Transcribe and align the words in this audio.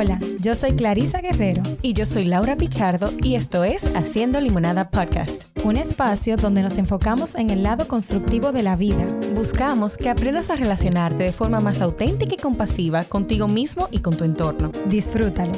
Hola, 0.00 0.20
yo 0.38 0.54
soy 0.54 0.76
Clarisa 0.76 1.20
Guerrero. 1.20 1.60
Y 1.82 1.92
yo 1.92 2.06
soy 2.06 2.22
Laura 2.22 2.54
Pichardo 2.54 3.12
y 3.20 3.34
esto 3.34 3.64
es 3.64 3.84
Haciendo 3.96 4.40
Limonada 4.40 4.90
Podcast. 4.92 5.46
Un 5.64 5.76
espacio 5.76 6.36
donde 6.36 6.62
nos 6.62 6.78
enfocamos 6.78 7.34
en 7.34 7.50
el 7.50 7.64
lado 7.64 7.88
constructivo 7.88 8.52
de 8.52 8.62
la 8.62 8.76
vida. 8.76 9.04
Buscamos 9.34 9.96
que 9.96 10.08
aprendas 10.08 10.50
a 10.50 10.54
relacionarte 10.54 11.24
de 11.24 11.32
forma 11.32 11.58
más 11.58 11.80
auténtica 11.80 12.32
y 12.32 12.36
compasiva 12.36 13.02
contigo 13.02 13.48
mismo 13.48 13.88
y 13.90 13.98
con 13.98 14.16
tu 14.16 14.22
entorno. 14.22 14.70
Disfrútalo. 14.86 15.50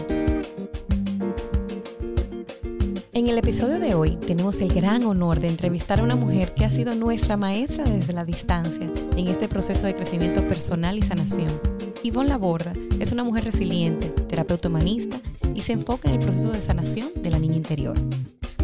En 3.12 3.26
el 3.26 3.36
episodio 3.36 3.78
de 3.78 3.94
hoy 3.94 4.16
tenemos 4.16 4.62
el 4.62 4.72
gran 4.72 5.04
honor 5.04 5.38
de 5.40 5.48
entrevistar 5.48 6.00
a 6.00 6.02
una 6.02 6.16
mujer 6.16 6.54
que 6.54 6.64
ha 6.64 6.70
sido 6.70 6.94
nuestra 6.94 7.36
maestra 7.36 7.84
desde 7.84 8.14
la 8.14 8.24
distancia 8.24 8.90
en 9.18 9.28
este 9.28 9.48
proceso 9.48 9.84
de 9.84 9.94
crecimiento 9.94 10.48
personal 10.48 10.96
y 10.96 11.02
sanación. 11.02 11.79
Yvonne 12.02 12.30
Laborda 12.30 12.72
es 12.98 13.12
una 13.12 13.24
mujer 13.24 13.44
resiliente, 13.44 14.08
terapeuta 14.08 14.68
humanista 14.68 15.20
y 15.54 15.60
se 15.60 15.72
enfoca 15.72 16.08
en 16.08 16.14
el 16.14 16.20
proceso 16.20 16.50
de 16.50 16.62
sanación 16.62 17.10
de 17.16 17.28
la 17.28 17.38
niña 17.38 17.56
interior. 17.56 17.94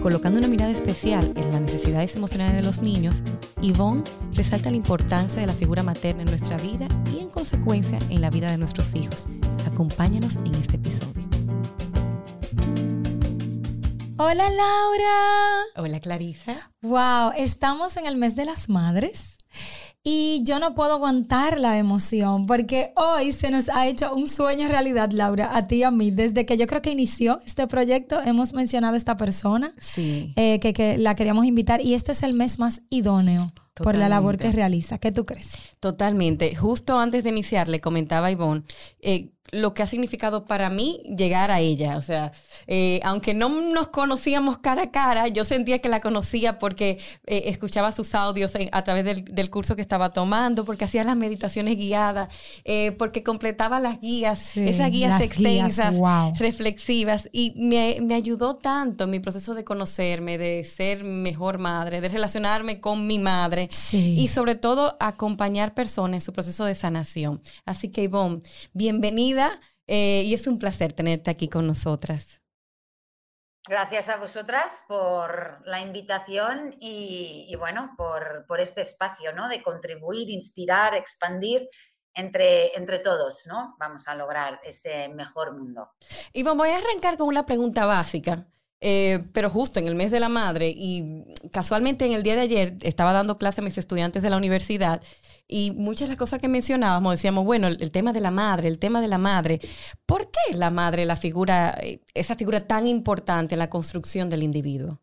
Colocando 0.01 0.39
una 0.39 0.49
mirada 0.49 0.71
especial 0.71 1.35
en 1.37 1.53
las 1.53 1.61
necesidades 1.61 2.17
emocionales 2.17 2.55
de 2.55 2.63
los 2.63 2.81
niños, 2.81 3.23
Yvonne 3.61 4.05
resalta 4.33 4.71
la 4.71 4.77
importancia 4.77 5.41
de 5.41 5.47
la 5.47 5.53
figura 5.53 5.83
materna 5.83 6.23
en 6.23 6.29
nuestra 6.29 6.57
vida 6.57 6.89
y 7.15 7.21
en 7.21 7.29
consecuencia 7.29 7.99
en 8.09 8.23
la 8.23 8.31
vida 8.31 8.51
de 8.51 8.57
nuestros 8.57 8.95
hijos. 8.95 9.27
Acompáñanos 9.67 10.37
en 10.39 10.55
este 10.55 10.77
episodio. 10.77 11.29
Hola 14.17 14.49
Laura. 14.49 15.65
Hola 15.77 16.01
Clarisa. 16.01 16.73
Wow, 16.81 17.33
estamos 17.37 17.99
en 17.99 18.07
el 18.07 18.17
mes 18.17 18.35
de 18.35 18.47
las 18.47 18.71
madres. 18.71 19.37
Y 20.09 20.41
yo 20.45 20.61
no 20.61 20.73
puedo 20.77 20.93
aguantar 20.93 21.59
la 21.59 21.79
emoción 21.79 22.47
porque 22.47 22.93
hoy 22.95 23.33
se 23.33 23.51
nos 23.51 23.69
ha 23.69 23.89
hecho 23.89 24.15
un 24.15 24.29
sueño 24.29 24.69
realidad, 24.69 25.11
Laura, 25.11 25.51
a 25.57 25.65
ti 25.67 25.79
y 25.79 25.83
a 25.83 25.91
mí. 25.91 26.13
Desde 26.13 26.47
que 26.47 26.57
yo 26.57 26.69
creo 26.69 26.81
que 26.81 26.93
inició 26.93 27.41
este 27.45 27.67
proyecto, 27.67 28.21
hemos 28.23 28.53
mencionado 28.53 28.95
a 28.95 28.97
esta 28.99 29.17
persona 29.17 29.73
Sí. 29.81 30.33
eh, 30.37 30.61
que, 30.61 30.73
que 30.73 30.97
la 30.97 31.17
queríamos 31.17 31.45
invitar 31.45 31.81
y 31.85 31.95
este 31.95 32.13
es 32.13 32.23
el 32.23 32.35
mes 32.35 32.61
más 32.61 32.83
idóneo 32.89 33.49
por 33.75 33.99
la 33.99 34.09
labor 34.09 34.37
que 34.37 34.53
realiza. 34.53 34.99
¿Qué 34.99 35.11
tú 35.11 35.27
crees? 35.27 35.55
Totalmente. 35.81 36.55
Justo 36.55 37.01
antes 37.01 37.25
de 37.25 37.31
iniciar, 37.31 37.69
le 37.69 37.81
comentaba 37.81 38.29
a 38.29 38.31
Ivonne 38.31 38.63
eh, 39.01 39.33
lo 39.53 39.75
que 39.75 39.83
ha 39.83 39.87
significado 39.87 40.45
para 40.45 40.69
mí 40.71 41.01
llegar 41.17 41.51
a 41.53 41.61
ella. 41.61 41.97
O 41.97 42.03
sea, 42.03 42.33
eh, 42.67 42.99
aunque 43.05 43.33
no 43.33 43.49
nos 43.49 43.89
conocíamos 43.89 44.59
cara 44.59 44.83
a 44.85 44.91
cara, 44.91 45.29
yo 45.29 45.45
sentía 45.45 45.79
que 45.81 45.89
la 45.89 46.01
conocía 46.01 46.59
porque 46.59 46.99
eh, 47.27 47.43
escuchaba 47.47 47.93
sus 47.93 48.15
audios 48.15 48.55
en- 48.57 48.69
a 48.73 48.83
través 48.83 49.05
del, 49.05 49.25
del 49.25 49.49
curso 49.51 49.77
que 49.77 49.83
estaba 49.83 50.11
tomando, 50.13 50.65
porque 50.65 50.85
hacía 50.85 51.05
las 51.05 51.17
meditaciones 51.17 51.77
guiadas, 51.77 52.29
eh, 52.65 52.93
porque 52.99 53.23
completaba 53.23 53.79
las 53.79 54.01
guías, 54.01 54.41
Sí, 54.41 54.67
esas 54.69 54.91
guías 54.91 55.21
extensas, 55.23 55.97
wow. 55.97 56.33
reflexivas. 56.39 57.29
Y 57.33 57.53
me, 57.57 57.99
me 58.03 58.15
ayudó 58.15 58.55
tanto 58.57 59.05
en 59.05 59.11
mi 59.11 59.21
proceso 59.21 59.55
de 59.55 59.63
conocerme, 59.65 60.39
de 60.39 60.65
ser 60.65 61.05
mejor 61.05 61.59
madre, 61.59 62.01
de 62.01 62.09
relacionarme 62.09 62.81
con 62.81 63.07
mi 63.07 63.19
madre. 63.21 63.69
Sí. 63.71 64.17
Y 64.19 64.29
sobre 64.29 64.57
todo 64.57 64.97
acompañar 64.99 65.73
personas 65.75 66.15
en 66.17 66.21
su 66.21 66.33
proceso 66.33 66.65
de 66.65 66.75
sanación. 66.75 67.41
Así 67.65 67.89
que 67.91 68.03
Ivonne, 68.03 68.41
bienvenida 68.73 69.36
eh, 69.87 70.23
y 70.25 70.35
es 70.35 70.47
un 70.47 70.59
placer 70.59 70.93
tenerte 70.93 71.31
aquí 71.31 71.49
con 71.49 71.67
nosotras. 71.67 72.43
Gracias 73.69 74.09
a 74.09 74.17
vosotras 74.17 74.85
por 74.87 75.61
la 75.67 75.81
invitación 75.81 76.77
y, 76.79 77.47
y 77.49 77.57
bueno, 77.57 77.95
por, 77.97 78.45
por 78.47 78.61
este 78.61 78.83
espacio, 78.83 79.33
¿no? 79.33 79.49
De 79.49 79.61
contribuir, 79.61 80.31
inspirar, 80.31 80.95
expandir 80.95 81.69
entre, 82.15 82.77
entre 82.77 83.01
todos, 83.01 83.47
¿no? 83.47 83.77
Vamos 83.79 84.09
a 84.09 84.15
lograr 84.15 84.61
ese 84.65 85.09
mejor 85.09 85.57
mundo. 85.57 85.91
Ivonne, 86.33 86.59
voy 86.59 86.69
a 86.71 86.79
arrancar 86.79 87.17
con 87.17 87.29
una 87.29 87.45
pregunta 87.45 87.87
básica. 87.87 88.47
Eh, 88.81 89.25
pero 89.33 89.49
justo 89.49 89.81
en 89.81 89.87
el 89.87 89.95
mes 89.95 90.11
de 90.11 90.21
la 90.21 90.29
madre 90.29 90.69
y 90.69 91.25
casualmente 91.51 92.05
en 92.05 92.13
el 92.13 92.23
día 92.23 92.35
de 92.35 92.43
ayer 92.43 92.77
estaba 92.83 93.13
dando 93.13 93.37
clase 93.37 93.63
a 93.63 93.65
mis 93.65 93.79
estudiantes 93.79 94.23
de 94.23 94.29
la 94.29 94.37
universidad 94.37 95.03
y 95.49 95.73
muchas 95.73 96.09
de 96.09 96.13
las 96.15 96.19
cosas 96.19 96.41
que 96.41 96.49
mencionábamos 96.49 97.13
decíamos, 97.13 97.45
bueno, 97.45 97.69
el, 97.69 97.93
tema 97.93 98.13
de 98.13 98.21
la 98.21 98.31
madre, 98.31 98.69
el 98.69 98.79
tema 98.79 99.01
de 99.01 99.09
la 99.09 99.19
madre. 99.19 99.61
¿Por 100.05 100.31
qué 100.31 100.57
la 100.57 100.71
madre, 100.71 101.07
la 101.07 101.17
figura, 101.17 101.75
eh, 101.81 102.03
esa 102.15 102.35
figura 102.35 102.67
tan 102.67 102.87
importante 102.87 103.55
en 103.55 103.61
la 103.61 103.71
construcción 103.71 104.29
del 104.29 104.43
individuo? 104.43 105.01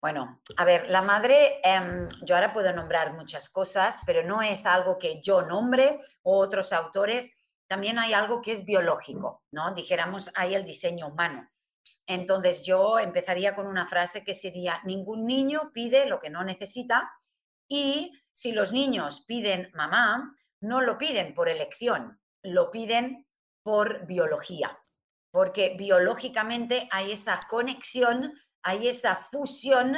Bueno, 0.00 0.40
a 0.56 0.64
ver, 0.64 0.88
la 0.90 1.02
madre, 1.02 1.60
em, 1.62 2.08
yo 2.22 2.36
ahora 2.36 2.52
puedo 2.52 2.72
nombrar 2.72 3.14
muchas 3.14 3.48
cosas, 3.48 4.00
pero 4.06 4.22
no 4.22 4.42
es 4.42 4.64
algo 4.64 4.98
que 4.98 5.20
yo 5.20 5.42
nombre 5.42 6.00
o 6.22 6.38
otros 6.38 6.72
autores. 6.72 7.42
También 7.68 7.98
hay 7.98 8.14
algo 8.14 8.40
que 8.40 8.52
es 8.52 8.64
biológico, 8.64 9.42
¿no? 9.52 9.72
Dijéramos, 9.74 10.30
hay 10.34 10.54
el 10.54 10.64
diseño 10.64 11.08
humano. 11.08 11.48
Entonces 12.06 12.64
yo 12.64 12.98
empezaría 12.98 13.54
con 13.54 13.66
una 13.66 13.86
frase 13.86 14.24
que 14.24 14.34
sería, 14.34 14.80
ningún 14.84 15.26
niño 15.26 15.70
pide 15.72 16.06
lo 16.06 16.20
que 16.20 16.30
no 16.30 16.44
necesita 16.44 17.10
y 17.68 18.12
si 18.32 18.52
los 18.52 18.72
niños 18.72 19.24
piden 19.26 19.70
mamá, 19.74 20.36
no 20.60 20.80
lo 20.80 20.96
piden 20.96 21.34
por 21.34 21.48
elección, 21.48 22.20
lo 22.42 22.70
piden 22.70 23.26
por 23.62 24.06
biología, 24.06 24.78
porque 25.30 25.74
biológicamente 25.76 26.88
hay 26.90 27.12
esa 27.12 27.40
conexión, 27.48 28.32
hay 28.62 28.88
esa 28.88 29.16
fusión 29.16 29.96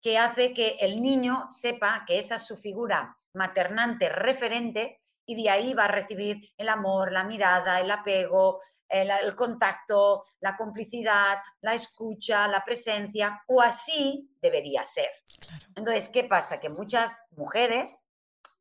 que 0.00 0.18
hace 0.18 0.52
que 0.52 0.78
el 0.80 1.00
niño 1.00 1.46
sepa 1.50 2.04
que 2.06 2.18
esa 2.18 2.36
es 2.36 2.46
su 2.46 2.56
figura 2.56 3.18
maternante 3.34 4.08
referente 4.08 5.01
y 5.26 5.42
de 5.42 5.50
ahí 5.50 5.74
va 5.74 5.84
a 5.84 5.88
recibir 5.88 6.52
el 6.56 6.68
amor, 6.68 7.12
la 7.12 7.24
mirada, 7.24 7.80
el 7.80 7.90
apego, 7.90 8.58
el, 8.88 9.10
el 9.10 9.34
contacto, 9.34 10.22
la 10.40 10.56
complicidad, 10.56 11.38
la 11.60 11.74
escucha, 11.74 12.48
la 12.48 12.64
presencia, 12.64 13.42
o 13.46 13.60
así 13.60 14.30
debería 14.40 14.84
ser. 14.84 15.10
Claro. 15.40 15.66
Entonces, 15.76 16.08
¿qué 16.08 16.24
pasa? 16.24 16.60
Que 16.60 16.68
muchas 16.68 17.22
mujeres 17.30 17.98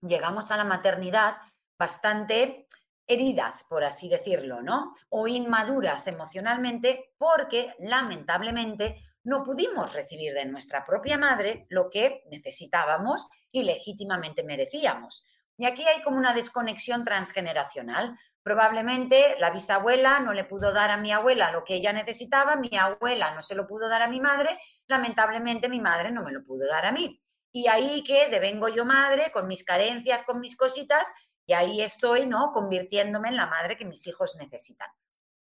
llegamos 0.02 0.52
a 0.52 0.58
la 0.58 0.64
maternidad 0.64 1.38
bastante 1.78 2.68
heridas, 3.08 3.66
por 3.68 3.84
así 3.84 4.08
decirlo, 4.08 4.62
¿no? 4.62 4.94
O 5.10 5.28
inmaduras 5.28 6.08
emocionalmente 6.08 7.14
porque 7.18 7.74
lamentablemente 7.80 9.04
no 9.24 9.44
pudimos 9.44 9.94
recibir 9.94 10.34
de 10.34 10.46
nuestra 10.46 10.86
propia 10.86 11.18
madre 11.18 11.66
lo 11.70 11.90
que 11.90 12.24
necesitábamos 12.30 13.28
y 13.52 13.64
legítimamente 13.64 14.44
merecíamos. 14.44 15.28
Y 15.62 15.66
aquí 15.66 15.88
hay 15.88 16.02
como 16.02 16.18
una 16.18 16.34
desconexión 16.34 17.04
transgeneracional. 17.04 18.18
Probablemente 18.42 19.36
la 19.38 19.52
bisabuela 19.52 20.20
no 20.20 20.34
le 20.34 20.44
pudo 20.44 20.74
dar 20.74 20.90
a 20.90 20.98
mi 20.98 21.12
abuela 21.12 21.52
lo 21.52 21.64
que 21.64 21.76
ella 21.76 21.94
necesitaba, 21.94 22.56
mi 22.56 22.76
abuela 22.76 23.36
no 23.36 23.44
se 23.44 23.54
lo 23.54 23.68
pudo 23.68 23.88
dar 23.88 24.02
a 24.02 24.08
mi 24.08 24.20
madre, 24.20 24.60
lamentablemente 24.88 25.70
mi 25.70 25.80
madre 25.80 26.10
no 26.12 26.24
me 26.24 26.32
lo 26.32 26.44
pudo 26.44 26.68
dar 26.68 26.88
a 26.88 26.92
mí. 26.92 27.22
Y 27.52 27.68
ahí 27.68 28.04
que 28.04 28.28
devengo 28.30 28.70
yo 28.70 28.86
madre 28.86 29.32
con 29.32 29.48
mis 29.48 29.64
carencias, 29.64 30.24
con 30.24 30.40
mis 30.40 30.58
cositas, 30.58 31.08
y 31.46 31.54
ahí 31.54 31.84
estoy, 31.84 32.26
¿no? 32.26 32.54
Convirtiéndome 32.54 33.28
en 33.28 33.36
la 33.36 33.46
madre 33.46 33.78
que 33.78 33.86
mis 33.86 34.08
hijos 34.08 34.38
necesitan. 34.40 34.90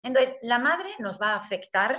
Entonces, 0.02 0.36
la 0.42 0.58
madre 0.58 0.88
nos 0.98 1.22
va 1.22 1.34
a 1.34 1.36
afectar 1.36 1.96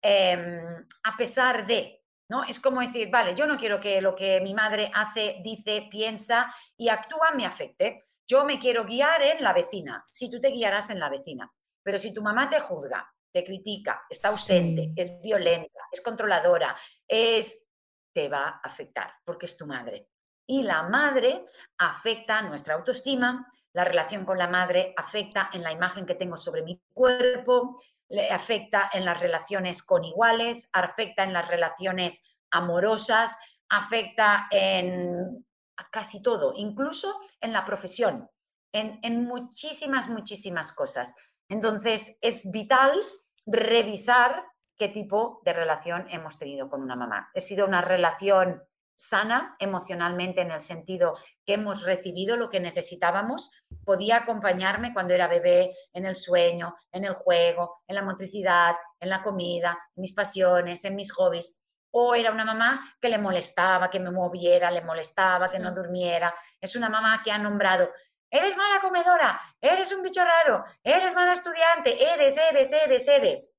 eh, 0.00 0.64
a 1.02 1.16
pesar 1.18 1.66
de, 1.66 2.03
¿no? 2.34 2.42
Es 2.42 2.58
como 2.58 2.80
decir, 2.80 3.10
vale, 3.10 3.34
yo 3.36 3.46
no 3.46 3.56
quiero 3.56 3.78
que 3.78 4.00
lo 4.00 4.14
que 4.16 4.40
mi 4.40 4.54
madre 4.54 4.90
hace, 4.92 5.40
dice, 5.44 5.86
piensa 5.88 6.52
y 6.76 6.88
actúa 6.88 7.30
me 7.36 7.46
afecte. 7.46 8.02
Yo 8.26 8.44
me 8.44 8.58
quiero 8.58 8.84
guiar 8.84 9.22
en 9.22 9.42
la 9.42 9.52
vecina, 9.52 10.02
si 10.04 10.28
tú 10.30 10.40
te 10.40 10.48
guiarás 10.48 10.90
en 10.90 10.98
la 10.98 11.08
vecina. 11.08 11.48
Pero 11.84 11.96
si 11.98 12.12
tu 12.12 12.22
mamá 12.22 12.48
te 12.48 12.58
juzga, 12.58 13.08
te 13.32 13.44
critica, 13.44 14.04
está 14.10 14.28
ausente, 14.28 14.82
Sí. 14.82 14.94
es 14.96 15.20
violenta, 15.22 15.80
es 15.92 16.00
controladora, 16.00 16.74
es 17.06 17.68
te 18.12 18.28
va 18.28 18.48
a 18.48 18.60
afectar 18.64 19.12
porque 19.24 19.46
es 19.46 19.56
tu 19.56 19.66
madre. 19.66 20.08
Y 20.46 20.62
la 20.62 20.82
madre 20.84 21.44
afecta 21.78 22.42
nuestra 22.42 22.74
autoestima, 22.74 23.46
la 23.72 23.84
relación 23.84 24.24
con 24.24 24.38
la 24.38 24.48
madre 24.48 24.92
afecta 24.96 25.50
en 25.52 25.62
la 25.62 25.72
imagen 25.72 26.06
que 26.06 26.14
tengo 26.14 26.36
sobre 26.36 26.62
mi 26.62 26.80
cuerpo, 26.92 27.80
le 28.08 28.30
afecta 28.30 28.90
en 28.92 29.04
las 29.04 29.20
relaciones 29.20 29.82
con 29.82 30.04
iguales, 30.04 30.68
afecta 30.72 31.22
en 31.22 31.32
las 31.32 31.48
relaciones 31.48 32.24
amorosas, 32.50 33.36
afecta 33.68 34.46
en 34.50 35.46
casi 35.90 36.22
todo, 36.22 36.52
incluso 36.56 37.18
en 37.40 37.52
la 37.52 37.64
profesión, 37.64 38.30
en, 38.72 39.00
en 39.02 39.24
muchísimas, 39.24 40.08
muchísimas 40.08 40.72
cosas. 40.72 41.16
Entonces, 41.48 42.18
es 42.22 42.50
vital 42.50 43.00
revisar 43.46 44.44
qué 44.76 44.88
tipo 44.88 45.40
de 45.44 45.52
relación 45.52 46.06
hemos 46.10 46.38
tenido 46.38 46.68
con 46.68 46.82
una 46.82 46.96
mamá. 46.96 47.30
¿Ha 47.34 47.40
sido 47.40 47.66
una 47.66 47.80
relación 47.80 48.62
sana 48.96 49.56
emocionalmente 49.58 50.40
en 50.40 50.50
el 50.50 50.60
sentido 50.60 51.14
que 51.44 51.54
hemos 51.54 51.84
recibido 51.84 52.36
lo 52.36 52.48
que 52.48 52.60
necesitábamos? 52.60 53.50
¿Podía 53.84 54.18
acompañarme 54.18 54.92
cuando 54.92 55.14
era 55.14 55.28
bebé 55.28 55.70
en 55.92 56.06
el 56.06 56.16
sueño, 56.16 56.74
en 56.92 57.04
el 57.04 57.14
juego, 57.14 57.76
en 57.86 57.96
la 57.96 58.02
motricidad, 58.02 58.74
en 59.00 59.08
la 59.08 59.22
comida, 59.22 59.78
en 59.96 60.00
mis 60.00 60.12
pasiones, 60.12 60.84
en 60.84 60.96
mis 60.96 61.12
hobbies? 61.12 61.62
¿O 61.90 62.14
era 62.14 62.32
una 62.32 62.44
mamá 62.44 62.82
que 63.00 63.08
le 63.08 63.18
molestaba 63.18 63.88
que 63.88 64.00
me 64.00 64.10
moviera, 64.10 64.70
le 64.70 64.82
molestaba 64.82 65.48
que 65.48 65.58
no 65.58 65.72
durmiera? 65.72 66.34
Es 66.60 66.74
una 66.76 66.88
mamá 66.88 67.22
que 67.24 67.30
ha 67.30 67.38
nombrado 67.38 67.88
eres 68.34 68.56
mala 68.56 68.80
comedora, 68.80 69.40
eres 69.60 69.92
un 69.92 70.02
bicho 70.02 70.24
raro, 70.24 70.64
eres 70.82 71.14
mala 71.14 71.32
estudiante, 71.32 72.12
eres, 72.14 72.36
eres, 72.50 72.72
eres, 72.72 73.08
eres. 73.08 73.58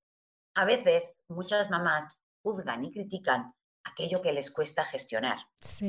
A 0.53 0.65
veces 0.65 1.23
muchas 1.29 1.69
mamás 1.69 2.17
juzgan 2.43 2.83
y 2.83 2.91
critican 2.91 3.53
aquello 3.85 4.21
que 4.21 4.33
les 4.33 4.51
cuesta 4.51 4.83
gestionar, 4.83 5.37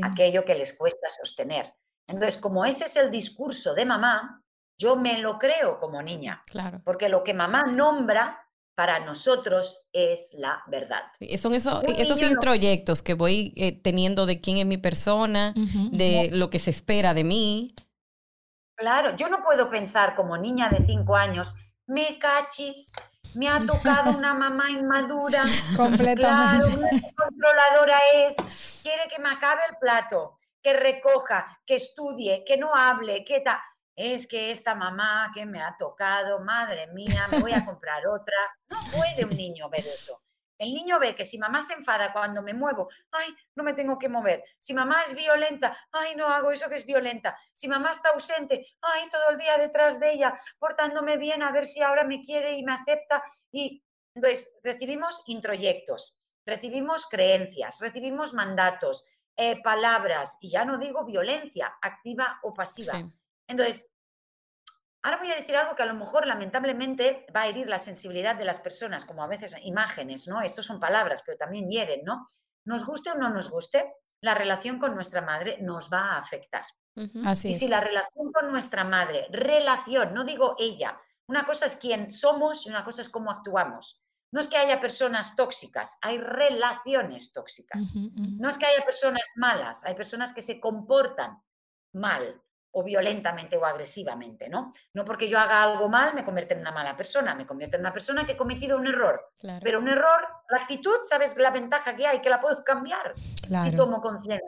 aquello 0.02 0.44
que 0.44 0.54
les 0.54 0.76
cuesta 0.76 1.08
sostener. 1.08 1.74
Entonces, 2.06 2.38
como 2.38 2.64
ese 2.64 2.84
es 2.84 2.96
el 2.96 3.10
discurso 3.10 3.74
de 3.74 3.84
mamá, 3.84 4.44
yo 4.78 4.96
me 4.96 5.18
lo 5.18 5.38
creo 5.38 5.78
como 5.78 6.02
niña. 6.02 6.44
Claro. 6.46 6.80
Porque 6.84 7.08
lo 7.08 7.24
que 7.24 7.34
mamá 7.34 7.64
nombra 7.64 8.46
para 8.76 9.00
nosotros 9.00 9.88
es 9.92 10.30
la 10.34 10.62
verdad. 10.66 11.02
son 11.38 11.54
esos, 11.54 11.82
esos 11.96 12.20
introyectos 12.22 13.02
que 13.02 13.14
voy 13.14 13.54
eh, 13.56 13.72
teniendo 13.72 14.26
de 14.26 14.38
quién 14.38 14.58
es 14.58 14.66
mi 14.66 14.76
persona, 14.76 15.54
de 15.92 16.28
lo 16.30 16.50
que 16.50 16.58
se 16.58 16.70
espera 16.70 17.14
de 17.14 17.24
mí. 17.24 17.74
Claro, 18.76 19.16
yo 19.16 19.30
no 19.30 19.42
puedo 19.42 19.70
pensar 19.70 20.14
como 20.14 20.36
niña 20.36 20.68
de 20.68 20.84
cinco 20.84 21.16
años, 21.16 21.54
me 21.86 22.18
cachis, 22.18 22.92
me 23.34 23.48
ha 23.48 23.60
tocado 23.60 24.16
una 24.16 24.34
mamá 24.34 24.70
inmadura. 24.70 25.44
Completamente. 25.76 26.78
Claro, 26.78 27.12
controladora 27.16 27.98
es, 28.14 28.36
quiere 28.82 29.08
que 29.08 29.20
me 29.20 29.30
acabe 29.30 29.62
el 29.68 29.76
plato, 29.78 30.38
que 30.62 30.72
recoja, 30.72 31.60
que 31.66 31.76
estudie, 31.76 32.44
que 32.44 32.56
no 32.56 32.74
hable, 32.74 33.24
que 33.24 33.40
tal 33.40 33.58
es 33.96 34.26
que 34.26 34.50
esta 34.50 34.74
mamá 34.74 35.30
que 35.34 35.46
me 35.46 35.62
ha 35.62 35.74
tocado, 35.76 36.40
madre 36.40 36.86
mía, 36.88 37.26
me 37.30 37.38
voy 37.38 37.52
a 37.52 37.64
comprar 37.64 38.06
otra. 38.06 38.36
No 38.68 38.78
puede 38.94 39.24
un 39.24 39.34
niño 39.34 39.70
ver 39.70 39.86
eso. 39.86 40.20
El 40.58 40.72
niño 40.72 40.98
ve 40.98 41.14
que 41.14 41.24
si 41.24 41.38
mamá 41.38 41.60
se 41.62 41.74
enfada 41.74 42.12
cuando 42.12 42.42
me 42.42 42.54
muevo, 42.54 42.88
ay, 43.12 43.34
no 43.54 43.62
me 43.62 43.74
tengo 43.74 43.98
que 43.98 44.08
mover. 44.08 44.44
Si 44.58 44.74
mamá 44.74 45.02
es 45.06 45.14
violenta, 45.14 45.76
ay, 45.92 46.14
no 46.16 46.28
hago 46.28 46.50
eso 46.50 46.68
que 46.68 46.76
es 46.76 46.86
violenta. 46.86 47.38
Si 47.52 47.68
mamá 47.68 47.90
está 47.90 48.10
ausente, 48.10 48.66
ay, 48.80 49.08
todo 49.10 49.30
el 49.30 49.38
día 49.38 49.58
detrás 49.58 50.00
de 50.00 50.12
ella, 50.12 50.38
portándome 50.58 51.16
bien 51.16 51.42
a 51.42 51.52
ver 51.52 51.66
si 51.66 51.82
ahora 51.82 52.04
me 52.04 52.20
quiere 52.22 52.52
y 52.52 52.64
me 52.64 52.72
acepta. 52.72 53.22
Y 53.50 53.84
entonces 54.14 54.58
recibimos 54.62 55.22
introyectos, 55.26 56.18
recibimos 56.46 57.06
creencias, 57.06 57.78
recibimos 57.80 58.32
mandatos, 58.32 59.04
eh, 59.36 59.60
palabras, 59.62 60.38
y 60.40 60.48
ya 60.48 60.64
no 60.64 60.78
digo 60.78 61.04
violencia, 61.04 61.76
activa 61.82 62.40
o 62.42 62.54
pasiva. 62.54 63.02
Entonces, 63.46 63.86
ahora 65.06 65.18
voy 65.18 65.30
a 65.30 65.36
decir 65.36 65.54
algo 65.54 65.76
que 65.76 65.84
a 65.84 65.86
lo 65.86 65.94
mejor 65.94 66.26
lamentablemente 66.26 67.26
va 67.34 67.42
a 67.42 67.46
herir 67.46 67.68
la 67.68 67.78
sensibilidad 67.78 68.34
de 68.34 68.44
las 68.44 68.58
personas, 68.58 69.04
como 69.04 69.22
a 69.22 69.28
veces 69.28 69.54
imágenes, 69.62 70.26
¿no? 70.26 70.40
Estos 70.40 70.66
son 70.66 70.80
palabras, 70.80 71.22
pero 71.24 71.38
también 71.38 71.70
hieren, 71.70 72.04
¿no? 72.04 72.26
Nos 72.64 72.84
guste 72.84 73.12
o 73.12 73.14
no 73.14 73.30
nos 73.30 73.48
guste, 73.48 73.94
la 74.20 74.34
relación 74.34 74.80
con 74.80 74.96
nuestra 74.96 75.22
madre 75.22 75.58
nos 75.60 75.92
va 75.92 76.14
a 76.14 76.18
afectar. 76.18 76.64
Así 77.24 77.50
y 77.50 77.52
si 77.52 77.68
la 77.68 77.80
relación 77.80 78.32
con 78.32 78.50
nuestra 78.50 78.82
madre, 78.82 79.28
relación, 79.30 80.12
no 80.12 80.24
digo 80.24 80.56
ella, 80.58 81.00
una 81.28 81.46
cosa 81.46 81.66
es 81.66 81.76
quién 81.76 82.10
somos 82.10 82.66
y 82.66 82.70
una 82.70 82.84
cosa 82.84 83.02
es 83.02 83.08
cómo 83.08 83.30
actuamos. 83.30 84.02
No 84.32 84.40
es 84.40 84.48
que 84.48 84.56
haya 84.56 84.80
personas 84.80 85.36
tóxicas, 85.36 85.98
hay 86.02 86.18
relaciones 86.18 87.32
tóxicas. 87.32 87.94
No 87.94 88.48
es 88.48 88.58
que 88.58 88.66
haya 88.66 88.84
personas 88.84 89.22
malas, 89.36 89.84
hay 89.84 89.94
personas 89.94 90.32
que 90.32 90.42
se 90.42 90.58
comportan 90.58 91.40
mal 91.92 92.42
o 92.78 92.82
violentamente 92.82 93.56
o 93.56 93.64
agresivamente, 93.64 94.50
¿no? 94.50 94.70
No 94.92 95.02
porque 95.02 95.30
yo 95.30 95.38
haga 95.38 95.62
algo 95.62 95.88
mal 95.88 96.12
me 96.12 96.22
convierte 96.22 96.52
en 96.52 96.60
una 96.60 96.72
mala 96.72 96.94
persona, 96.94 97.34
me 97.34 97.46
convierte 97.46 97.76
en 97.76 97.80
una 97.80 97.92
persona 97.92 98.26
que 98.26 98.32
he 98.32 98.36
cometido 98.36 98.76
un 98.76 98.86
error. 98.86 99.32
Pero 99.62 99.78
un 99.78 99.88
error, 99.88 100.28
la 100.50 100.58
actitud, 100.58 100.98
¿sabes 101.04 101.38
la 101.38 101.50
ventaja 101.50 101.96
que 101.96 102.06
hay? 102.06 102.20
Que 102.20 102.28
la 102.28 102.38
puedo 102.38 102.62
cambiar 102.62 103.14
si 103.16 103.74
tomo 103.74 104.02
conciencia. 104.02 104.46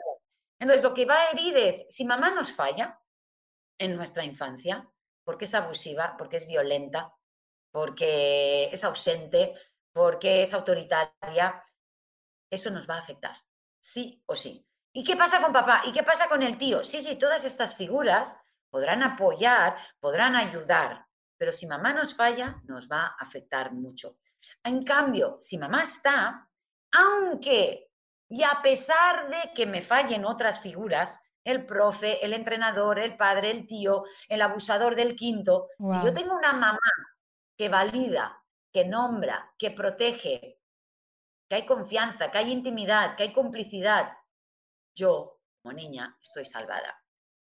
Entonces, 0.59 0.83
lo 0.83 0.93
que 0.93 1.07
va 1.07 1.15
a 1.15 1.29
herir 1.31 1.57
es, 1.57 1.87
si 1.89 2.05
mamá 2.05 2.29
nos 2.29 2.53
falla 2.53 3.01
en 3.79 3.95
nuestra 3.95 4.23
infancia, 4.23 4.87
porque 5.23 5.45
es 5.45 5.55
abusiva, 5.55 6.15
porque 6.15 6.37
es 6.37 6.45
violenta, 6.45 7.11
porque 7.71 8.69
es 8.71 8.83
ausente, 8.83 9.55
porque 9.91 10.43
es 10.43 10.53
autoritaria, 10.53 11.63
eso 12.51 12.69
nos 12.69 12.87
va 12.87 12.97
a 12.97 12.99
afectar, 12.99 13.35
sí 13.79 14.21
o 14.27 14.35
sí. 14.35 14.68
¿Y 14.91 15.03
qué 15.03 15.15
pasa 15.15 15.41
con 15.41 15.53
papá? 15.53 15.81
¿Y 15.85 15.91
qué 15.91 16.03
pasa 16.03 16.27
con 16.27 16.41
el 16.41 16.57
tío? 16.57 16.83
Sí, 16.83 17.01
sí, 17.01 17.17
todas 17.17 17.45
estas 17.45 17.75
figuras 17.75 18.41
podrán 18.69 19.03
apoyar, 19.03 19.77
podrán 19.99 20.35
ayudar, 20.35 21.05
pero 21.37 21.51
si 21.51 21.67
mamá 21.67 21.93
nos 21.93 22.15
falla, 22.15 22.61
nos 22.65 22.89
va 22.89 23.05
a 23.05 23.15
afectar 23.19 23.73
mucho. 23.73 24.15
En 24.63 24.83
cambio, 24.83 25.37
si 25.39 25.57
mamá 25.57 25.83
está, 25.83 26.49
aunque 26.91 27.89
y 28.29 28.43
a 28.43 28.61
pesar 28.61 29.27
de 29.29 29.53
que 29.55 29.65
me 29.65 29.81
fallen 29.81 30.23
otras 30.23 30.59
figuras, 30.59 31.23
el 31.43 31.65
profe, 31.65 32.23
el 32.23 32.33
entrenador, 32.33 32.99
el 32.99 33.17
padre, 33.17 33.49
el 33.49 33.65
tío, 33.65 34.03
el 34.27 34.41
abusador 34.41 34.95
del 34.95 35.15
quinto, 35.15 35.67
si 35.83 36.05
yo 36.05 36.13
tengo 36.13 36.35
una 36.35 36.53
mamá 36.53 36.79
que 37.57 37.69
valida, 37.69 38.43
que 38.71 38.85
nombra, 38.85 39.51
que 39.57 39.71
protege, 39.71 40.61
que 41.49 41.55
hay 41.55 41.65
confianza, 41.65 42.29
que 42.29 42.37
hay 42.37 42.51
intimidad, 42.51 43.15
que 43.15 43.23
hay 43.23 43.33
complicidad, 43.33 44.13
yo, 44.95 45.39
como 45.61 45.73
niña, 45.73 46.17
estoy 46.21 46.45
salvada. 46.45 47.03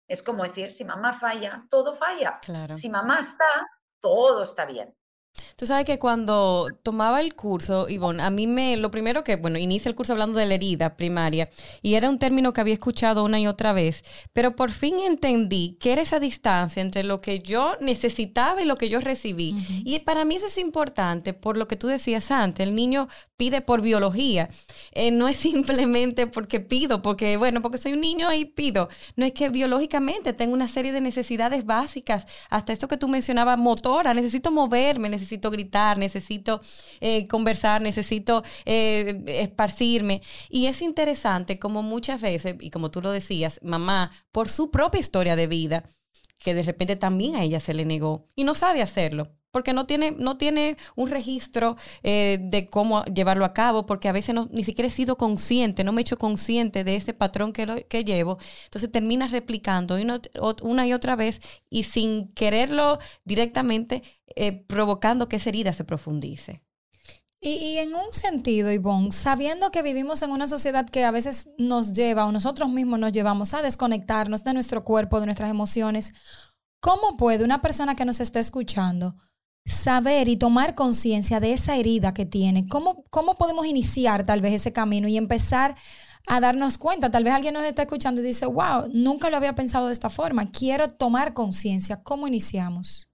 Es 0.07 0.23
como 0.23 0.43
decir, 0.43 0.71
si 0.71 0.85
mamá 0.85 1.13
falla, 1.13 1.65
todo 1.69 1.93
falla. 1.93 2.39
Claro. 2.41 2.75
Si 2.75 2.89
mamá 2.89 3.19
está, 3.19 3.67
todo 3.99 4.43
está 4.43 4.65
bien. 4.65 4.97
Tú 5.59 5.65
sabes 5.65 5.85
que 5.85 5.97
cuando 5.97 6.67
tomaba 6.83 7.19
el 7.19 7.33
curso, 7.33 7.89
Ivonne, 7.89 8.21
a 8.21 8.29
mí 8.29 8.45
me, 8.45 8.77
lo 8.77 8.91
primero 8.91 9.23
que, 9.23 9.37
bueno, 9.37 9.57
inicia 9.57 9.89
el 9.89 9.95
curso 9.95 10.13
hablando 10.13 10.37
de 10.37 10.45
la 10.45 10.53
herida 10.53 10.95
primaria 10.95 11.49
y 11.81 11.95
era 11.95 12.11
un 12.11 12.19
término 12.19 12.53
que 12.53 12.61
había 12.61 12.75
escuchado 12.75 13.23
una 13.23 13.39
y 13.39 13.47
otra 13.47 13.73
vez, 13.73 14.03
pero 14.33 14.55
por 14.55 14.69
fin 14.69 14.99
entendí 14.99 15.75
que 15.79 15.93
era 15.93 16.03
esa 16.03 16.19
distancia 16.19 16.79
entre 16.79 17.01
lo 17.01 17.17
que 17.21 17.39
yo 17.39 17.75
necesitaba 17.81 18.61
y 18.61 18.65
lo 18.65 18.75
que 18.75 18.87
yo 18.87 19.01
recibí. 19.01 19.55
Y 19.83 19.97
para 20.01 20.25
mí 20.25 20.35
eso 20.35 20.45
es 20.45 20.59
importante 20.59 21.33
por 21.33 21.57
lo 21.57 21.67
que 21.67 21.75
tú 21.75 21.87
decías 21.87 22.29
antes, 22.29 22.67
el 22.67 22.75
niño 22.75 23.07
pide 23.35 23.61
por 23.61 23.81
biología, 23.81 24.51
eh, 24.91 25.09
no 25.09 25.27
es 25.27 25.37
simplemente 25.47 26.27
porque 26.27 26.59
pido, 26.59 27.01
porque, 27.01 27.35
bueno, 27.37 27.63
porque 27.63 27.79
soy 27.79 27.93
un 27.93 28.01
niño 28.01 28.31
y 28.31 28.45
pido, 28.45 28.89
no 29.15 29.25
es 29.25 29.31
que 29.31 29.49
biológicamente 29.49 30.33
tengo 30.33 30.53
una 30.53 30.67
serie 30.67 30.91
de 30.91 31.01
necesidades 31.01 31.65
básicas, 31.65 32.27
hasta 32.51 32.73
esto 32.73 32.87
que 32.87 32.97
tú 32.97 33.07
mencionabas, 33.07 33.57
motora, 33.57 34.13
necesito 34.13 34.51
moverme, 34.51 35.09
necesito 35.09 35.46
gritar, 35.51 35.97
necesito 35.97 36.61
eh, 36.99 37.27
conversar, 37.27 37.81
necesito 37.81 38.43
eh, 38.65 39.23
esparcirme. 39.27 40.21
Y 40.49 40.67
es 40.67 40.81
interesante 40.81 41.59
como 41.59 41.83
muchas 41.83 42.21
veces, 42.21 42.55
y 42.59 42.69
como 42.69 42.91
tú 42.91 43.01
lo 43.01 43.11
decías, 43.11 43.59
mamá, 43.63 44.11
por 44.31 44.49
su 44.49 44.71
propia 44.71 44.99
historia 44.99 45.35
de 45.35 45.47
vida, 45.47 45.83
que 46.39 46.53
de 46.53 46.63
repente 46.63 46.95
también 46.95 47.35
a 47.35 47.43
ella 47.43 47.59
se 47.59 47.73
le 47.73 47.85
negó 47.85 48.29
y 48.35 48.43
no 48.43 48.55
sabe 48.55 48.81
hacerlo 48.81 49.36
porque 49.51 49.73
no 49.73 49.85
tiene, 49.85 50.11
no 50.11 50.37
tiene 50.37 50.77
un 50.95 51.09
registro 51.09 51.77
eh, 52.03 52.37
de 52.41 52.67
cómo 52.67 53.03
llevarlo 53.05 53.45
a 53.45 53.53
cabo, 53.53 53.85
porque 53.85 54.07
a 54.07 54.11
veces 54.11 54.35
no, 54.35 54.47
ni 54.51 54.63
siquiera 54.63 54.87
he 54.87 54.91
sido 54.91 55.17
consciente, 55.17 55.83
no 55.83 55.91
me 55.91 56.01
he 56.01 56.03
hecho 56.03 56.17
consciente 56.17 56.83
de 56.83 56.95
ese 56.95 57.13
patrón 57.13 57.53
que, 57.53 57.85
que 57.89 58.03
llevo. 58.03 58.37
Entonces 58.65 58.91
termina 58.91 59.27
replicando 59.27 59.95
una, 59.95 60.21
una, 60.61 60.87
y 60.87 60.93
otra 60.93 61.15
vez 61.15 61.39
y 61.69 61.83
sin 61.83 62.27
quererlo 62.33 62.99
directamente, 63.25 64.03
eh, 64.35 64.51
provocando 64.67 65.27
que 65.27 65.37
esa 65.37 65.49
herida 65.49 65.73
se 65.73 65.83
profundice. 65.83 66.61
Y, 67.39 67.49
y, 67.49 67.77
en 67.77 67.93
un 67.93 68.13
sentido, 68.13 68.71
Ivonne, 68.71 69.11
sabiendo 69.11 69.69
que 69.69 69.83
vivimos 69.83 70.23
en 70.23 70.31
una 70.31 70.47
sociedad 70.47 70.89
que 70.89 71.05
a 71.05 71.11
veces 71.11 71.49
nos 71.59 71.93
lleva 71.93 72.25
o 72.25 72.31
nosotros 72.31 72.67
mismos 72.67 72.99
nos 72.99 73.11
llevamos 73.11 73.53
a 73.53 73.61
desconectarnos 73.61 74.43
de 74.43 74.53
nuestro 74.53 74.83
cuerpo, 74.83 75.19
de 75.19 75.27
nuestras 75.27 75.51
emociones, 75.51 76.13
¿cómo 76.79 77.15
puede 77.15 77.45
una 77.45 77.61
persona 77.61 77.95
que 77.95 78.05
nos 78.05 78.19
está 78.19 78.39
escuchando 78.39 79.15
saber 79.67 80.29
y 80.29 80.37
tomar 80.37 80.75
conciencia 80.75 81.39
de 81.39 81.51
esa 81.51 81.75
herida 81.75 82.13
que 82.13 82.25
tiene. 82.25 82.67
¿Cómo, 82.67 83.03
¿Cómo 83.09 83.35
podemos 83.35 83.65
iniciar 83.65 84.23
tal 84.23 84.41
vez 84.41 84.53
ese 84.53 84.73
camino 84.73 85.07
y 85.07 85.17
empezar 85.17 85.75
a 86.27 86.39
darnos 86.39 86.77
cuenta? 86.77 87.11
Tal 87.11 87.25
vez 87.25 87.33
alguien 87.33 87.53
nos 87.53 87.65
está 87.65 87.83
escuchando 87.83 88.21
y 88.21 88.23
dice, 88.23 88.45
wow, 88.45 88.89
nunca 88.93 89.29
lo 89.29 89.37
había 89.37 89.55
pensado 89.55 89.87
de 89.87 89.93
esta 89.93 90.09
forma, 90.09 90.49
quiero 90.51 90.87
tomar 90.87 91.33
conciencia. 91.33 92.01
¿Cómo 92.01 92.27
iniciamos? 92.27 93.09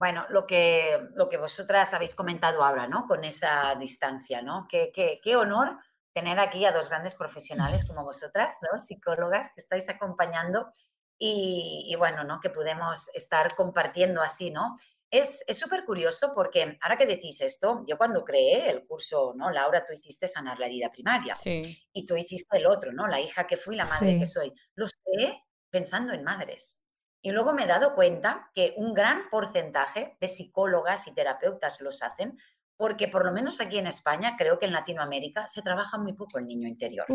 Bueno, 0.00 0.24
lo 0.30 0.46
que, 0.46 1.08
lo 1.14 1.28
que 1.28 1.38
vosotras 1.38 1.94
habéis 1.94 2.14
comentado 2.14 2.64
ahora, 2.64 2.86
¿no? 2.88 3.06
Con 3.06 3.24
esa 3.24 3.74
distancia, 3.76 4.42
¿no? 4.42 4.66
Qué, 4.68 4.90
qué, 4.92 5.20
qué 5.22 5.36
honor 5.36 5.78
tener 6.12 6.40
aquí 6.40 6.64
a 6.64 6.72
dos 6.72 6.88
grandes 6.88 7.14
profesionales 7.14 7.84
como 7.84 8.04
vosotras, 8.04 8.58
¿no? 8.62 8.78
Psicólogas 8.78 9.48
que 9.48 9.60
estáis 9.60 9.88
acompañando 9.88 10.72
y, 11.18 11.94
bueno, 11.98 12.22
¿no? 12.24 12.40
Que 12.40 12.50
podemos 12.50 13.10
estar 13.14 13.54
compartiendo 13.56 14.22
así, 14.22 14.50
¿no? 14.50 14.76
Es 15.10 15.44
súper 15.50 15.84
curioso 15.84 16.32
porque 16.34 16.78
ahora 16.82 16.96
que 16.96 17.06
decís 17.06 17.40
esto, 17.40 17.82
yo 17.86 17.96
cuando 17.96 18.24
creé 18.24 18.68
el 18.68 18.86
curso, 18.86 19.32
¿no? 19.34 19.50
Laura, 19.50 19.84
tú 19.84 19.92
hiciste 19.92 20.28
sanar 20.28 20.58
la 20.58 20.66
herida 20.66 20.90
primaria 20.90 21.32
sí. 21.32 21.82
y 21.92 22.04
tú 22.04 22.14
hiciste 22.14 22.58
el 22.58 22.66
otro, 22.66 22.92
¿no? 22.92 23.06
La 23.06 23.18
hija 23.18 23.46
que 23.46 23.56
fui, 23.56 23.74
la 23.74 23.86
madre 23.86 24.18
que 24.18 24.26
soy. 24.26 24.52
Los 24.74 24.92
creé 25.02 25.44
pensando 25.70 26.12
en 26.12 26.24
madres. 26.24 26.84
Y 27.20 27.32
luego 27.32 27.52
me 27.52 27.64
he 27.64 27.66
dado 27.66 27.94
cuenta 27.94 28.50
que 28.54 28.74
un 28.76 28.94
gran 28.94 29.28
porcentaje 29.30 30.16
de 30.20 30.28
psicólogas 30.28 31.08
y 31.08 31.14
terapeutas 31.14 31.80
los 31.80 32.02
hacen 32.02 32.38
porque 32.78 33.08
por 33.08 33.26
lo 33.26 33.32
menos 33.32 33.60
aquí 33.60 33.76
en 33.76 33.88
España, 33.88 34.36
creo 34.38 34.56
que 34.56 34.66
en 34.66 34.72
Latinoamérica, 34.72 35.48
se 35.48 35.62
trabaja 35.62 35.98
muy 35.98 36.12
poco 36.12 36.38
el 36.38 36.46
niño 36.46 36.68
interior. 36.68 37.06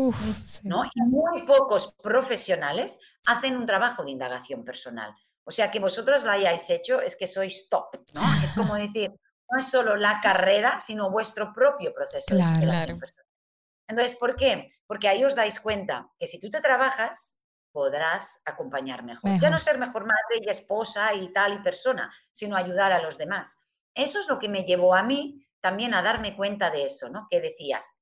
¿no? 0.62 0.84
Y 0.84 1.00
muy 1.00 1.42
pocos 1.46 1.94
profesionales 1.94 3.00
hacen 3.26 3.56
un 3.56 3.64
trabajo 3.64 4.04
de 4.04 4.10
indagación 4.10 4.62
personal. 4.62 5.14
O 5.42 5.50
sea, 5.50 5.70
que 5.70 5.80
vosotros 5.80 6.22
lo 6.22 6.30
hayáis 6.30 6.68
hecho 6.68 7.00
es 7.00 7.16
que 7.16 7.26
sois 7.26 7.70
top, 7.70 7.96
¿no? 8.14 8.22
Es 8.44 8.52
como 8.52 8.74
decir, 8.74 9.10
no 9.50 9.58
es 9.58 9.66
solo 9.66 9.96
la 9.96 10.20
carrera, 10.20 10.80
sino 10.80 11.10
vuestro 11.10 11.50
propio 11.54 11.94
proceso 11.94 12.34
de 12.34 12.42
personal. 12.42 13.26
Entonces, 13.88 14.18
¿por 14.18 14.36
qué? 14.36 14.68
Porque 14.86 15.08
ahí 15.08 15.24
os 15.24 15.34
dais 15.34 15.58
cuenta 15.60 16.10
que 16.18 16.26
si 16.26 16.38
tú 16.38 16.50
te 16.50 16.60
trabajas, 16.60 17.40
podrás 17.72 18.42
acompañar 18.44 19.02
mejor. 19.02 19.30
mejor. 19.30 19.42
Ya 19.42 19.48
no 19.48 19.58
ser 19.58 19.78
mejor 19.78 20.02
madre 20.02 20.44
y 20.44 20.48
esposa 20.50 21.14
y 21.14 21.32
tal 21.32 21.54
y 21.54 21.58
persona, 21.60 22.12
sino 22.32 22.54
ayudar 22.54 22.92
a 22.92 23.00
los 23.00 23.16
demás. 23.16 23.60
Eso 23.94 24.20
es 24.20 24.28
lo 24.28 24.38
que 24.38 24.48
me 24.48 24.64
llevó 24.64 24.94
a 24.94 25.02
mí 25.02 25.43
también 25.64 25.94
a 25.94 26.02
darme 26.02 26.36
cuenta 26.36 26.68
de 26.68 26.84
eso, 26.84 27.08
¿no? 27.08 27.26
Que 27.30 27.40
decías, 27.40 27.98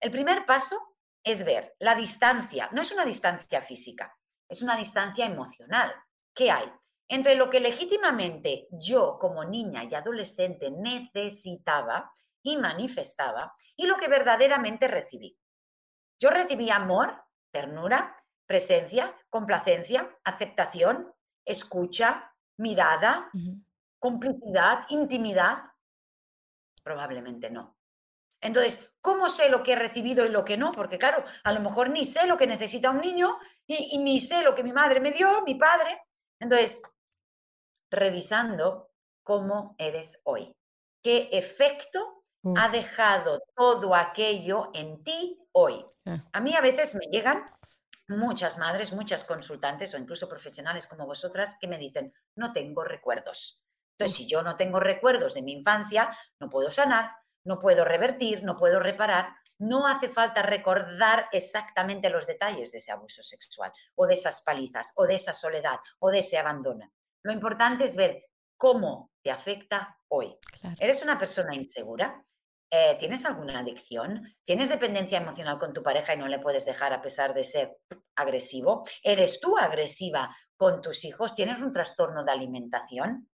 el 0.00 0.10
primer 0.10 0.44
paso 0.44 0.96
es 1.22 1.44
ver 1.44 1.76
la 1.78 1.94
distancia, 1.94 2.68
no 2.72 2.82
es 2.82 2.90
una 2.90 3.04
distancia 3.04 3.60
física, 3.60 4.18
es 4.48 4.62
una 4.62 4.76
distancia 4.76 5.24
emocional. 5.24 5.94
¿Qué 6.34 6.50
hay? 6.50 6.68
Entre 7.06 7.36
lo 7.36 7.48
que 7.50 7.60
legítimamente 7.60 8.66
yo 8.72 9.16
como 9.20 9.44
niña 9.44 9.84
y 9.84 9.94
adolescente 9.94 10.72
necesitaba 10.72 12.10
y 12.42 12.56
manifestaba 12.56 13.54
y 13.76 13.86
lo 13.86 13.96
que 13.96 14.08
verdaderamente 14.08 14.88
recibí. 14.88 15.38
Yo 16.18 16.30
recibí 16.30 16.68
amor, 16.70 17.22
ternura, 17.52 18.20
presencia, 18.44 19.14
complacencia, 19.30 20.18
aceptación, 20.24 21.14
escucha, 21.44 22.34
mirada, 22.56 23.30
complicidad, 24.00 24.84
intimidad, 24.88 25.58
Probablemente 26.84 27.50
no. 27.50 27.76
Entonces, 28.40 28.78
¿cómo 29.00 29.30
sé 29.30 29.48
lo 29.48 29.62
que 29.62 29.72
he 29.72 29.76
recibido 29.76 30.26
y 30.26 30.28
lo 30.28 30.44
que 30.44 30.58
no? 30.58 30.70
Porque 30.70 30.98
claro, 30.98 31.24
a 31.42 31.52
lo 31.52 31.60
mejor 31.60 31.88
ni 31.88 32.04
sé 32.04 32.26
lo 32.26 32.36
que 32.36 32.46
necesita 32.46 32.90
un 32.90 33.00
niño 33.00 33.38
y, 33.66 33.98
ni 33.98 34.20
sé 34.20 34.42
lo 34.42 34.54
que 34.54 34.62
mi 34.62 34.72
madre 34.72 35.00
me 35.00 35.12
dio, 35.12 35.42
mi 35.46 35.54
padre. 35.54 36.02
Entonces, 36.38 36.82
revisando 37.90 38.90
cómo 39.22 39.74
eres 39.78 40.20
hoy. 40.24 40.54
¿Qué 41.02 41.30
efecto 41.32 42.24
ha 42.56 42.68
dejado 42.68 43.42
todo 43.56 43.94
aquello 43.94 44.70
en 44.74 45.02
ti 45.02 45.38
hoy? 45.52 45.82
Ah. 46.04 46.18
A 46.34 46.40
mí 46.40 46.54
a 46.54 46.60
veces 46.60 46.94
me 46.94 47.06
llegan 47.06 47.46
muchas 48.08 48.58
madres, 48.58 48.92
muchas 48.92 49.24
consultantes 49.24 49.94
o 49.94 49.98
incluso 49.98 50.28
profesionales 50.28 50.86
como 50.86 51.06
vosotras 51.06 51.56
que 51.58 51.68
me 51.68 51.78
dicen, 51.78 52.12
no 52.36 52.52
tengo 52.52 52.84
recuerdos. 52.84 53.63
Entonces, 53.98 54.16
si 54.16 54.26
yo 54.26 54.42
no 54.42 54.56
tengo 54.56 54.80
recuerdos 54.80 55.34
de 55.34 55.42
mi 55.42 55.52
infancia, 55.52 56.16
no 56.40 56.48
puedo 56.48 56.70
sanar, 56.70 57.12
no 57.44 57.58
puedo 57.58 57.84
revertir, 57.84 58.42
no 58.42 58.56
puedo 58.56 58.80
reparar. 58.80 59.36
No 59.58 59.86
hace 59.86 60.08
falta 60.08 60.42
recordar 60.42 61.28
exactamente 61.30 62.10
los 62.10 62.26
detalles 62.26 62.72
de 62.72 62.78
ese 62.78 62.90
abuso 62.90 63.22
sexual 63.22 63.72
o 63.94 64.06
de 64.06 64.14
esas 64.14 64.42
palizas 64.42 64.92
o 64.96 65.06
de 65.06 65.14
esa 65.14 65.32
soledad 65.32 65.78
o 66.00 66.10
de 66.10 66.18
ese 66.18 66.38
abandono. 66.38 66.92
Lo 67.22 67.32
importante 67.32 67.84
es 67.84 67.94
ver 67.94 68.24
cómo 68.56 69.12
te 69.22 69.30
afecta 69.30 69.98
hoy. 70.08 70.36
¿Eres 70.78 71.02
una 71.02 71.18
persona 71.18 71.54
insegura? 71.54 72.24
Eh, 72.70 72.96
¿Tienes 72.98 73.24
alguna 73.24 73.60
adicción? 73.60 74.26
¿Tienes 74.42 74.68
dependencia 74.68 75.18
emocional 75.18 75.58
con 75.58 75.72
tu 75.72 75.82
pareja 75.82 76.14
y 76.14 76.18
no 76.18 76.26
le 76.26 76.40
puedes 76.40 76.64
dejar 76.64 76.92
a 76.92 77.00
pesar 77.00 77.32
de 77.32 77.44
ser 77.44 77.78
agresivo? 78.16 78.82
¿Eres 79.02 79.40
tú 79.40 79.56
agresiva 79.56 80.34
con 80.56 80.82
tus 80.82 81.04
hijos? 81.04 81.34
¿Tienes 81.34 81.60
un 81.60 81.72
trastorno 81.72 82.24
de 82.24 82.32
alimentación? 82.32 83.30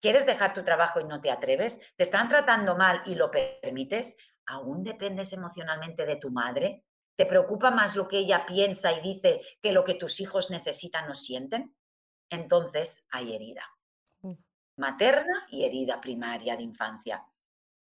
¿Quieres 0.00 0.26
dejar 0.26 0.54
tu 0.54 0.62
trabajo 0.62 1.00
y 1.00 1.04
no 1.04 1.20
te 1.20 1.30
atreves? 1.30 1.92
¿Te 1.96 2.04
están 2.04 2.28
tratando 2.28 2.76
mal 2.76 3.02
y 3.04 3.16
lo 3.16 3.30
permites? 3.30 4.16
¿Aún 4.46 4.84
dependes 4.84 5.32
emocionalmente 5.32 6.06
de 6.06 6.16
tu 6.16 6.30
madre? 6.30 6.84
¿Te 7.16 7.26
preocupa 7.26 7.72
más 7.72 7.96
lo 7.96 8.06
que 8.06 8.18
ella 8.18 8.46
piensa 8.46 8.92
y 8.92 9.00
dice 9.00 9.40
que 9.60 9.72
lo 9.72 9.84
que 9.84 9.94
tus 9.94 10.20
hijos 10.20 10.50
necesitan 10.50 11.10
o 11.10 11.14
sienten? 11.14 11.74
Entonces 12.30 13.06
hay 13.10 13.34
herida. 13.34 13.64
Materna 14.76 15.46
y 15.50 15.64
herida 15.64 16.00
primaria 16.00 16.56
de 16.56 16.62
infancia. 16.62 17.26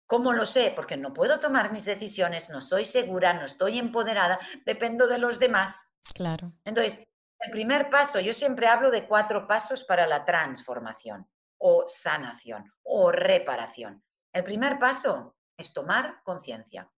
¿Cómo 0.07 0.33
lo 0.33 0.47
sé? 0.47 0.73
Porque 0.75 0.97
no 0.97 1.13
puedo 1.13 1.39
tomar 1.39 1.71
mis 1.71 1.85
decisiones, 1.85 2.49
no 2.49 2.63
soy 2.63 2.87
segura, 2.87 3.35
no 3.35 3.45
estoy 3.45 3.79
empoderada, 3.79 4.39
dependo 4.65 5.07
de 5.07 5.19
los 5.19 5.39
demás. 5.39 5.93
Claro. 6.15 6.55
Entonces, 6.65 7.07
el 7.41 7.51
primer 7.51 7.91
paso, 7.91 8.19
yo 8.19 8.33
siempre 8.33 8.67
hablo 8.67 8.91
de 8.91 9.07
cuatro 9.07 9.47
pasos 9.47 9.85
para 9.85 10.07
la 10.07 10.25
transformación 10.25 11.29
o 11.69 11.85
sanación 11.87 12.73
o 12.83 13.13
reparación. 13.13 14.03
El 14.33 14.45
primer 14.45 14.79
paso 14.79 15.37
es 15.57 15.73
tomar 15.73 16.23
conciencia. 16.25 16.91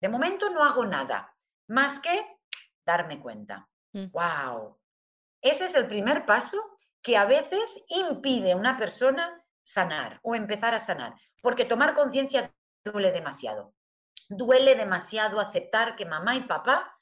De 0.00 0.08
momento 0.08 0.50
no 0.50 0.64
hago 0.64 0.84
nada 0.84 1.34
más 1.68 2.00
que 2.00 2.38
darme 2.84 3.20
cuenta. 3.20 3.68
¡Wow! 3.92 4.70
Mm. 4.70 4.76
Ese 5.42 5.64
es 5.64 5.74
el 5.74 5.86
primer 5.86 6.26
paso 6.26 6.58
que 7.02 7.16
a 7.16 7.24
veces 7.24 7.84
impide 7.88 8.52
a 8.52 8.56
una 8.56 8.76
persona 8.76 9.42
sanar 9.62 10.20
o 10.22 10.34
empezar 10.34 10.74
a 10.74 10.80
sanar, 10.80 11.14
porque 11.42 11.64
tomar 11.64 11.94
conciencia 11.94 12.52
duele 12.84 13.12
demasiado. 13.12 13.74
Duele 14.28 14.74
demasiado 14.74 15.40
aceptar 15.40 15.96
que 15.96 16.04
mamá 16.04 16.36
y 16.36 16.42
papá 16.42 16.98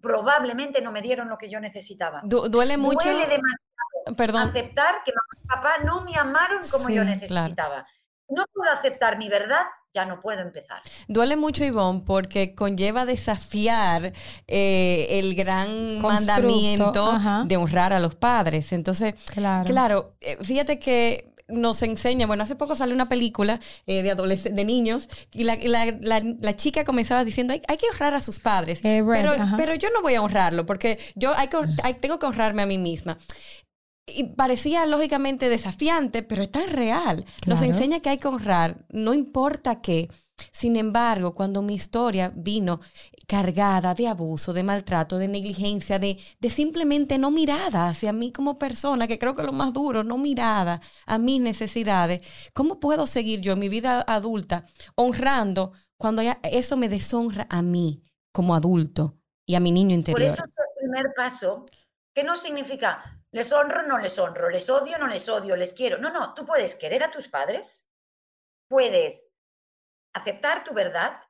probablemente 0.00 0.80
no 0.80 0.92
me 0.92 1.02
dieron 1.02 1.28
lo 1.28 1.36
que 1.36 1.50
yo 1.50 1.58
necesitaba. 1.60 2.22
duele 2.24 2.76
mucho. 2.76 3.08
Duele 3.08 3.26
demasiado 3.26 3.69
Perdón. 4.16 4.48
aceptar 4.48 5.02
que 5.04 5.12
mamá 5.12 5.42
y 5.42 5.46
papá 5.46 5.84
no 5.84 6.02
me 6.02 6.16
amaron 6.16 6.62
como 6.70 6.88
yo 6.88 7.04
necesitaba. 7.04 7.86
No 8.28 8.44
puedo 8.52 8.70
aceptar 8.72 9.18
mi 9.18 9.28
verdad, 9.28 9.66
ya 9.92 10.04
no 10.04 10.20
puedo 10.20 10.40
empezar. 10.40 10.80
Duele 11.08 11.34
mucho, 11.36 11.64
Ivonne, 11.64 12.02
porque 12.06 12.54
conlleva 12.54 13.04
desafiar 13.04 14.12
eh, 14.46 15.06
el 15.10 15.34
gran 15.34 16.00
mandamiento 16.00 17.12
de 17.44 17.56
honrar 17.56 17.92
a 17.92 17.98
los 17.98 18.14
padres. 18.14 18.72
Entonces, 18.72 19.14
claro, 19.34 19.64
claro 19.64 20.16
eh, 20.20 20.38
fíjate 20.42 20.78
que 20.78 21.30
nos 21.50 21.82
enseña, 21.82 22.26
bueno, 22.26 22.42
hace 22.42 22.56
poco 22.56 22.76
salió 22.76 22.94
una 22.94 23.08
película 23.08 23.60
eh, 23.86 24.02
de 24.02 24.10
adolescentes, 24.10 24.56
de 24.56 24.64
niños, 24.64 25.08
y 25.32 25.44
la, 25.44 25.56
la, 26.00 26.56
chica 26.56 26.84
comenzaba 26.84 27.24
diciendo, 27.24 27.52
hay, 27.52 27.76
que 27.76 27.86
honrar 27.92 28.14
a 28.14 28.20
sus 28.20 28.40
padres, 28.40 28.80
pero, 28.82 29.32
pero, 29.56 29.74
yo 29.74 29.88
no 29.90 30.02
voy 30.02 30.14
a 30.14 30.22
honrarlo, 30.22 30.66
porque 30.66 30.98
yo 31.14 31.34
hay 31.36 31.48
que, 31.48 31.58
tengo 32.00 32.18
que 32.18 32.26
honrarme 32.26 32.62
a 32.62 32.66
mí 32.66 32.78
misma. 32.78 33.18
Y 34.14 34.24
parecía 34.24 34.86
lógicamente 34.86 35.48
desafiante, 35.48 36.22
pero 36.22 36.42
es 36.42 36.50
tan 36.50 36.68
real. 36.68 37.24
Nos 37.46 37.62
enseña 37.62 38.00
que 38.00 38.10
hay 38.10 38.18
que 38.18 38.28
honrar, 38.28 38.84
no 38.90 39.14
importa 39.14 39.80
qué. 39.80 40.08
Sin 40.52 40.76
embargo, 40.76 41.34
cuando 41.34 41.62
mi 41.62 41.74
historia 41.74 42.32
vino 42.34 42.80
cargada 43.26 43.94
de 43.94 44.08
abuso, 44.08 44.52
de 44.52 44.62
maltrato, 44.62 45.18
de 45.18 45.28
negligencia, 45.28 45.98
de, 45.98 46.18
de, 46.40 46.50
simplemente 46.50 47.18
no 47.18 47.30
mirada 47.30 47.88
hacia 47.88 48.12
mí 48.12 48.32
como 48.32 48.56
persona, 48.56 49.06
que 49.06 49.18
creo 49.18 49.34
que 49.34 49.42
es 49.42 49.46
lo 49.46 49.52
más 49.52 49.72
duro, 49.72 50.02
no 50.02 50.18
mirada 50.18 50.80
a 51.06 51.18
mis 51.18 51.40
necesidades, 51.40 52.22
¿cómo 52.54 52.80
puedo 52.80 53.06
seguir 53.06 53.40
yo 53.40 53.52
en 53.52 53.60
mi 53.60 53.68
vida 53.68 54.04
adulta 54.06 54.64
honrando 54.96 55.72
cuando 55.96 56.22
eso 56.42 56.76
me 56.76 56.88
deshonra 56.88 57.46
a 57.50 57.62
mí 57.62 58.02
como 58.32 58.54
adulto 58.54 59.18
y 59.46 59.54
a 59.54 59.60
mi 59.60 59.70
niño 59.70 59.94
interior? 59.94 60.20
Por 60.20 60.26
eso 60.26 60.42
es 60.42 60.50
el 60.50 60.88
primer 60.88 61.14
paso, 61.14 61.66
que 62.12 62.24
no 62.24 62.34
significa 62.34 63.19
les 63.32 63.52
honro, 63.52 63.82
no 63.82 63.98
les 63.98 64.18
honro, 64.18 64.50
les 64.50 64.68
odio, 64.70 64.98
no 64.98 65.06
les 65.06 65.28
odio, 65.28 65.56
les 65.56 65.72
quiero. 65.72 65.98
No, 65.98 66.10
no, 66.10 66.34
tú 66.34 66.44
puedes 66.44 66.76
querer 66.76 67.04
a 67.04 67.10
tus 67.10 67.28
padres, 67.28 67.88
puedes 68.68 69.32
aceptar 70.14 70.64
tu 70.64 70.74
verdad 70.74 71.20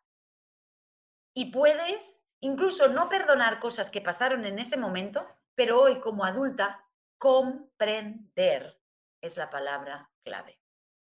y 1.34 1.52
puedes 1.52 2.26
incluso 2.40 2.88
no 2.88 3.08
perdonar 3.08 3.60
cosas 3.60 3.90
que 3.90 4.00
pasaron 4.00 4.46
en 4.46 4.58
ese 4.58 4.76
momento, 4.76 5.28
pero 5.54 5.80
hoy 5.80 6.00
como 6.00 6.24
adulta, 6.24 6.86
comprender 7.18 8.80
es 9.20 9.36
la 9.36 9.50
palabra 9.50 10.10
clave. 10.24 10.58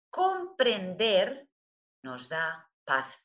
Comprender 0.09 1.47
nos 2.03 2.27
da 2.27 2.69
paz. 2.83 3.23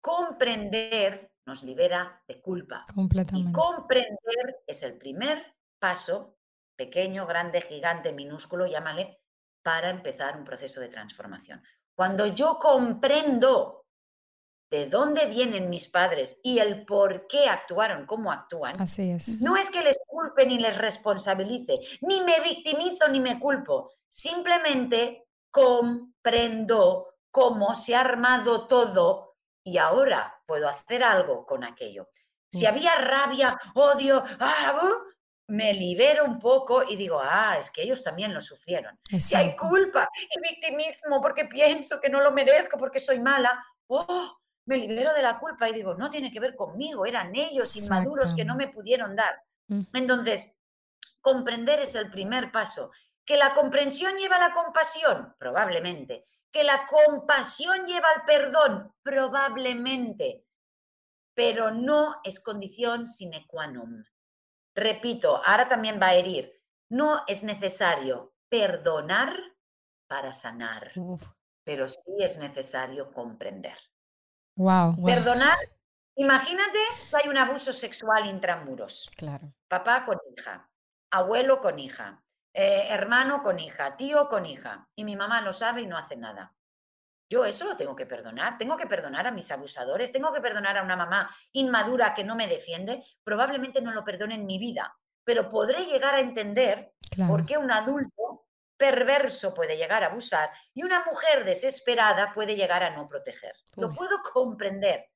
Comprender 0.00 1.32
nos 1.46 1.62
libera 1.62 2.22
de 2.28 2.40
culpa. 2.40 2.84
Completamente. 2.94 3.50
Y 3.50 3.52
comprender 3.52 4.62
es 4.66 4.82
el 4.82 4.98
primer 4.98 5.56
paso 5.78 6.35
pequeño, 6.76 7.26
grande, 7.26 7.60
gigante, 7.60 8.12
minúsculo, 8.12 8.66
llámale, 8.66 9.20
para 9.62 9.90
empezar 9.90 10.36
un 10.36 10.44
proceso 10.44 10.80
de 10.80 10.88
transformación. 10.88 11.62
Cuando 11.94 12.26
yo 12.26 12.58
comprendo 12.58 13.86
de 14.70 14.86
dónde 14.86 15.26
vienen 15.26 15.70
mis 15.70 15.88
padres 15.88 16.40
y 16.42 16.58
el 16.58 16.84
por 16.84 17.26
qué 17.26 17.48
actuaron 17.48 18.06
como 18.06 18.30
actúan, 18.30 18.80
Así 18.80 19.10
es. 19.10 19.40
no 19.40 19.56
es 19.56 19.70
que 19.70 19.82
les 19.82 19.98
culpe 20.06 20.46
ni 20.46 20.58
les 20.58 20.76
responsabilice, 20.76 21.78
ni 22.02 22.20
me 22.20 22.40
victimizo 22.40 23.08
ni 23.08 23.20
me 23.20 23.38
culpo, 23.38 23.92
simplemente 24.08 25.28
comprendo 25.50 27.14
cómo 27.30 27.74
se 27.74 27.94
ha 27.94 28.00
armado 28.00 28.66
todo 28.66 29.36
y 29.64 29.78
ahora 29.78 30.42
puedo 30.46 30.68
hacer 30.68 31.02
algo 31.02 31.44
con 31.46 31.64
aquello. 31.64 32.08
Si 32.50 32.64
mm. 32.64 32.68
había 32.68 32.94
rabia, 32.96 33.58
odio, 33.74 34.22
ah, 34.38 34.80
uh, 34.82 35.15
me 35.48 35.72
libero 35.72 36.24
un 36.24 36.38
poco 36.38 36.82
y 36.88 36.96
digo, 36.96 37.20
ah, 37.22 37.56
es 37.58 37.70
que 37.70 37.82
ellos 37.82 38.02
también 38.02 38.34
lo 38.34 38.40
sufrieron. 38.40 38.98
Si 39.18 39.34
hay 39.36 39.54
culpa 39.54 40.08
y 40.14 40.40
victimismo 40.40 41.20
porque 41.20 41.44
pienso 41.44 42.00
que 42.00 42.08
no 42.08 42.20
lo 42.20 42.32
merezco, 42.32 42.76
porque 42.76 42.98
soy 42.98 43.20
mala, 43.20 43.64
oh, 43.86 44.38
me 44.66 44.76
libero 44.76 45.14
de 45.14 45.22
la 45.22 45.38
culpa 45.38 45.68
y 45.68 45.72
digo, 45.72 45.94
no 45.94 46.10
tiene 46.10 46.32
que 46.32 46.40
ver 46.40 46.56
conmigo, 46.56 47.06
eran 47.06 47.34
ellos 47.34 47.76
inmaduros 47.76 48.34
que 48.34 48.44
no 48.44 48.56
me 48.56 48.68
pudieron 48.68 49.14
dar. 49.14 49.40
Entonces, 49.92 50.54
comprender 51.20 51.80
es 51.80 51.94
el 51.94 52.10
primer 52.10 52.50
paso. 52.50 52.90
¿Que 53.24 53.36
la 53.36 53.54
comprensión 53.54 54.16
lleva 54.16 54.36
a 54.36 54.48
la 54.48 54.54
compasión? 54.54 55.34
Probablemente. 55.38 56.24
¿Que 56.52 56.62
la 56.62 56.86
compasión 56.86 57.84
lleva 57.84 58.08
al 58.14 58.24
perdón? 58.24 58.94
Probablemente. 59.02 60.44
Pero 61.34 61.72
no 61.72 62.20
es 62.22 62.40
condición 62.40 63.06
sine 63.06 63.44
qua 63.48 63.66
non. 63.66 64.06
Repito, 64.76 65.40
ahora 65.44 65.68
también 65.68 65.98
va 66.00 66.08
a 66.08 66.14
herir. 66.14 66.52
No 66.90 67.24
es 67.26 67.42
necesario 67.42 68.34
perdonar 68.50 69.34
para 70.06 70.32
sanar, 70.32 70.92
pero 71.64 71.88
sí 71.88 72.12
es 72.20 72.38
necesario 72.38 73.10
comprender. 73.12 73.76
Wow, 74.56 75.04
Perdonar, 75.04 75.56
imagínate 76.14 76.78
que 77.10 77.16
hay 77.16 77.28
un 77.28 77.38
abuso 77.38 77.72
sexual 77.72 78.26
intramuros. 78.26 79.08
Claro. 79.16 79.52
Papá 79.68 80.06
con 80.06 80.18
hija, 80.36 80.70
abuelo 81.10 81.60
con 81.60 81.78
hija, 81.78 82.22
eh, 82.54 82.86
hermano 82.90 83.42
con 83.42 83.58
hija, 83.58 83.96
tío 83.96 84.28
con 84.28 84.46
hija, 84.46 84.88
y 84.94 85.04
mi 85.04 85.16
mamá 85.16 85.40
lo 85.40 85.52
sabe 85.52 85.82
y 85.82 85.86
no 85.86 85.96
hace 85.96 86.16
nada. 86.16 86.54
Yo 87.28 87.44
eso 87.44 87.66
lo 87.66 87.76
tengo 87.76 87.96
que 87.96 88.06
perdonar, 88.06 88.56
tengo 88.56 88.76
que 88.76 88.86
perdonar 88.86 89.26
a 89.26 89.32
mis 89.32 89.50
abusadores, 89.50 90.12
tengo 90.12 90.32
que 90.32 90.40
perdonar 90.40 90.78
a 90.78 90.82
una 90.82 90.96
mamá 90.96 91.34
inmadura 91.52 92.14
que 92.14 92.22
no 92.22 92.36
me 92.36 92.46
defiende, 92.46 93.02
probablemente 93.24 93.82
no 93.82 93.92
lo 93.92 94.04
perdone 94.04 94.36
en 94.36 94.46
mi 94.46 94.58
vida, 94.58 94.96
pero 95.24 95.50
podré 95.50 95.84
llegar 95.86 96.14
a 96.14 96.20
entender 96.20 96.92
por 97.26 97.44
qué 97.44 97.58
un 97.58 97.70
adulto 97.72 98.46
perverso 98.76 99.54
puede 99.54 99.76
llegar 99.76 100.04
a 100.04 100.08
abusar 100.08 100.50
y 100.74 100.84
una 100.84 101.04
mujer 101.04 101.44
desesperada 101.44 102.32
puede 102.32 102.54
llegar 102.54 102.82
a 102.84 102.90
no 102.90 103.06
proteger. 103.06 103.54
Lo 103.76 103.92
puedo 103.92 104.22
comprender. 104.22 105.10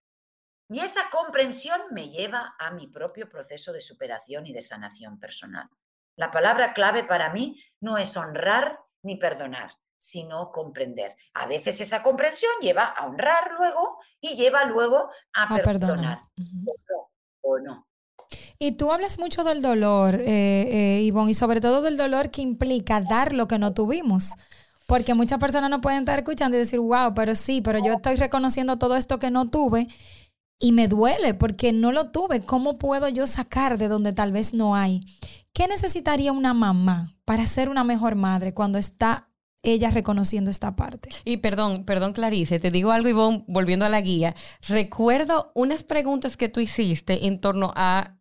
Y 0.68 0.80
esa 0.80 1.10
comprensión 1.10 1.80
me 1.90 2.08
lleva 2.08 2.54
a 2.58 2.70
mi 2.70 2.86
propio 2.86 3.28
proceso 3.28 3.72
de 3.72 3.80
superación 3.80 4.46
y 4.46 4.52
de 4.52 4.62
sanación 4.62 5.18
personal. 5.18 5.68
La 6.16 6.30
palabra 6.30 6.72
clave 6.72 7.04
para 7.04 7.32
mí 7.32 7.62
no 7.80 7.98
es 7.98 8.16
honrar 8.16 8.78
ni 9.02 9.16
perdonar, 9.16 9.72
sino 10.00 10.50
comprender. 10.50 11.14
A 11.34 11.46
veces 11.46 11.80
esa 11.82 12.02
comprensión 12.02 12.50
lleva 12.62 12.84
a 12.84 13.06
honrar 13.06 13.52
luego 13.58 13.98
y 14.18 14.34
lleva 14.34 14.64
luego 14.64 15.10
a, 15.34 15.54
perdonar. 15.62 16.22
o, 17.42 17.58
no, 17.58 17.86
Y 18.58 18.72
tú 18.72 18.90
hablas 18.92 19.18
mucho 19.18 19.44
del 19.44 19.60
dolor, 19.60 20.22
eh, 20.22 20.96
eh, 20.96 21.02
Ivonne, 21.02 21.32
y 21.32 21.34
sobre 21.34 21.60
todo 21.60 21.82
del 21.82 21.98
dolor 21.98 22.30
que 22.30 22.40
implica 22.40 23.02
dar 23.02 23.34
lo 23.34 23.46
que 23.46 23.58
no 23.58 23.74
tuvimos. 23.74 24.32
Porque 24.86 25.12
muchas 25.12 25.38
personas 25.38 25.68
no 25.68 25.82
pueden 25.82 26.00
estar 26.00 26.18
escuchando 26.18 26.56
y 26.56 26.60
decir, 26.60 26.80
wow, 26.80 27.12
pero 27.14 27.34
sí, 27.34 27.60
pero 27.60 27.78
yo 27.78 27.92
estoy 27.92 28.16
reconociendo 28.16 28.78
todo 28.78 28.96
esto 28.96 29.18
que 29.18 29.30
no 29.30 29.50
tuve 29.50 29.86
y 30.58 30.72
me 30.72 30.88
duele 30.88 31.34
porque 31.34 31.72
no 31.72 31.92
lo 31.92 32.10
tuve. 32.10 32.40
¿Cómo 32.40 32.78
puedo 32.78 33.08
yo 33.08 33.26
sacar 33.26 33.76
de 33.76 33.88
donde 33.88 34.14
tal 34.14 34.32
vez 34.32 34.54
no 34.54 34.74
hay? 34.74 35.02
¿Qué 35.52 35.68
necesitaría 35.68 36.32
una 36.32 36.54
mamá 36.54 37.12
para 37.24 37.44
ser 37.46 37.68
una 37.68 37.84
mejor 37.84 38.14
madre 38.14 38.54
cuando 38.54 38.78
está 38.78 39.29
ella 39.62 39.90
reconociendo 39.90 40.50
esta 40.50 40.76
parte. 40.76 41.10
Y 41.24 41.38
perdón, 41.38 41.84
perdón 41.84 42.12
Clarice, 42.12 42.58
te 42.58 42.70
digo 42.70 42.92
algo 42.92 43.08
Ivonne, 43.08 43.44
volviendo 43.46 43.84
a 43.84 43.88
la 43.88 44.00
guía. 44.00 44.34
Recuerdo 44.68 45.52
unas 45.54 45.84
preguntas 45.84 46.36
que 46.36 46.48
tú 46.48 46.60
hiciste 46.60 47.26
en 47.26 47.40
torno 47.40 47.72
a, 47.76 48.16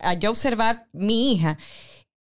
a 0.00 0.14
yo 0.14 0.30
observar 0.30 0.88
mi 0.92 1.32
hija. 1.32 1.58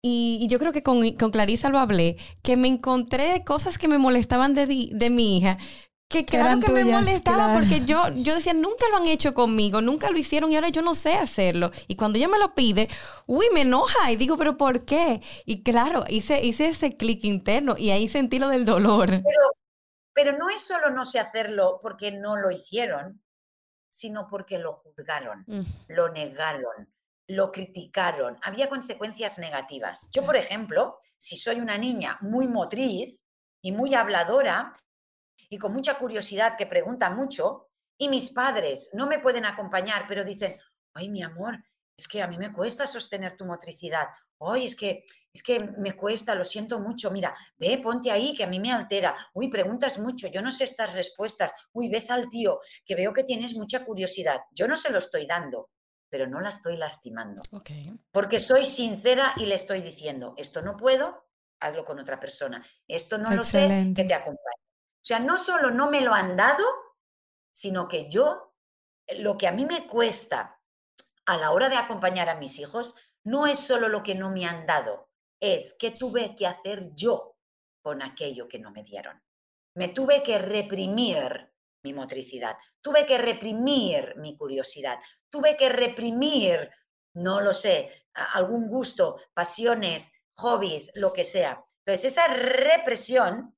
Y, 0.00 0.46
yo 0.48 0.58
creo 0.58 0.72
que 0.72 0.82
con, 0.82 1.10
con 1.12 1.30
Clarisa 1.30 1.70
lo 1.70 1.78
hablé, 1.78 2.16
que 2.42 2.56
me 2.56 2.68
encontré 2.68 3.42
cosas 3.44 3.78
que 3.78 3.88
me 3.88 3.98
molestaban 3.98 4.54
de, 4.54 4.90
de 4.92 5.10
mi 5.10 5.38
hija, 5.38 5.58
que 6.08 6.24
claro 6.24 6.58
que 6.60 6.72
me 6.72 6.84
molestaba 6.86 7.52
porque 7.52 7.84
yo, 7.84 8.08
yo 8.14 8.34
decía, 8.34 8.54
nunca 8.54 8.88
lo 8.90 8.96
han 8.96 9.06
hecho 9.06 9.34
conmigo, 9.34 9.82
nunca 9.82 10.10
lo 10.10 10.18
hicieron 10.18 10.50
y 10.50 10.56
ahora 10.56 10.70
yo 10.70 10.80
no 10.80 10.94
sé 10.94 11.14
hacerlo. 11.14 11.70
Y 11.86 11.96
cuando 11.96 12.16
ella 12.16 12.28
me 12.28 12.38
lo 12.38 12.54
pide, 12.54 12.88
uy, 13.26 13.46
me 13.52 13.60
enoja 13.60 14.10
y 14.10 14.16
digo, 14.16 14.38
pero 14.38 14.56
¿por 14.56 14.86
qué? 14.86 15.20
Y 15.44 15.62
claro, 15.62 16.04
hice, 16.08 16.44
hice 16.44 16.68
ese 16.68 16.96
clic 16.96 17.24
interno 17.24 17.74
y 17.76 17.90
ahí 17.90 18.08
sentí 18.08 18.38
lo 18.38 18.48
del 18.48 18.64
dolor. 18.64 19.08
Pero, 19.08 19.52
pero 20.14 20.38
no 20.38 20.48
es 20.48 20.62
solo 20.62 20.90
no 20.90 21.04
sé 21.04 21.20
hacerlo 21.20 21.78
porque 21.82 22.10
no 22.10 22.36
lo 22.36 22.50
hicieron, 22.50 23.22
sino 23.90 24.28
porque 24.28 24.58
lo 24.58 24.72
juzgaron, 24.72 25.44
mm. 25.46 25.62
lo 25.88 26.08
negaron, 26.08 26.90
lo 27.26 27.52
criticaron. 27.52 28.38
Había 28.42 28.70
consecuencias 28.70 29.38
negativas. 29.38 30.08
Yo, 30.10 30.24
por 30.24 30.36
ejemplo, 30.36 30.98
si 31.18 31.36
soy 31.36 31.60
una 31.60 31.76
niña 31.76 32.16
muy 32.22 32.48
motriz 32.48 33.26
y 33.60 33.72
muy 33.72 33.94
habladora, 33.94 34.72
y 35.48 35.58
con 35.58 35.72
mucha 35.72 35.94
curiosidad 35.94 36.56
que 36.56 36.66
pregunta 36.66 37.10
mucho, 37.10 37.68
y 37.98 38.08
mis 38.08 38.30
padres 38.30 38.90
no 38.92 39.06
me 39.06 39.18
pueden 39.18 39.44
acompañar, 39.44 40.04
pero 40.08 40.24
dicen, 40.24 40.56
ay, 40.94 41.08
mi 41.08 41.22
amor, 41.22 41.58
es 41.96 42.06
que 42.06 42.22
a 42.22 42.28
mí 42.28 42.38
me 42.38 42.52
cuesta 42.52 42.86
sostener 42.86 43.36
tu 43.36 43.44
motricidad. 43.44 44.06
Ay, 44.40 44.66
es 44.66 44.76
que, 44.76 45.04
es 45.32 45.42
que 45.42 45.58
me 45.58 45.96
cuesta, 45.96 46.34
lo 46.36 46.44
siento 46.44 46.78
mucho. 46.78 47.10
Mira, 47.10 47.34
ve, 47.56 47.78
ponte 47.78 48.12
ahí, 48.12 48.36
que 48.36 48.44
a 48.44 48.46
mí 48.46 48.60
me 48.60 48.70
altera. 48.70 49.16
Uy, 49.34 49.48
preguntas 49.48 49.98
mucho, 49.98 50.28
yo 50.28 50.40
no 50.40 50.52
sé 50.52 50.62
estas 50.62 50.94
respuestas. 50.94 51.52
Uy, 51.72 51.88
ves 51.88 52.10
al 52.12 52.28
tío, 52.28 52.60
que 52.84 52.94
veo 52.94 53.12
que 53.12 53.24
tienes 53.24 53.56
mucha 53.56 53.84
curiosidad. 53.84 54.38
Yo 54.52 54.68
no 54.68 54.76
se 54.76 54.90
lo 54.90 54.98
estoy 54.98 55.26
dando, 55.26 55.70
pero 56.08 56.28
no 56.28 56.40
la 56.40 56.50
estoy 56.50 56.76
lastimando. 56.76 57.42
Porque 58.12 58.38
soy 58.38 58.64
sincera 58.64 59.34
y 59.36 59.46
le 59.46 59.56
estoy 59.56 59.82
diciendo, 59.82 60.34
esto 60.36 60.62
no 60.62 60.76
puedo, 60.76 61.26
hazlo 61.58 61.84
con 61.84 61.98
otra 61.98 62.20
persona. 62.20 62.64
Esto 62.86 63.18
no 63.18 63.30
lo 63.32 63.42
sé, 63.42 63.92
que 63.94 64.04
te 64.04 64.14
acompañe. 64.14 64.67
Sea, 65.08 65.20
no 65.20 65.38
solo 65.38 65.70
no 65.70 65.90
me 65.90 66.02
lo 66.02 66.12
han 66.12 66.36
dado, 66.36 66.66
sino 67.50 67.88
que 67.88 68.10
yo, 68.10 68.52
lo 69.16 69.38
que 69.38 69.46
a 69.46 69.52
mí 69.52 69.64
me 69.64 69.86
cuesta 69.86 70.60
a 71.24 71.38
la 71.38 71.52
hora 71.52 71.70
de 71.70 71.76
acompañar 71.76 72.28
a 72.28 72.34
mis 72.34 72.58
hijos, 72.58 72.94
no 73.24 73.46
es 73.46 73.58
solo 73.58 73.88
lo 73.88 74.02
que 74.02 74.14
no 74.14 74.30
me 74.30 74.44
han 74.44 74.66
dado, 74.66 75.08
es 75.40 75.74
que 75.78 75.92
tuve 75.92 76.36
que 76.36 76.46
hacer 76.46 76.94
yo 76.94 77.38
con 77.80 78.02
aquello 78.02 78.48
que 78.48 78.58
no 78.58 78.70
me 78.70 78.82
dieron. 78.82 79.18
Me 79.76 79.88
tuve 79.88 80.22
que 80.22 80.38
reprimir 80.38 81.54
mi 81.82 81.94
motricidad, 81.94 82.58
tuve 82.82 83.06
que 83.06 83.16
reprimir 83.16 84.12
mi 84.18 84.36
curiosidad, 84.36 84.98
tuve 85.30 85.56
que 85.56 85.70
reprimir, 85.70 86.70
no 87.14 87.40
lo 87.40 87.54
sé, 87.54 88.04
algún 88.12 88.68
gusto, 88.68 89.16
pasiones, 89.32 90.12
hobbies, 90.34 90.92
lo 90.96 91.14
que 91.14 91.24
sea. 91.24 91.64
Entonces, 91.86 92.12
esa 92.12 92.26
represión 92.26 93.57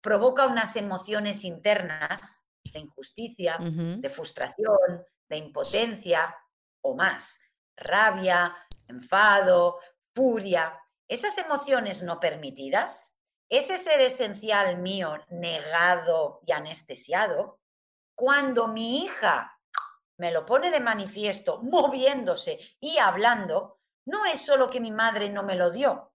provoca 0.00 0.46
unas 0.46 0.76
emociones 0.76 1.44
internas 1.44 2.46
de 2.72 2.80
injusticia, 2.80 3.58
de 3.60 4.08
frustración, 4.08 5.04
de 5.28 5.36
impotencia 5.36 6.34
o 6.82 6.94
más, 6.94 7.40
rabia, 7.76 8.56
enfado, 8.86 9.78
furia. 10.14 10.78
Esas 11.08 11.38
emociones 11.38 12.02
no 12.02 12.18
permitidas, 12.20 13.18
ese 13.48 13.76
ser 13.76 14.00
esencial 14.00 14.78
mío 14.78 15.18
negado 15.28 16.40
y 16.46 16.52
anestesiado, 16.52 17.60
cuando 18.16 18.68
mi 18.68 19.04
hija 19.04 19.60
me 20.18 20.32
lo 20.32 20.46
pone 20.46 20.70
de 20.70 20.80
manifiesto, 20.80 21.62
moviéndose 21.62 22.58
y 22.80 22.98
hablando, 22.98 23.80
no 24.06 24.24
es 24.24 24.40
solo 24.40 24.68
que 24.70 24.80
mi 24.80 24.90
madre 24.90 25.28
no 25.28 25.42
me 25.42 25.56
lo 25.56 25.70
dio, 25.70 26.14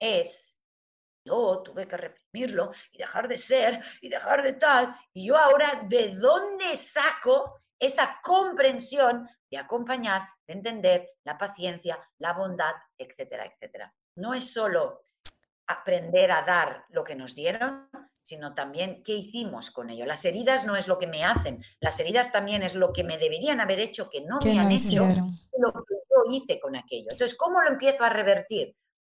es 0.00 0.55
yo 1.26 1.62
tuve 1.64 1.88
que 1.88 1.96
reprimirlo 1.96 2.70
y 2.92 2.98
dejar 2.98 3.28
de 3.28 3.36
ser 3.36 3.80
y 4.00 4.08
dejar 4.08 4.42
de 4.42 4.54
tal. 4.54 4.94
Y 5.12 5.26
yo 5.26 5.36
ahora, 5.36 5.82
¿de 5.88 6.14
dónde 6.14 6.76
saco 6.76 7.60
esa 7.78 8.20
comprensión 8.22 9.28
de 9.50 9.58
acompañar, 9.58 10.22
de 10.46 10.54
entender 10.54 11.10
la 11.24 11.36
paciencia, 11.36 11.98
la 12.18 12.32
bondad, 12.32 12.74
etcétera, 12.96 13.44
etcétera? 13.44 13.92
No 14.16 14.34
es 14.34 14.52
solo 14.52 15.02
aprender 15.66 16.30
a 16.30 16.42
dar 16.42 16.84
lo 16.90 17.02
que 17.02 17.16
nos 17.16 17.34
dieron, 17.34 17.88
sino 18.22 18.54
también 18.54 19.02
qué 19.04 19.14
hicimos 19.14 19.70
con 19.70 19.90
ello. 19.90 20.06
Las 20.06 20.24
heridas 20.24 20.64
no 20.64 20.76
es 20.76 20.88
lo 20.88 20.98
que 20.98 21.06
me 21.06 21.24
hacen, 21.24 21.62
las 21.80 21.98
heridas 22.00 22.32
también 22.32 22.62
es 22.62 22.74
lo 22.74 22.92
que 22.92 23.04
me 23.04 23.18
deberían 23.18 23.60
haber 23.60 23.80
hecho 23.80 24.08
que 24.08 24.20
no 24.22 24.38
me 24.44 24.58
han 24.58 24.70
hecho, 24.72 25.04
lo 25.06 25.72
que 25.72 25.94
yo 26.10 26.32
hice 26.32 26.60
con 26.60 26.76
aquello. 26.76 27.08
Entonces, 27.10 27.36
¿cómo 27.36 27.60
lo 27.60 27.68
empiezo 27.68 28.04
a 28.04 28.10
revertir? 28.10 28.76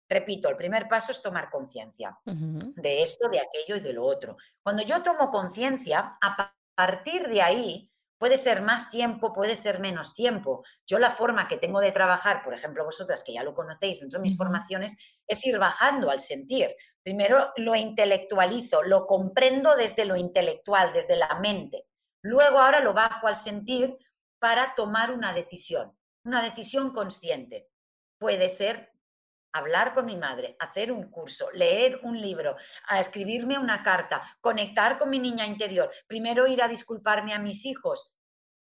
Repito, 0.09 0.49
el 0.49 0.55
primer 0.55 0.87
paso 0.87 1.11
es 1.11 1.21
tomar 1.21 1.49
conciencia 1.49 2.17
de 2.25 3.01
esto, 3.01 3.27
de 3.29 3.39
aquello 3.39 3.75
y 3.75 3.81
de 3.81 3.93
lo 3.93 4.05
otro. 4.05 4.37
Cuando 4.63 4.83
yo 4.83 5.03
tomo 5.03 5.29
conciencia, 5.29 6.17
a 6.21 6.53
partir 6.75 7.27
de 7.27 7.41
ahí 7.41 7.91
puede 8.17 8.37
ser 8.37 8.61
más 8.61 8.89
tiempo, 8.89 9.33
puede 9.33 9.55
ser 9.55 9.79
menos 9.79 10.13
tiempo. 10.13 10.63
Yo 10.85 10.99
la 10.99 11.11
forma 11.11 11.47
que 11.47 11.57
tengo 11.57 11.79
de 11.79 11.91
trabajar, 11.91 12.43
por 12.43 12.53
ejemplo, 12.53 12.85
vosotras 12.85 13.23
que 13.23 13.33
ya 13.33 13.43
lo 13.43 13.53
conocéis 13.53 13.99
dentro 13.99 14.19
de 14.19 14.23
mis 14.23 14.37
formaciones, 14.37 14.97
es 15.27 15.45
ir 15.45 15.59
bajando 15.59 16.09
al 16.09 16.19
sentir. 16.19 16.75
Primero 17.03 17.51
lo 17.57 17.75
intelectualizo, 17.75 18.83
lo 18.83 19.05
comprendo 19.05 19.75
desde 19.75 20.05
lo 20.05 20.15
intelectual, 20.15 20.93
desde 20.93 21.15
la 21.15 21.35
mente. 21.39 21.85
Luego 22.21 22.59
ahora 22.59 22.79
lo 22.79 22.93
bajo 22.93 23.27
al 23.27 23.35
sentir 23.35 23.97
para 24.39 24.73
tomar 24.75 25.11
una 25.11 25.33
decisión, 25.33 25.97
una 26.23 26.41
decisión 26.41 26.91
consciente. 26.91 27.69
puede 28.19 28.49
ser 28.49 28.91
hablar 29.57 29.93
con 29.93 30.05
mi 30.05 30.17
madre, 30.17 30.55
hacer 30.59 30.91
un 30.91 31.09
curso, 31.09 31.49
leer 31.51 31.99
un 32.03 32.19
libro, 32.19 32.55
a 32.87 32.99
escribirme 32.99 33.57
una 33.57 33.83
carta, 33.83 34.21
conectar 34.41 34.97
con 34.97 35.09
mi 35.09 35.19
niña 35.19 35.45
interior, 35.45 35.91
primero 36.07 36.47
ir 36.47 36.61
a 36.61 36.67
disculparme 36.67 37.33
a 37.33 37.39
mis 37.39 37.65
hijos. 37.65 38.13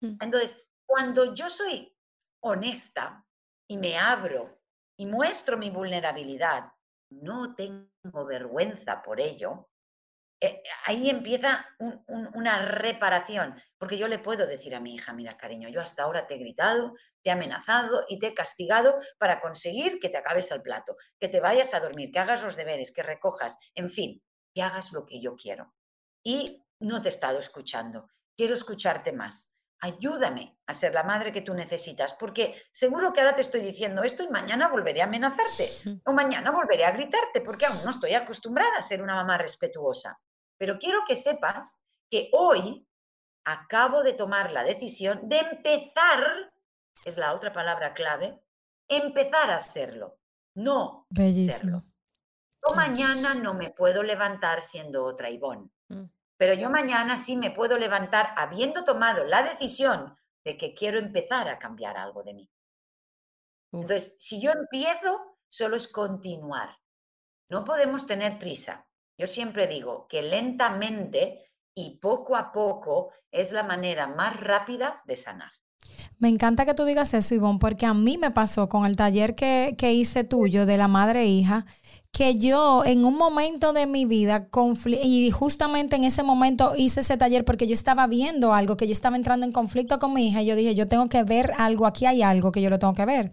Mm. 0.00 0.16
Entonces, 0.20 0.66
cuando 0.86 1.34
yo 1.34 1.48
soy 1.48 1.96
honesta 2.40 3.24
y 3.68 3.76
me 3.78 3.98
abro 3.98 4.60
y 4.96 5.06
muestro 5.06 5.56
mi 5.56 5.70
vulnerabilidad, 5.70 6.72
no 7.10 7.54
tengo 7.54 8.24
vergüenza 8.26 9.02
por 9.02 9.20
ello, 9.20 9.70
eh, 10.44 10.62
ahí 10.86 11.08
empieza 11.10 11.66
una 12.06 12.66
reparación, 12.66 13.60
porque 13.78 13.96
yo 13.96 14.08
le 14.08 14.18
puedo 14.18 14.46
decir 14.46 14.74
a 14.74 14.80
mi 14.80 14.94
hija, 14.94 15.12
mira 15.12 15.36
cariño, 15.36 15.68
yo 15.68 15.80
hasta 15.80 16.02
ahora 16.02 16.26
te 16.26 16.34
he 16.34 16.38
gritado, 16.38 16.94
te 17.22 17.30
he 17.30 17.32
amenazado 17.32 18.04
y 18.08 18.18
te 18.18 18.28
he 18.28 18.34
castigado 18.34 18.98
para 19.18 19.40
conseguir 19.40 19.98
que 19.98 20.08
te 20.08 20.16
acabes 20.16 20.50
el 20.50 20.62
plato, 20.62 20.96
que 21.18 21.28
te 21.28 21.40
vayas 21.40 21.74
a 21.74 21.80
dormir, 21.80 22.10
que 22.12 22.18
hagas 22.18 22.42
los 22.42 22.56
deberes, 22.56 22.92
que 22.92 23.02
recojas, 23.02 23.58
en 23.74 23.88
fin, 23.88 24.22
que 24.54 24.62
hagas 24.62 24.92
lo 24.92 25.06
que 25.06 25.20
yo 25.20 25.34
quiero. 25.34 25.74
Y 26.22 26.64
no 26.80 27.00
te 27.00 27.08
he 27.08 27.10
estado 27.10 27.38
escuchando, 27.38 28.08
quiero 28.36 28.54
escucharte 28.54 29.12
más. 29.12 29.54
Ayúdame 29.80 30.58
a 30.66 30.72
ser 30.72 30.94
la 30.94 31.02
madre 31.02 31.30
que 31.30 31.42
tú 31.42 31.52
necesitas, 31.52 32.14
porque 32.14 32.54
seguro 32.72 33.12
que 33.12 33.20
ahora 33.20 33.34
te 33.34 33.42
estoy 33.42 33.60
diciendo 33.60 34.02
esto 34.02 34.22
y 34.22 34.28
mañana 34.28 34.68
volveré 34.68 35.02
a 35.02 35.04
amenazarte 35.04 35.68
o 36.06 36.12
mañana 36.12 36.50
volveré 36.52 36.84
a 36.84 36.92
gritarte, 36.92 37.40
porque 37.40 37.66
aún 37.66 37.78
no 37.84 37.90
estoy 37.90 38.14
acostumbrada 38.14 38.78
a 38.78 38.82
ser 38.82 39.02
una 39.02 39.14
mamá 39.14 39.36
respetuosa. 39.36 40.18
Pero 40.64 40.78
quiero 40.78 41.00
que 41.06 41.14
sepas 41.14 41.84
que 42.10 42.30
hoy 42.32 42.88
acabo 43.44 44.02
de 44.02 44.14
tomar 44.14 44.50
la 44.50 44.64
decisión 44.64 45.28
de 45.28 45.40
empezar, 45.40 46.24
es 47.04 47.18
la 47.18 47.34
otra 47.34 47.52
palabra 47.52 47.92
clave, 47.92 48.40
empezar 48.88 49.50
a 49.50 49.56
hacerlo, 49.56 50.18
no 50.54 51.06
serlo. 51.10 51.84
Yo 52.66 52.74
mañana 52.74 53.34
no 53.34 53.52
me 53.52 53.68
puedo 53.68 54.02
levantar 54.02 54.62
siendo 54.62 55.04
otra 55.04 55.28
Ivonne, 55.28 55.68
mm. 55.88 56.04
pero 56.38 56.54
yo 56.54 56.70
mañana 56.70 57.18
sí 57.18 57.36
me 57.36 57.50
puedo 57.50 57.76
levantar 57.76 58.32
habiendo 58.34 58.84
tomado 58.84 59.26
la 59.26 59.42
decisión 59.42 60.16
de 60.46 60.56
que 60.56 60.72
quiero 60.72 60.98
empezar 60.98 61.50
a 61.50 61.58
cambiar 61.58 61.98
algo 61.98 62.22
de 62.22 62.32
mí. 62.32 62.50
Entonces, 63.70 64.14
si 64.18 64.40
yo 64.40 64.50
empiezo, 64.50 65.36
solo 65.46 65.76
es 65.76 65.92
continuar. 65.92 66.78
No 67.50 67.64
podemos 67.64 68.06
tener 68.06 68.38
prisa. 68.38 68.88
Yo 69.16 69.26
siempre 69.26 69.66
digo 69.66 70.06
que 70.08 70.22
lentamente 70.22 71.52
y 71.74 71.98
poco 71.98 72.36
a 72.36 72.52
poco 72.52 73.10
es 73.30 73.52
la 73.52 73.62
manera 73.62 74.06
más 74.06 74.40
rápida 74.40 75.02
de 75.06 75.16
sanar. 75.16 75.50
Me 76.18 76.28
encanta 76.28 76.64
que 76.64 76.74
tú 76.74 76.84
digas 76.84 77.14
eso, 77.14 77.34
Ivonne, 77.34 77.58
porque 77.58 77.86
a 77.86 77.94
mí 77.94 78.18
me 78.18 78.30
pasó 78.30 78.68
con 78.68 78.86
el 78.86 78.96
taller 78.96 79.34
que, 79.34 79.74
que 79.76 79.92
hice 79.92 80.24
tuyo 80.24 80.66
de 80.66 80.76
la 80.76 80.88
madre 80.88 81.22
e 81.22 81.26
hija, 81.26 81.66
que 82.12 82.36
yo 82.36 82.84
en 82.84 83.04
un 83.04 83.16
momento 83.16 83.72
de 83.72 83.86
mi 83.86 84.06
vida, 84.06 84.48
y 85.02 85.30
justamente 85.32 85.96
en 85.96 86.04
ese 86.04 86.22
momento 86.22 86.74
hice 86.76 87.00
ese 87.00 87.16
taller 87.16 87.44
porque 87.44 87.66
yo 87.66 87.74
estaba 87.74 88.06
viendo 88.06 88.54
algo, 88.54 88.76
que 88.76 88.86
yo 88.86 88.92
estaba 88.92 89.16
entrando 89.16 89.44
en 89.44 89.52
conflicto 89.52 89.98
con 89.98 90.14
mi 90.14 90.28
hija, 90.28 90.42
y 90.42 90.46
yo 90.46 90.54
dije, 90.56 90.76
yo 90.76 90.86
tengo 90.86 91.08
que 91.08 91.24
ver 91.24 91.52
algo, 91.58 91.86
aquí 91.86 92.06
hay 92.06 92.22
algo 92.22 92.52
que 92.52 92.62
yo 92.62 92.70
lo 92.70 92.78
tengo 92.78 92.94
que 92.94 93.04
ver. 93.04 93.32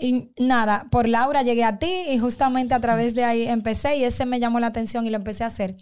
Y 0.00 0.32
nada, 0.38 0.86
por 0.90 1.08
Laura 1.08 1.42
llegué 1.42 1.64
a 1.64 1.78
ti 1.78 1.92
y 2.10 2.18
justamente 2.18 2.74
a 2.74 2.80
través 2.80 3.14
de 3.14 3.24
ahí 3.24 3.46
empecé 3.46 3.96
y 3.96 4.04
ese 4.04 4.26
me 4.26 4.40
llamó 4.40 4.60
la 4.60 4.68
atención 4.68 5.06
y 5.06 5.10
lo 5.10 5.16
empecé 5.16 5.44
a 5.44 5.48
hacer. 5.48 5.76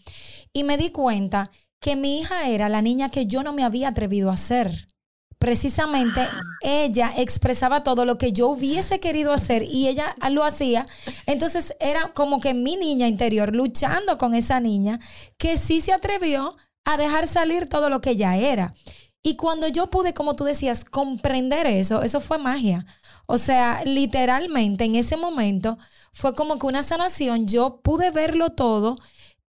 Y 0.52 0.64
me 0.64 0.76
di 0.76 0.90
cuenta 0.90 1.50
que 1.80 1.96
mi 1.96 2.18
hija 2.18 2.48
era 2.48 2.68
la 2.68 2.82
niña 2.82 3.10
que 3.10 3.26
yo 3.26 3.42
no 3.42 3.52
me 3.52 3.64
había 3.64 3.88
atrevido 3.88 4.30
a 4.30 4.34
hacer 4.34 4.88
precisamente 5.44 6.20
ah. 6.22 6.40
ella 6.62 7.12
expresaba 7.18 7.84
todo 7.84 8.06
lo 8.06 8.16
que 8.16 8.32
yo 8.32 8.48
hubiese 8.48 8.98
querido 8.98 9.34
hacer 9.34 9.62
y 9.62 9.88
ella 9.88 10.16
lo 10.30 10.42
hacía. 10.42 10.86
Entonces 11.26 11.76
era 11.80 12.14
como 12.14 12.40
que 12.40 12.54
mi 12.54 12.76
niña 12.76 13.08
interior 13.08 13.54
luchando 13.54 14.16
con 14.16 14.34
esa 14.34 14.58
niña 14.60 15.00
que 15.36 15.58
sí 15.58 15.80
se 15.80 15.92
atrevió 15.92 16.56
a 16.86 16.96
dejar 16.96 17.26
salir 17.26 17.66
todo 17.66 17.90
lo 17.90 18.00
que 18.00 18.10
ella 18.10 18.38
era. 18.38 18.72
Y 19.22 19.36
cuando 19.36 19.68
yo 19.68 19.90
pude, 19.90 20.14
como 20.14 20.34
tú 20.34 20.44
decías, 20.44 20.86
comprender 20.86 21.66
eso, 21.66 22.02
eso 22.02 22.22
fue 22.22 22.38
magia. 22.38 22.86
O 23.26 23.38
sea, 23.38 23.82
literalmente 23.84 24.84
en 24.84 24.94
ese 24.96 25.16
momento 25.16 25.78
fue 26.12 26.34
como 26.34 26.58
que 26.58 26.66
una 26.66 26.82
sanación, 26.82 27.46
yo 27.48 27.80
pude 27.82 28.10
verlo 28.10 28.50
todo 28.50 28.98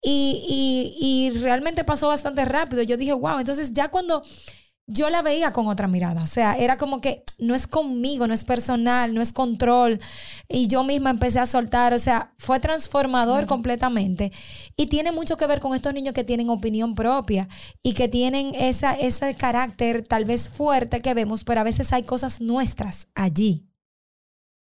y, 0.01 0.93
y, 0.99 1.31
y 1.37 1.39
realmente 1.41 1.83
pasó 1.83 2.07
bastante 2.09 2.45
rápido. 2.45 2.83
Yo 2.83 2.97
dije, 2.97 3.13
wow, 3.13 3.39
entonces 3.39 3.73
ya 3.73 3.89
cuando 3.89 4.21
yo 4.87 5.09
la 5.09 5.21
veía 5.21 5.53
con 5.53 5.67
otra 5.67 5.87
mirada. 5.87 6.23
O 6.23 6.27
sea, 6.27 6.55
era 6.55 6.77
como 6.77 6.99
que 6.99 7.23
no 7.39 7.55
es 7.55 7.67
conmigo, 7.67 8.27
no 8.27 8.33
es 8.33 8.43
personal, 8.43 9.13
no 9.13 9.21
es 9.21 9.31
control. 9.31 9.99
Y 10.47 10.67
yo 10.67 10.83
misma 10.83 11.09
empecé 11.09 11.39
a 11.39 11.45
soltar. 11.45 11.93
O 11.93 11.99
sea, 11.99 12.33
fue 12.37 12.59
transformador 12.59 13.47
completamente. 13.47 14.31
Y 14.75 14.87
tiene 14.87 15.11
mucho 15.11 15.37
que 15.37 15.47
ver 15.47 15.61
con 15.61 15.73
estos 15.73 15.93
niños 15.93 16.13
que 16.13 16.23
tienen 16.23 16.49
opinión 16.49 16.95
propia 16.95 17.47
y 17.81 17.93
que 17.93 18.07
tienen 18.07 18.53
esa, 18.55 18.93
ese 18.93 19.35
carácter 19.35 20.05
tal 20.07 20.25
vez 20.25 20.49
fuerte 20.49 21.01
que 21.01 21.13
vemos, 21.13 21.43
pero 21.43 21.61
a 21.61 21.65
veces 21.65 21.93
hay 21.93 22.03
cosas 22.03 22.41
nuestras 22.41 23.07
allí. 23.15 23.69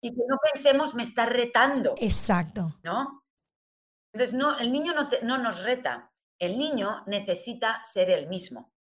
Y 0.02 0.10
que 0.10 0.22
no 0.28 0.36
pensemos, 0.52 0.94
me 0.94 1.04
está 1.04 1.26
retando. 1.26 1.94
Exacto. 1.98 2.68
¿No? 2.82 3.22
Entonces, 4.12 4.36
no, 4.36 4.58
el 4.58 4.72
niño 4.72 4.92
no, 4.92 5.08
no 5.22 5.38
nos 5.38 5.62
reta. 5.62 6.12
El 6.38 6.58
niño 6.58 7.04
necesita 7.06 7.80
ser 7.84 8.10
el 8.10 8.28
mismo. 8.28 8.71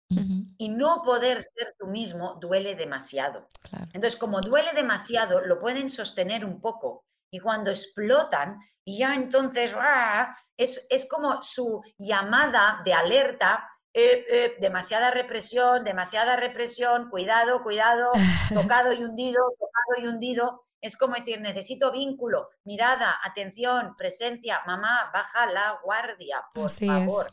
Y 0.58 0.70
no 0.70 1.02
poder 1.04 1.42
ser 1.42 1.76
tú 1.80 1.88
mismo 1.88 2.38
duele 2.40 2.76
demasiado. 2.76 3.48
Entonces, 3.94 4.18
como 4.18 4.42
duele 4.42 4.72
demasiado, 4.76 5.42
lo 5.42 5.58
pueden 5.58 5.90
sostener 5.90 6.46
un 6.46 6.60
poco. 6.60 7.06
Y 7.34 7.40
cuando 7.40 7.72
explotan, 7.72 8.60
y 8.86 8.98
ya 9.00 9.16
entonces 9.16 9.74
¡ah! 9.78 10.34
es, 10.58 10.86
es 10.90 11.08
como 11.08 11.42
su 11.42 11.82
llamada 11.98 12.78
de 12.84 12.94
alerta 12.94 13.66
eh, 13.94 14.26
eh, 14.30 14.58
demasiada 14.62 15.12
represión, 15.12 15.84
demasiada 15.84 16.38
represión, 16.38 17.10
cuidado, 17.10 17.62
cuidado, 17.62 18.12
tocado 18.54 18.94
y 18.94 19.04
hundido, 19.04 19.44
tocado 19.60 20.04
y 20.04 20.08
hundido. 20.08 20.64
Es 20.80 20.98
como 20.98 21.16
decir, 21.16 21.42
necesito 21.42 21.92
vínculo, 21.92 22.50
mirada, 22.64 23.20
atención, 23.24 23.96
presencia, 23.98 24.62
mamá, 24.66 25.12
baja 25.14 25.46
la 25.52 25.80
guardia, 25.84 26.44
por 26.54 26.70
favor. 26.70 27.32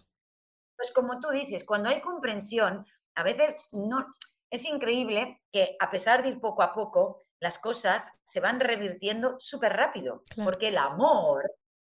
Pues 0.79 0.93
como 0.93 1.19
tú 1.19 1.29
dices, 1.31 1.65
cuando 1.65 1.89
hay 1.89 2.01
comprensión, 2.01 2.87
a 3.17 3.23
veces 3.25 3.59
no, 3.73 4.15
es 4.49 4.65
increíble 4.65 5.43
que 5.53 5.77
a 5.81 5.91
pesar 5.91 6.23
de 6.23 6.31
ir 6.31 6.41
poco 6.41 6.63
a 6.63 6.73
poco, 6.73 7.27
las 7.41 7.59
cosas 7.59 8.21
se 8.25 8.41
van 8.41 8.61
revirtiendo 8.61 9.37
súper 9.39 9.73
rápido, 9.73 10.23
porque 10.45 10.69
el 10.69 10.79
amor 10.79 11.43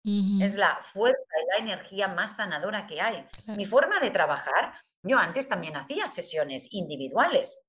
es 0.04 0.56
la 0.56 0.80
fuerza 0.82 1.20
y 1.20 1.46
la 1.52 1.64
energía 1.64 2.08
más 2.08 2.36
sanadora 2.36 2.86
que 2.86 3.00
hay. 3.00 3.24
Mi 3.46 3.64
forma 3.64 4.00
de 4.00 4.10
trabajar, 4.10 4.74
yo 5.04 5.16
antes 5.16 5.48
también 5.48 5.76
hacía 5.76 6.08
sesiones 6.08 6.72
individuales, 6.72 7.68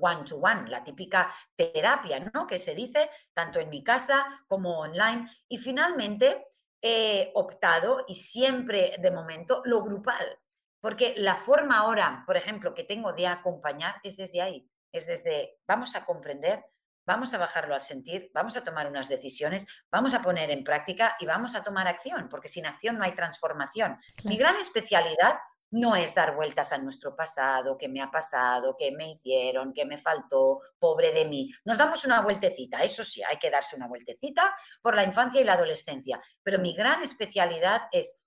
one 0.00 0.24
to 0.24 0.36
one, 0.36 0.70
la 0.70 0.82
típica 0.82 1.32
terapia, 1.54 2.20
¿no? 2.32 2.46
Que 2.46 2.58
se 2.58 2.74
dice 2.74 3.10
tanto 3.34 3.60
en 3.60 3.68
mi 3.68 3.84
casa 3.84 4.26
como 4.48 4.78
online. 4.80 5.30
Y 5.48 5.58
finalmente 5.58 6.46
he 6.82 7.30
optado, 7.34 8.04
y 8.08 8.14
siempre 8.14 8.96
de 8.98 9.10
momento, 9.10 9.62
lo 9.64 9.82
grupal. 9.82 10.38
Porque 10.86 11.14
la 11.16 11.34
forma 11.34 11.78
ahora, 11.78 12.22
por 12.26 12.36
ejemplo, 12.36 12.72
que 12.72 12.84
tengo 12.84 13.12
de 13.12 13.26
acompañar 13.26 13.96
es 14.04 14.16
desde 14.16 14.40
ahí, 14.40 14.70
es 14.92 15.08
desde 15.08 15.58
vamos 15.66 15.96
a 15.96 16.04
comprender, 16.04 16.64
vamos 17.04 17.34
a 17.34 17.38
bajarlo 17.38 17.74
al 17.74 17.80
sentir, 17.80 18.30
vamos 18.32 18.56
a 18.56 18.62
tomar 18.62 18.86
unas 18.86 19.08
decisiones, 19.08 19.66
vamos 19.90 20.14
a 20.14 20.22
poner 20.22 20.48
en 20.52 20.62
práctica 20.62 21.16
y 21.18 21.26
vamos 21.26 21.56
a 21.56 21.64
tomar 21.64 21.88
acción, 21.88 22.28
porque 22.28 22.46
sin 22.46 22.66
acción 22.66 22.98
no 22.98 23.02
hay 23.02 23.16
transformación. 23.16 23.98
Mi 24.26 24.36
gran 24.36 24.54
especialidad 24.54 25.34
no 25.72 25.96
es 25.96 26.14
dar 26.14 26.36
vueltas 26.36 26.70
a 26.70 26.78
nuestro 26.78 27.16
pasado, 27.16 27.76
qué 27.76 27.88
me 27.88 28.00
ha 28.00 28.12
pasado, 28.12 28.76
qué 28.78 28.92
me 28.92 29.10
hicieron, 29.10 29.72
qué 29.72 29.86
me 29.86 29.98
faltó, 29.98 30.60
pobre 30.78 31.10
de 31.10 31.24
mí. 31.24 31.50
Nos 31.64 31.78
damos 31.78 32.04
una 32.04 32.20
vueltecita, 32.20 32.84
eso 32.84 33.02
sí, 33.02 33.24
hay 33.24 33.38
que 33.38 33.50
darse 33.50 33.74
una 33.74 33.88
vueltecita 33.88 34.54
por 34.80 34.94
la 34.94 35.02
infancia 35.02 35.40
y 35.40 35.44
la 35.44 35.54
adolescencia, 35.54 36.22
pero 36.44 36.60
mi 36.60 36.76
gran 36.76 37.02
especialidad 37.02 37.88
es 37.90 38.22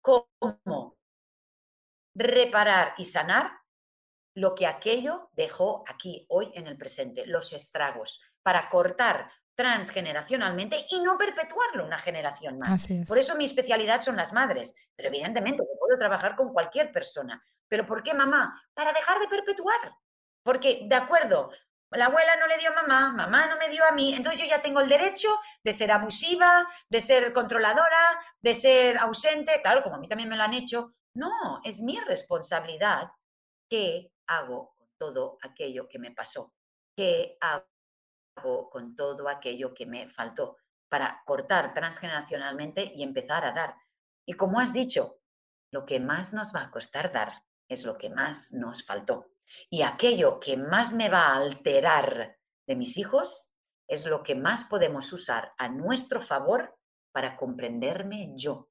cómo 0.00 0.96
reparar 2.16 2.94
y 2.96 3.04
sanar 3.04 3.52
lo 4.34 4.54
que 4.54 4.66
aquello 4.66 5.30
dejó 5.32 5.84
aquí, 5.86 6.26
hoy, 6.28 6.50
en 6.54 6.66
el 6.66 6.76
presente, 6.76 7.26
los 7.26 7.52
estragos, 7.52 8.20
para 8.42 8.68
cortar 8.68 9.30
transgeneracionalmente 9.54 10.86
y 10.90 11.00
no 11.00 11.16
perpetuarlo 11.16 11.84
una 11.84 11.98
generación 11.98 12.58
más. 12.58 12.86
Por 13.06 13.16
eso 13.16 13.36
mi 13.36 13.44
especialidad 13.44 14.02
son 14.02 14.16
las 14.16 14.32
madres, 14.32 14.74
pero 14.94 15.08
evidentemente 15.08 15.62
puedo 15.78 15.98
trabajar 15.98 16.36
con 16.36 16.52
cualquier 16.52 16.92
persona. 16.92 17.42
¿Pero 17.68 17.86
por 17.86 18.02
qué 18.02 18.12
mamá? 18.12 18.62
Para 18.74 18.92
dejar 18.92 19.18
de 19.18 19.28
perpetuar. 19.28 19.96
Porque, 20.42 20.82
de 20.86 20.94
acuerdo, 20.94 21.50
la 21.90 22.06
abuela 22.06 22.36
no 22.36 22.46
le 22.46 22.58
dio 22.58 22.70
a 22.70 22.82
mamá, 22.82 23.12
mamá 23.12 23.46
no 23.46 23.56
me 23.56 23.68
dio 23.68 23.84
a 23.84 23.92
mí, 23.92 24.14
entonces 24.14 24.40
yo 24.40 24.46
ya 24.46 24.60
tengo 24.60 24.80
el 24.80 24.88
derecho 24.88 25.28
de 25.62 25.72
ser 25.72 25.90
abusiva, 25.90 26.68
de 26.88 27.00
ser 27.00 27.32
controladora, 27.32 28.20
de 28.40 28.54
ser 28.54 28.98
ausente, 28.98 29.60
claro, 29.62 29.82
como 29.82 29.96
a 29.96 29.98
mí 29.98 30.08
también 30.08 30.28
me 30.28 30.36
lo 30.36 30.42
han 30.42 30.54
hecho, 30.54 30.95
no, 31.16 31.60
es 31.64 31.80
mi 31.80 31.98
responsabilidad 32.00 33.10
qué 33.68 34.12
hago 34.28 34.74
con 34.76 34.88
todo 34.98 35.38
aquello 35.42 35.88
que 35.88 35.98
me 35.98 36.12
pasó, 36.12 36.54
qué 36.96 37.36
hago 37.40 37.66
hago 38.36 38.70
con 38.70 38.94
todo 38.94 39.28
aquello 39.28 39.74
que 39.74 39.86
me 39.86 40.08
faltó 40.08 40.56
para 40.88 41.22
cortar 41.26 41.74
transgeneracionalmente 41.74 42.92
y 42.94 43.02
empezar 43.02 43.44
a 43.44 43.52
dar. 43.52 43.74
Y 44.26 44.34
como 44.34 44.60
has 44.60 44.72
dicho, 44.72 45.18
lo 45.72 45.84
que 45.84 46.00
más 46.00 46.32
nos 46.32 46.54
va 46.54 46.62
a 46.62 46.70
costar 46.70 47.12
dar 47.12 47.32
es 47.68 47.84
lo 47.84 47.98
que 47.98 48.10
más 48.10 48.52
nos 48.52 48.84
faltó. 48.84 49.32
Y 49.70 49.82
aquello 49.82 50.38
que 50.40 50.56
más 50.56 50.92
me 50.92 51.08
va 51.08 51.28
a 51.28 51.36
alterar 51.36 52.38
de 52.66 52.76
mis 52.76 52.96
hijos 52.98 53.52
es 53.88 54.06
lo 54.06 54.22
que 54.22 54.34
más 54.34 54.64
podemos 54.64 55.12
usar 55.12 55.52
a 55.58 55.68
nuestro 55.68 56.20
favor 56.20 56.76
para 57.12 57.36
comprenderme 57.36 58.32
yo, 58.36 58.68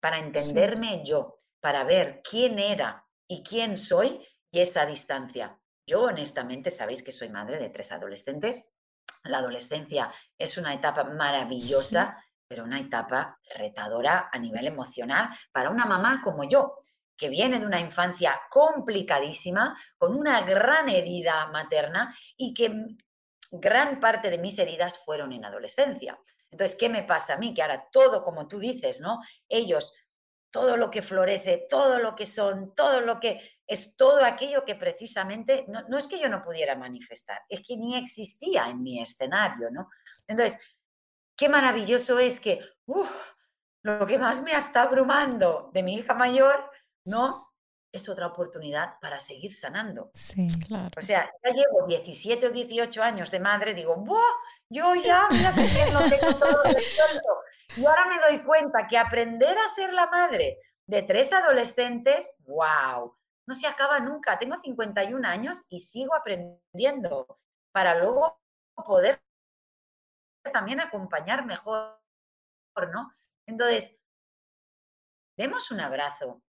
para 0.00 0.18
entenderme 0.18 1.02
yo, 1.04 1.40
para 1.64 1.82
ver 1.82 2.20
quién 2.22 2.58
era 2.58 3.06
y 3.26 3.42
quién 3.42 3.78
soy 3.78 4.20
y 4.50 4.60
esa 4.60 4.84
distancia. 4.84 5.58
Yo 5.86 6.02
honestamente 6.02 6.70
sabéis 6.70 7.02
que 7.02 7.10
soy 7.10 7.30
madre 7.30 7.58
de 7.58 7.70
tres 7.70 7.90
adolescentes. 7.90 8.70
La 9.22 9.38
adolescencia 9.38 10.12
es 10.36 10.58
una 10.58 10.74
etapa 10.74 11.04
maravillosa, 11.04 12.22
pero 12.46 12.64
una 12.64 12.78
etapa 12.80 13.40
retadora 13.56 14.28
a 14.30 14.38
nivel 14.38 14.66
emocional 14.66 15.30
para 15.52 15.70
una 15.70 15.86
mamá 15.86 16.20
como 16.22 16.44
yo, 16.44 16.80
que 17.16 17.30
viene 17.30 17.58
de 17.58 17.64
una 17.64 17.80
infancia 17.80 18.38
complicadísima, 18.50 19.74
con 19.96 20.14
una 20.14 20.42
gran 20.42 20.90
herida 20.90 21.46
materna 21.46 22.14
y 22.36 22.52
que 22.52 22.74
gran 23.50 24.00
parte 24.00 24.28
de 24.28 24.36
mis 24.36 24.58
heridas 24.58 24.98
fueron 24.98 25.32
en 25.32 25.46
adolescencia. 25.46 26.18
Entonces, 26.50 26.76
¿qué 26.78 26.90
me 26.90 27.04
pasa 27.04 27.34
a 27.34 27.38
mí? 27.38 27.54
Que 27.54 27.62
ahora 27.62 27.88
todo, 27.90 28.22
como 28.22 28.46
tú 28.46 28.58
dices, 28.58 29.00
¿no? 29.00 29.20
Ellos, 29.48 29.94
todo 30.54 30.76
lo 30.76 30.88
que 30.88 31.02
florece, 31.02 31.66
todo 31.68 31.98
lo 31.98 32.14
que 32.14 32.26
son, 32.26 32.76
todo 32.76 33.00
lo 33.00 33.18
que 33.18 33.40
es 33.66 33.96
todo 33.96 34.24
aquello 34.24 34.64
que 34.64 34.76
precisamente, 34.76 35.66
no, 35.66 35.98
es 35.98 36.06
que 36.06 36.20
yo 36.20 36.28
no 36.28 36.40
pudiera 36.42 36.76
manifestar, 36.76 37.42
es 37.48 37.60
que 37.66 37.76
ni 37.76 37.96
existía 37.96 38.68
en 38.70 38.80
mi 38.80 39.02
escenario, 39.02 39.68
¿no? 39.72 39.88
Entonces, 40.28 40.60
qué 41.36 41.48
maravilloso 41.48 42.20
es 42.20 42.38
que, 42.38 42.60
lo 43.82 44.06
que 44.06 44.16
más 44.16 44.42
me 44.42 44.52
está 44.52 44.82
abrumando 44.82 45.72
de 45.74 45.82
mi 45.82 45.96
hija 45.96 46.14
mayor, 46.14 46.70
¿no? 47.04 47.52
Es 47.94 48.08
otra 48.08 48.26
oportunidad 48.26 48.98
para 49.00 49.20
seguir 49.20 49.54
sanando. 49.54 50.10
Sí, 50.14 50.48
claro. 50.66 50.90
O 50.96 51.00
sea, 51.00 51.30
ya 51.44 51.50
llevo 51.52 51.86
17 51.86 52.48
o 52.48 52.50
18 52.50 53.02
años 53.02 53.30
de 53.30 53.38
madre, 53.38 53.72
digo, 53.72 53.96
¡buah! 53.96 54.18
Yo 54.68 54.96
ya, 54.96 55.28
mira 55.30 55.52
que 55.54 55.62
bien 55.62 55.94
lo 55.94 56.00
tengo 56.00 56.34
todo 56.38 56.62
resuelto. 56.64 57.28
Y 57.76 57.86
ahora 57.86 58.06
me 58.06 58.18
doy 58.18 58.44
cuenta 58.44 58.86
que 58.88 58.98
aprender 58.98 59.56
a 59.56 59.68
ser 59.68 59.94
la 59.94 60.08
madre 60.08 60.58
de 60.86 61.02
tres 61.02 61.32
adolescentes, 61.32 62.36
¡wow! 62.40 63.16
No 63.46 63.54
se 63.54 63.68
acaba 63.68 64.00
nunca. 64.00 64.38
Tengo 64.40 64.56
51 64.56 65.26
años 65.28 65.66
y 65.68 65.78
sigo 65.78 66.16
aprendiendo 66.16 67.38
para 67.72 67.94
luego 67.94 68.40
poder 68.84 69.22
también 70.52 70.80
acompañar 70.80 71.46
mejor, 71.46 72.00
¿no? 72.92 73.12
Entonces, 73.46 74.00
demos 75.36 75.70
un 75.70 75.80
abrazo 75.80 76.43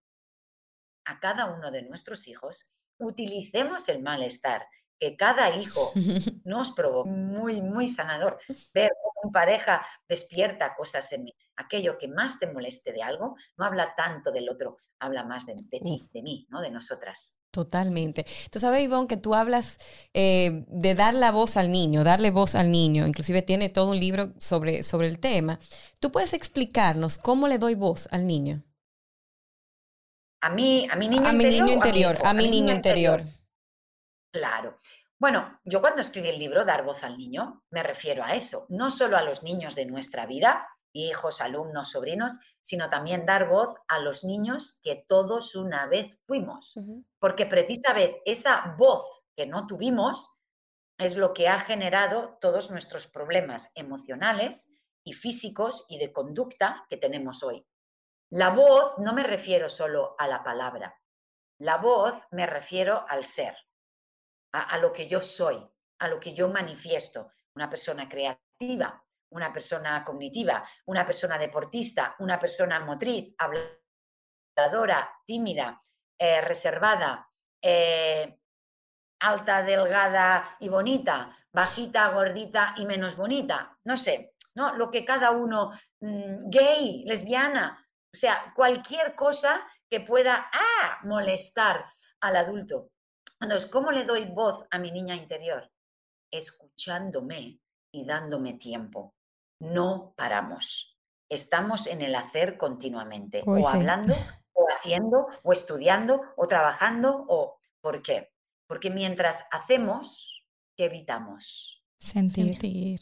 a 1.05 1.19
cada 1.19 1.45
uno 1.45 1.71
de 1.71 1.83
nuestros 1.83 2.27
hijos, 2.27 2.67
utilicemos 2.97 3.87
el 3.89 4.01
malestar 4.01 4.67
que 4.99 5.15
cada 5.15 5.55
hijo 5.55 5.91
nos 6.43 6.71
provoca. 6.71 7.09
Muy, 7.09 7.61
muy 7.61 7.87
sanador. 7.87 8.39
Ver 8.73 8.91
cómo 9.01 9.31
pareja 9.31 9.85
despierta 10.07 10.75
cosas 10.75 11.11
en 11.13 11.25
mí. 11.25 11.33
Aquello 11.57 11.97
que 11.97 12.07
más 12.07 12.39
te 12.39 12.51
moleste 12.51 12.91
de 12.91 13.01
algo, 13.01 13.35
no 13.57 13.65
habla 13.65 13.95
tanto 13.95 14.31
del 14.31 14.49
otro, 14.49 14.77
habla 14.99 15.23
más 15.23 15.45
de, 15.45 15.55
ti, 15.55 16.09
de 16.13 16.21
mí, 16.21 16.47
¿no? 16.49 16.61
De 16.61 16.69
nosotras. 16.69 17.37
Totalmente. 17.51 18.25
Tú 18.51 18.59
sabes, 18.59 18.83
Ivonne, 18.83 19.07
que 19.07 19.15
tú 19.15 19.33
hablas 19.33 19.77
eh, 20.13 20.65
de 20.67 20.95
dar 20.95 21.13
la 21.13 21.31
voz 21.31 21.55
al 21.55 21.71
niño, 21.71 22.03
darle 22.03 22.29
voz 22.29 22.55
al 22.55 22.71
niño. 22.71 23.07
Inclusive 23.07 23.41
tiene 23.41 23.69
todo 23.69 23.91
un 23.91 23.99
libro 23.99 24.33
sobre, 24.37 24.83
sobre 24.83 25.07
el 25.07 25.19
tema. 25.19 25.59
¿Tú 26.01 26.11
puedes 26.11 26.33
explicarnos 26.33 27.17
cómo 27.17 27.47
le 27.47 27.57
doy 27.57 27.75
voz 27.75 28.09
al 28.11 28.27
niño? 28.27 28.63
A 30.45 30.49
mí, 30.51 30.87
a 30.91 30.95
mi 30.95 31.07
niño 31.07 31.27
a 31.27 31.31
interior. 31.31 31.51
Mi 31.51 31.59
niño 31.59 31.73
interior 31.73 32.17
a, 32.23 32.33
mi, 32.35 32.51
niño, 32.51 32.71
interior. 32.71 33.23
Claro. 34.31 34.77
Bueno, 35.17 35.59
yo 35.63 35.81
cuando 35.81 36.01
escribí 36.01 36.29
el 36.29 36.37
libro 36.37 36.63
Dar 36.63 36.85
voz 36.85 37.03
al 37.03 37.17
niño, 37.17 37.63
me 37.71 37.81
refiero 37.81 38.23
a 38.23 38.35
eso, 38.35 38.67
no 38.69 38.91
solo 38.91 39.17
a 39.17 39.23
los 39.23 39.41
niños 39.41 39.73
de 39.73 39.87
nuestra 39.87 40.27
vida, 40.27 40.67
hijos, 40.93 41.41
alumnos, 41.41 41.89
sobrinos, 41.89 42.37
sino 42.61 42.89
también 42.89 43.25
dar 43.25 43.49
voz 43.49 43.73
a 43.87 43.97
los 43.97 44.23
niños 44.23 44.79
que 44.83 45.03
todos 45.07 45.55
una 45.55 45.87
vez 45.87 46.19
fuimos. 46.27 46.75
Porque 47.17 47.47
precisamente 47.47 48.21
esa 48.25 48.75
voz 48.77 49.23
que 49.35 49.47
no 49.47 49.65
tuvimos 49.65 50.37
es 50.99 51.17
lo 51.17 51.33
que 51.33 51.47
ha 51.47 51.59
generado 51.59 52.37
todos 52.39 52.69
nuestros 52.69 53.07
problemas 53.07 53.71
emocionales 53.73 54.69
y 55.03 55.13
físicos 55.13 55.87
y 55.89 55.97
de 55.97 56.13
conducta 56.13 56.85
que 56.87 56.97
tenemos 56.97 57.41
hoy. 57.41 57.65
La 58.35 58.49
voz 58.49 58.97
no 58.97 59.13
me 59.13 59.23
refiero 59.23 59.69
solo 59.69 60.13
a 60.19 60.27
la 60.27 60.43
palabra. 60.43 60.93
La 61.59 61.77
voz 61.77 62.15
me 62.31 62.45
refiero 62.45 63.05
al 63.07 63.23
ser, 63.23 63.55
a, 64.51 64.77
lo 64.77 64.91
que 64.91 65.07
yo 65.07 65.21
soy, 65.21 65.65
a 65.99 66.07
lo 66.09 66.19
que 66.19 66.33
yo 66.33 66.49
manifiesto. 66.49 67.31
Una 67.55 67.69
persona 67.69 68.09
creativa, 68.09 69.01
una 69.29 69.53
persona 69.53 70.03
cognitiva, 70.03 70.65
una 70.87 71.05
persona 71.05 71.37
deportista, 71.37 72.13
una 72.19 72.37
persona 72.37 72.81
motriz, 72.81 73.33
habladora, 73.37 75.09
tímida, 75.25 75.79
eh, 76.19 76.41
reservada, 76.41 77.31
eh, 77.61 78.37
alta, 79.21 79.63
delgada 79.63 80.57
y 80.59 80.67
bonita, 80.67 81.37
bajita, 81.53 82.09
gordita 82.09 82.73
y 82.75 82.85
menos 82.85 83.15
bonita. 83.15 83.79
No 83.85 83.95
sé, 83.95 84.35
¿no? 84.55 84.75
Lo 84.75 84.91
que 84.91 85.05
cada 85.05 85.31
uno, 85.31 85.71
mm, 86.01 86.49
gay, 86.49 87.05
lesbiana, 87.05 87.84
o 88.15 88.17
sea, 88.17 88.53
cualquier 88.55 89.13
cosa 89.13 89.61
que 89.89 89.99
pueda 89.99 90.49
ah, 90.53 90.99
molestar 91.03 91.85
al 92.21 92.37
adulto. 92.37 92.91
Entonces, 93.41 93.69
¿cómo 93.69 93.91
le 93.91 94.05
doy 94.05 94.23
voz 94.31 94.63
a 94.71 94.79
mi 94.79 94.89
niña 94.89 95.15
interior? 95.15 95.69
Escuchándome 96.31 97.59
y 97.91 98.05
dándome 98.05 98.53
tiempo. 98.53 99.15
No 99.59 100.13
paramos. 100.15 100.97
Estamos 101.27 101.87
en 101.87 102.01
el 102.01 102.15
hacer 102.15 102.57
continuamente, 102.57 103.43
o 103.45 103.67
hablando, 103.67 104.13
o 104.53 104.65
haciendo, 104.69 105.27
o 105.43 105.51
estudiando, 105.51 106.21
o 106.37 106.47
trabajando, 106.47 107.25
o 107.27 107.59
¿por 107.81 108.01
qué? 108.01 108.31
Porque 108.65 108.89
mientras 108.89 109.45
hacemos, 109.51 110.47
¿qué 110.77 110.85
evitamos? 110.85 111.83
Sentir. 111.99 112.99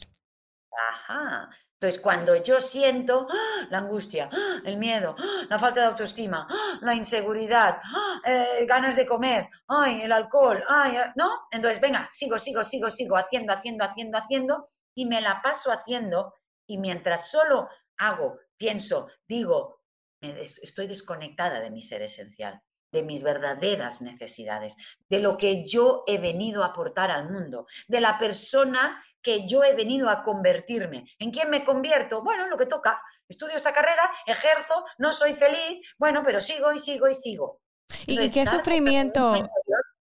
Ajá. 0.90 1.50
Entonces, 1.84 2.00
cuando 2.00 2.42
yo 2.42 2.62
siento 2.62 3.26
¡ah! 3.30 3.66
la 3.68 3.76
angustia, 3.76 4.30
¡ah! 4.32 4.62
el 4.64 4.78
miedo, 4.78 5.14
¡ah! 5.18 5.46
la 5.50 5.58
falta 5.58 5.82
de 5.82 5.86
autoestima, 5.88 6.48
la 6.80 6.94
inseguridad, 6.94 7.78
eh, 8.24 8.64
ganas 8.66 8.96
de 8.96 9.04
comer, 9.04 9.50
ay, 9.68 10.00
el 10.00 10.12
alcohol, 10.12 10.64
ay, 10.66 10.96
eh", 10.96 11.12
¿no? 11.16 11.46
Entonces, 11.50 11.82
venga, 11.82 12.08
sigo, 12.10 12.38
sigo, 12.38 12.64
sigo, 12.64 12.88
sigo 12.88 13.18
haciendo, 13.18 13.52
haciendo, 13.52 13.84
haciendo, 13.84 14.16
haciendo, 14.16 14.70
y 14.94 15.04
me 15.04 15.20
la 15.20 15.42
paso 15.42 15.70
haciendo, 15.70 16.32
y 16.66 16.78
mientras 16.78 17.30
solo 17.30 17.68
hago, 17.98 18.38
pienso, 18.56 19.08
digo, 19.28 19.82
estoy 20.22 20.86
desconectada 20.86 21.60
de 21.60 21.70
mi 21.70 21.82
ser 21.82 22.00
esencial, 22.00 22.62
de 22.92 23.02
mis 23.02 23.22
verdaderas 23.22 24.00
necesidades, 24.00 24.76
de 25.10 25.18
lo 25.18 25.36
que 25.36 25.66
yo 25.66 26.02
he 26.06 26.16
venido 26.16 26.62
a 26.62 26.68
aportar 26.68 27.10
al 27.10 27.30
mundo, 27.30 27.66
de 27.88 28.00
la 28.00 28.16
persona 28.16 29.04
que 29.24 29.48
yo 29.48 29.64
he 29.64 29.74
venido 29.74 30.10
a 30.10 30.22
convertirme. 30.22 31.06
¿En 31.18 31.32
quién 31.32 31.50
me 31.50 31.64
convierto? 31.64 32.22
Bueno, 32.22 32.46
lo 32.46 32.56
que 32.58 32.66
toca. 32.66 33.00
Estudio 33.26 33.56
esta 33.56 33.72
carrera, 33.72 34.08
ejerzo, 34.26 34.84
no 34.98 35.12
soy 35.12 35.32
feliz, 35.32 35.80
bueno, 35.98 36.22
pero 36.24 36.40
sigo 36.40 36.72
y 36.72 36.78
sigo 36.78 37.08
y 37.08 37.14
sigo. 37.14 37.60
¿Y 38.06 38.30
qué 38.30 38.46
sufrimiento? 38.46 39.50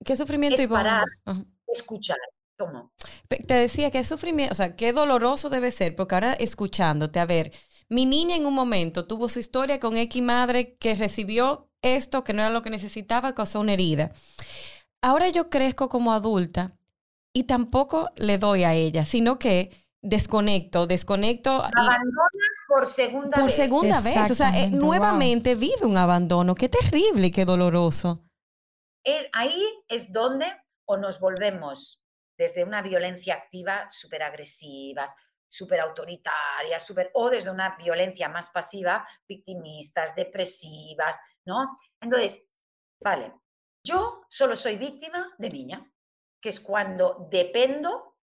¿Qué 0.05 0.15
sufrimiento 0.15 0.61
es 0.61 0.67
parar, 0.67 1.05
escuchar. 1.67 2.17
¿Cómo? 2.57 2.91
Te 3.27 3.53
decía 3.53 3.91
que 3.91 4.03
sufrimiento, 4.03 4.51
o 4.53 4.55
sea, 4.55 4.75
qué 4.75 4.93
doloroso 4.93 5.49
debe 5.49 5.71
ser, 5.71 5.95
porque 5.95 6.15
ahora 6.15 6.33
escuchándote, 6.33 7.19
a 7.19 7.25
ver, 7.25 7.51
mi 7.89 8.05
niña 8.05 8.35
en 8.35 8.45
un 8.45 8.53
momento 8.53 9.05
tuvo 9.05 9.29
su 9.29 9.39
historia 9.39 9.79
con 9.79 9.97
X 9.97 10.23
madre 10.23 10.75
que 10.77 10.95
recibió 10.95 11.69
esto 11.81 12.23
que 12.23 12.33
no 12.33 12.41
era 12.41 12.49
lo 12.49 12.61
que 12.61 12.69
necesitaba, 12.69 13.35
causó 13.35 13.59
una 13.59 13.73
herida. 13.73 14.11
Ahora 15.01 15.29
yo 15.29 15.49
crezco 15.49 15.89
como 15.89 16.13
adulta 16.13 16.76
y 17.37 17.43
tampoco 17.43 18.09
le 18.15 18.39
doy 18.39 18.63
a 18.63 18.73
ella, 18.73 19.05
sino 19.05 19.37
que 19.37 19.69
desconecto, 20.01 20.87
desconecto. 20.87 21.51
Abandonas 21.51 22.57
por 22.67 22.87
segunda 22.87 23.37
vez. 23.37 23.39
Por 23.39 23.51
segunda 23.51 24.01
vez. 24.01 24.31
O 24.31 24.33
sea, 24.33 24.59
eh, 24.59 24.71
nuevamente 24.71 25.53
vive 25.53 25.85
un 25.85 25.97
abandono. 25.97 26.55
Qué 26.55 26.67
terrible 26.67 27.27
y 27.27 27.31
qué 27.31 27.45
doloroso. 27.45 28.23
Eh, 29.05 29.29
ahí 29.33 29.63
es 29.87 30.11
donde 30.11 30.47
o 30.85 30.97
nos 30.97 31.19
volvemos 31.19 32.01
desde 32.35 32.63
una 32.63 32.81
violencia 32.81 33.35
activa 33.35 33.85
súper 33.91 34.23
agresivas, 34.23 35.15
súper 35.47 35.81
autoritarias, 35.81 36.83
super, 36.83 37.11
o 37.13 37.29
desde 37.29 37.51
una 37.51 37.77
violencia 37.77 38.29
más 38.29 38.49
pasiva, 38.49 39.07
victimistas, 39.27 40.15
depresivas, 40.15 41.21
¿no? 41.45 41.77
Entonces, 42.01 42.47
vale, 42.99 43.31
yo 43.85 44.23
solo 44.27 44.55
soy 44.55 44.77
víctima 44.77 45.35
de 45.37 45.49
niña 45.49 45.93
que 46.41 46.49
es 46.49 46.59
cuando 46.59 47.27
dependo 47.29 48.17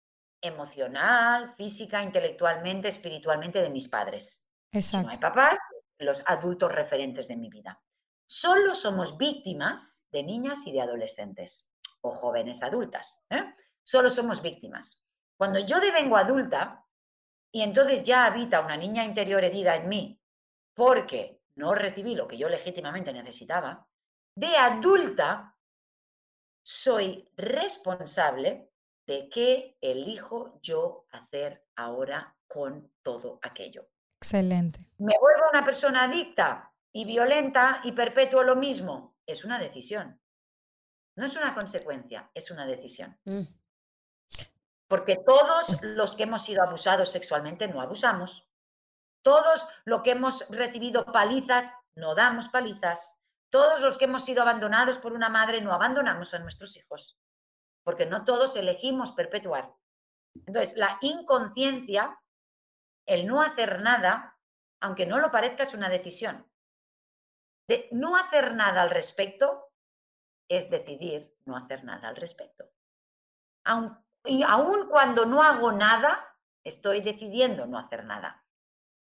emocional, 0.41 1.55
física, 1.55 2.03
intelectualmente, 2.03 2.89
espiritualmente 2.89 3.61
de 3.61 3.71
mis 3.71 3.89
padres. 3.89 4.49
Si 4.73 4.97
no 4.99 5.09
hay 5.09 5.19
papás, 5.19 5.59
los 5.99 6.23
adultos 6.27 6.73
referentes 6.73 7.29
de 7.29 7.37
mi 7.37 7.49
vida. 7.49 7.81
Solo 8.27 8.75
somos 8.75 9.19
víctimas 9.19 10.07
de 10.11 10.23
niñas 10.23 10.67
y 10.67 10.73
de 10.73 10.81
adolescentes 10.81 11.71
o 12.01 12.13
jóvenes 12.13 12.63
adultas. 12.63 13.25
¿eh? 13.29 13.53
Solo 13.83 14.09
somos 14.09 14.41
víctimas. 14.41 15.05
Cuando 15.37 15.59
yo 15.59 15.81
devengo 15.81 16.17
adulta 16.17 16.87
y 17.53 17.63
entonces 17.63 18.05
ya 18.05 18.27
habita 18.27 18.61
una 18.61 18.77
niña 18.77 19.05
interior 19.05 19.45
herida 19.45 19.77
en 19.77 19.89
mí 19.89 20.23
porque 20.75 21.43
no 21.57 21.75
recibí 21.75 22.15
lo 22.15 22.29
que 22.29 22.39
yo 22.39 22.49
legítimamente 22.49 23.13
necesitaba, 23.13 23.87
de 24.35 24.57
adulta 24.57 25.59
soy 26.71 27.29
responsable 27.37 28.71
de 29.05 29.29
qué 29.29 29.77
elijo 29.81 30.61
yo 30.63 31.05
hacer 31.11 31.67
ahora 31.75 32.37
con 32.47 32.93
todo 33.03 33.41
aquello. 33.43 33.89
Excelente. 34.23 34.79
¿Me 34.99 35.19
vuelvo 35.19 35.51
una 35.51 35.65
persona 35.65 36.05
adicta 36.05 36.73
y 36.93 37.05
violenta 37.07 37.81
y 37.83 37.91
perpetuo 37.91 38.45
lo 38.45 38.55
mismo? 38.55 39.17
Es 39.27 39.45
una 39.45 39.59
decisión. 39.59 40.21
No 41.17 41.27
es 41.27 41.35
una 41.37 41.57
consecuencia, 41.57 42.31
es 42.35 42.53
una 42.53 42.65
decisión. 42.67 43.19
Mm. 43.25 43.43
Porque 44.87 45.17
todos 45.17 45.83
los 45.83 46.15
que 46.15 46.23
hemos 46.23 46.45
sido 46.45 46.63
abusados 46.63 47.09
sexualmente 47.09 47.67
no 47.67 47.81
abusamos. 47.81 48.49
Todos 49.23 49.67
los 49.85 50.03
que 50.03 50.13
hemos 50.13 50.49
recibido 50.51 51.05
palizas 51.07 51.75
no 51.97 52.15
damos 52.15 52.49
palizas. 52.49 53.20
Todos 53.51 53.81
los 53.81 53.99
que 53.99 54.05
hemos 54.05 54.25
sido 54.25 54.43
abandonados 54.43 54.99
por 54.99 55.13
una 55.13 55.29
madre 55.29 55.61
no 55.61 55.73
abandonamos 55.73 56.33
a 56.35 56.39
nuestros 56.39 56.77
hijos. 56.77 57.21
Porque 57.85 58.07
no 58.07 58.25
todos 58.25 58.57
elegimos 58.57 59.13
perpetuar. 59.13 59.75
Entonces, 60.47 60.77
la 60.77 60.99
inconsciencia, 61.01 62.21
el 63.07 63.27
no 63.27 63.43
hacer 63.43 63.81
nada, 63.81 64.39
aunque 64.81 65.07
no 65.07 65.19
lo 65.19 65.31
parezca, 65.31 65.65
es 65.65 65.75
una 65.75 65.89
decisión. 65.89 66.49
De 67.69 67.89
no 67.91 68.17
hacer 68.17 68.55
nada 68.55 68.83
al 68.83 68.91
respecto 68.91 69.73
es 70.49 70.71
decidir 70.71 71.37
no 71.45 71.57
hacer 71.57 71.85
nada 71.85 72.09
al 72.09 72.17
respecto. 72.17 72.65
Aun, 73.65 73.97
y 74.25 74.43
aun 74.43 74.89
cuando 74.89 75.27
no 75.27 75.43
hago 75.43 75.73
nada, 75.73 76.37
estoy 76.65 77.01
decidiendo 77.01 77.67
no 77.67 77.79
hacer 77.79 78.05
nada. 78.05 78.45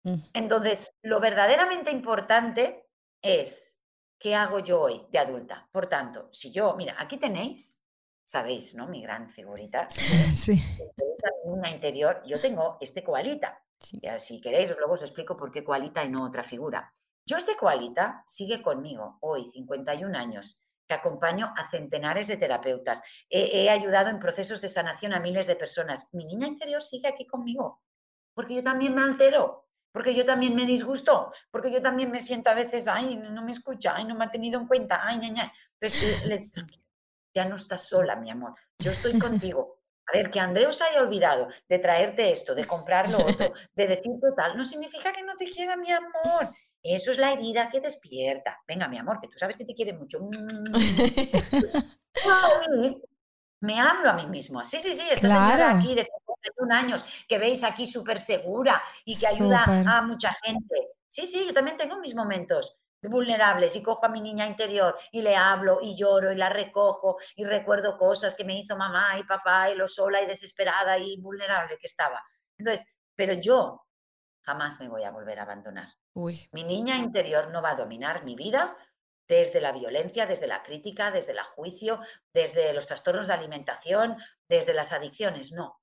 Mm. 0.03 0.15
Entonces, 0.33 0.91
lo 1.01 1.19
verdaderamente 1.19 1.91
importante 1.91 2.87
es 3.21 3.78
qué 4.19 4.35
hago 4.35 4.59
yo 4.59 4.81
hoy 4.81 5.07
de 5.09 5.19
adulta. 5.19 5.67
Por 5.71 5.87
tanto, 5.87 6.29
si 6.31 6.51
yo, 6.51 6.75
mira, 6.75 6.95
aquí 6.99 7.17
tenéis, 7.17 7.81
sabéis, 8.25 8.75
¿no? 8.75 8.87
Mi 8.87 9.01
gran 9.01 9.29
figurita. 9.29 9.87
Sí. 10.33 10.55
Si 10.57 10.83
veis 10.97 11.23
a 11.23 11.47
mi 11.47 11.55
niña 11.55 11.69
interior, 11.71 12.21
yo 12.25 12.39
tengo 12.39 12.77
este 12.81 13.03
koalita. 13.03 13.63
Sí. 13.79 13.99
Si 14.19 14.41
queréis, 14.41 14.75
luego 14.77 14.93
os 14.93 15.01
explico 15.01 15.35
por 15.35 15.51
qué 15.51 15.63
koalita 15.63 16.03
y 16.03 16.09
no 16.09 16.25
otra 16.25 16.43
figura. 16.43 16.93
Yo 17.25 17.37
este 17.37 17.55
koalita 17.55 18.23
sigue 18.25 18.61
conmigo 18.61 19.17
hoy, 19.21 19.45
51 19.45 20.17
años, 20.17 20.61
que 20.87 20.95
acompaño 20.95 21.53
a 21.55 21.69
centenares 21.69 22.27
de 22.27 22.37
terapeutas. 22.37 23.03
He, 23.29 23.63
he 23.63 23.69
ayudado 23.69 24.09
en 24.09 24.19
procesos 24.19 24.61
de 24.61 24.67
sanación 24.67 25.13
a 25.13 25.19
miles 25.19 25.47
de 25.47 25.55
personas. 25.55 26.13
Mi 26.13 26.25
niña 26.25 26.47
interior 26.47 26.81
sigue 26.81 27.07
aquí 27.07 27.25
conmigo, 27.25 27.81
porque 28.33 28.55
yo 28.55 28.63
también 28.63 28.95
me 28.95 29.03
altero, 29.03 29.68
porque 29.91 30.13
yo 30.15 30.25
también 30.25 30.55
me 30.55 30.65
disgusto, 30.65 31.31
porque 31.51 31.71
yo 31.71 31.81
también 31.81 32.11
me 32.11 32.19
siento 32.19 32.49
a 32.49 32.55
veces, 32.55 32.87
ay, 32.87 33.17
no 33.17 33.41
me 33.43 33.51
escucha, 33.51 33.93
ay, 33.95 34.05
no 34.05 34.15
me 34.15 34.25
ha 34.25 34.31
tenido 34.31 34.59
en 34.59 34.67
cuenta, 34.67 35.01
ay, 35.03 35.17
ña, 35.19 35.29
ña". 35.29 35.53
Entonces, 35.79 36.25
le- 36.25 36.39
le- 36.39 36.49
tranquila, 36.49 36.83
ya 37.35 37.45
no 37.45 37.55
estás 37.55 37.87
sola, 37.87 38.15
mi 38.15 38.29
amor, 38.29 38.53
yo 38.79 38.91
estoy 38.91 39.17
contigo. 39.19 39.79
A 40.07 40.17
ver, 40.17 40.31
que 40.31 40.39
Andreu 40.39 40.71
se 40.71 40.83
haya 40.83 41.01
olvidado 41.01 41.47
de 41.67 41.77
traerte 41.77 42.31
esto, 42.31 42.55
de 42.55 42.65
comprar 42.65 43.09
lo 43.11 43.19
otro, 43.23 43.53
de 43.75 43.87
decirte 43.87 44.27
tal, 44.35 44.57
no 44.57 44.63
significa 44.63 45.11
que 45.13 45.21
no 45.21 45.35
te 45.35 45.47
quiera, 45.49 45.77
mi 45.77 45.91
amor. 45.91 46.49
Eso 46.81 47.11
es 47.11 47.17
la 47.19 47.31
herida 47.33 47.69
que 47.69 47.79
despierta. 47.79 48.57
Venga, 48.67 48.87
mi 48.87 48.97
amor, 48.97 49.19
que 49.21 49.27
tú 49.27 49.37
sabes 49.37 49.55
que 49.55 49.65
te 49.65 49.75
quiere 49.75 49.93
mucho. 49.93 50.19
Me 53.61 53.79
hablo 53.79 54.09
a 54.09 54.13
mí 54.13 54.25
mismo. 54.27 54.63
Sí, 54.63 54.79
sí, 54.79 54.93
sí, 54.93 55.05
esta 55.11 55.27
señora 55.27 55.71
aquí 55.77 55.93
de 55.93 56.07
51 56.41 56.75
años 56.75 57.25
que 57.27 57.37
veis 57.37 57.63
aquí 57.63 57.87
súper 57.87 58.19
segura 58.19 58.81
y 59.05 59.17
que 59.17 59.27
ayuda 59.27 59.63
a 59.65 60.01
mucha 60.01 60.33
gente. 60.43 60.89
Sí, 61.07 61.25
sí, 61.25 61.45
yo 61.47 61.53
también 61.53 61.77
tengo 61.77 61.97
mis 61.99 62.15
momentos 62.15 62.77
vulnerables 63.01 63.75
y 63.75 63.83
cojo 63.83 64.05
a 64.05 64.09
mi 64.09 64.21
niña 64.21 64.45
interior 64.45 64.97
y 65.11 65.21
le 65.21 65.35
hablo 65.35 65.79
y 65.81 65.95
lloro 65.95 66.31
y 66.31 66.35
la 66.35 66.49
recojo 66.49 67.17
y 67.35 67.45
recuerdo 67.45 67.97
cosas 67.97 68.35
que 68.35 68.43
me 68.43 68.59
hizo 68.59 68.75
mamá 68.75 69.17
y 69.17 69.23
papá 69.23 69.69
y 69.69 69.75
lo 69.75 69.87
sola 69.87 70.21
y 70.21 70.25
desesperada 70.25 70.97
y 70.97 71.17
vulnerable 71.17 71.77
que 71.77 71.87
estaba. 71.87 72.21
Entonces, 72.57 72.93
pero 73.15 73.33
yo 73.33 73.85
jamás 74.41 74.79
me 74.79 74.89
voy 74.89 75.03
a 75.03 75.11
volver 75.11 75.39
a 75.39 75.43
abandonar. 75.43 75.87
Uy. 76.13 76.49
Mi 76.51 76.63
niña 76.63 76.97
interior 76.97 77.49
no 77.51 77.61
va 77.61 77.71
a 77.71 77.75
dominar 77.75 78.23
mi 78.25 78.35
vida 78.35 78.75
desde 79.27 79.61
la 79.61 79.71
violencia, 79.71 80.25
desde 80.25 80.47
la 80.47 80.63
crítica, 80.63 81.11
desde 81.11 81.33
el 81.33 81.39
juicio, 81.39 81.99
desde 82.33 82.73
los 82.73 82.87
trastornos 82.87 83.27
de 83.27 83.33
alimentación, 83.33 84.17
desde 84.47 84.73
las 84.73 84.91
adicciones, 84.91 85.51
no. 85.51 85.79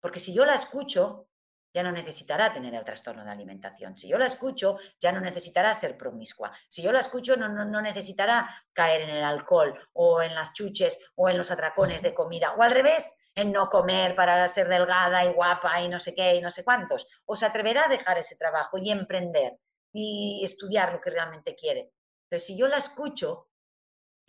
Porque 0.00 0.18
si 0.18 0.34
yo 0.34 0.44
la 0.44 0.54
escucho, 0.54 1.28
ya 1.72 1.82
no 1.82 1.92
necesitará 1.92 2.52
tener 2.52 2.74
el 2.74 2.84
trastorno 2.84 3.24
de 3.24 3.30
alimentación. 3.30 3.96
Si 3.96 4.08
yo 4.08 4.18
la 4.18 4.26
escucho, 4.26 4.78
ya 4.98 5.12
no 5.12 5.20
necesitará 5.20 5.72
ser 5.74 5.96
promiscua. 5.96 6.50
Si 6.68 6.82
yo 6.82 6.90
la 6.90 7.00
escucho, 7.00 7.36
no, 7.36 7.48
no, 7.48 7.64
no 7.64 7.80
necesitará 7.80 8.48
caer 8.72 9.02
en 9.02 9.10
el 9.10 9.24
alcohol 9.24 9.78
o 9.92 10.20
en 10.22 10.34
las 10.34 10.52
chuches 10.52 10.98
o 11.14 11.28
en 11.28 11.38
los 11.38 11.50
atracones 11.50 12.02
de 12.02 12.14
comida. 12.14 12.54
O 12.58 12.62
al 12.62 12.72
revés, 12.72 13.16
en 13.34 13.52
no 13.52 13.68
comer 13.68 14.14
para 14.14 14.46
ser 14.48 14.68
delgada 14.68 15.24
y 15.24 15.32
guapa 15.32 15.80
y 15.82 15.88
no 15.88 15.98
sé 15.98 16.14
qué 16.14 16.34
y 16.34 16.40
no 16.40 16.50
sé 16.50 16.64
cuántos. 16.64 17.06
O 17.24 17.36
se 17.36 17.46
atreverá 17.46 17.84
a 17.84 17.88
dejar 17.88 18.18
ese 18.18 18.36
trabajo 18.36 18.78
y 18.78 18.90
emprender 18.90 19.58
y 19.92 20.42
estudiar 20.44 20.92
lo 20.92 21.00
que 21.00 21.10
realmente 21.10 21.54
quiere. 21.54 21.92
Pero 22.28 22.40
si 22.40 22.56
yo 22.56 22.68
la 22.68 22.78
escucho, 22.78 23.49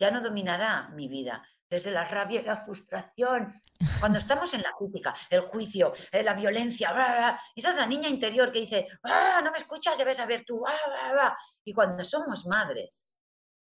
ya 0.02 0.10
no 0.10 0.20
dominará 0.20 0.88
mi 0.88 1.06
vida. 1.06 1.46
Desde 1.70 1.92
la 1.92 2.04
rabia 2.04 2.40
y 2.40 2.44
la 2.44 2.56
frustración. 2.56 3.54
Cuando 4.00 4.18
estamos 4.18 4.52
en 4.52 4.62
la 4.62 4.72
crítica, 4.76 5.14
el 5.30 5.42
juicio, 5.42 5.92
eh, 6.10 6.24
la 6.24 6.34
violencia, 6.34 6.92
bla, 6.92 7.14
bla, 7.14 7.40
esa 7.54 7.70
es 7.70 7.76
la 7.76 7.86
niña 7.86 8.08
interior 8.08 8.50
que 8.50 8.58
dice, 8.58 8.88
ah, 9.04 9.40
no 9.44 9.52
me 9.52 9.58
escuchas, 9.58 9.96
debes 9.96 10.16
saber 10.16 10.44
tú. 10.44 10.58
bla, 10.58 10.74
bla, 10.86 11.12
bla". 11.12 11.38
Y 11.64 11.72
cuando 11.72 12.02
somos 12.02 12.46
madres, 12.46 13.20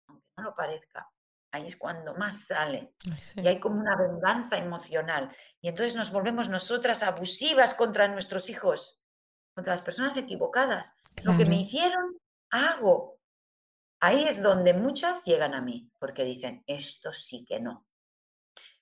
aunque 0.06 0.28
no 0.36 0.44
lo 0.44 0.54
parezca, 0.54 1.10
ahí 1.50 1.64
es 1.64 1.76
cuando 1.76 2.14
más 2.14 2.46
sale. 2.46 2.92
Sí. 3.18 3.40
Y 3.40 3.48
hay 3.48 3.58
como 3.58 3.80
una 3.80 3.96
venganza 3.96 4.58
emocional. 4.58 5.34
Y 5.62 5.68
entonces 5.68 5.96
nos 5.96 6.12
volvemos 6.12 6.50
nosotras 6.50 7.02
abusivas 7.02 7.72
contra 7.72 8.06
nuestros 8.06 8.50
hijos, 8.50 9.00
contra 9.54 9.72
las 9.72 9.82
personas 9.82 10.16
equivocadas. 10.18 11.00
Lo 11.24 11.38
que 11.38 11.46
me 11.46 11.56
hicieron, 11.56 12.18
hago. 12.50 13.17
Ahí 14.00 14.24
es 14.24 14.42
donde 14.42 14.74
muchas 14.74 15.24
llegan 15.24 15.54
a 15.54 15.60
mí, 15.60 15.90
porque 15.98 16.24
dicen, 16.24 16.62
esto 16.66 17.12
sí 17.12 17.44
que 17.44 17.58
no. 17.58 17.86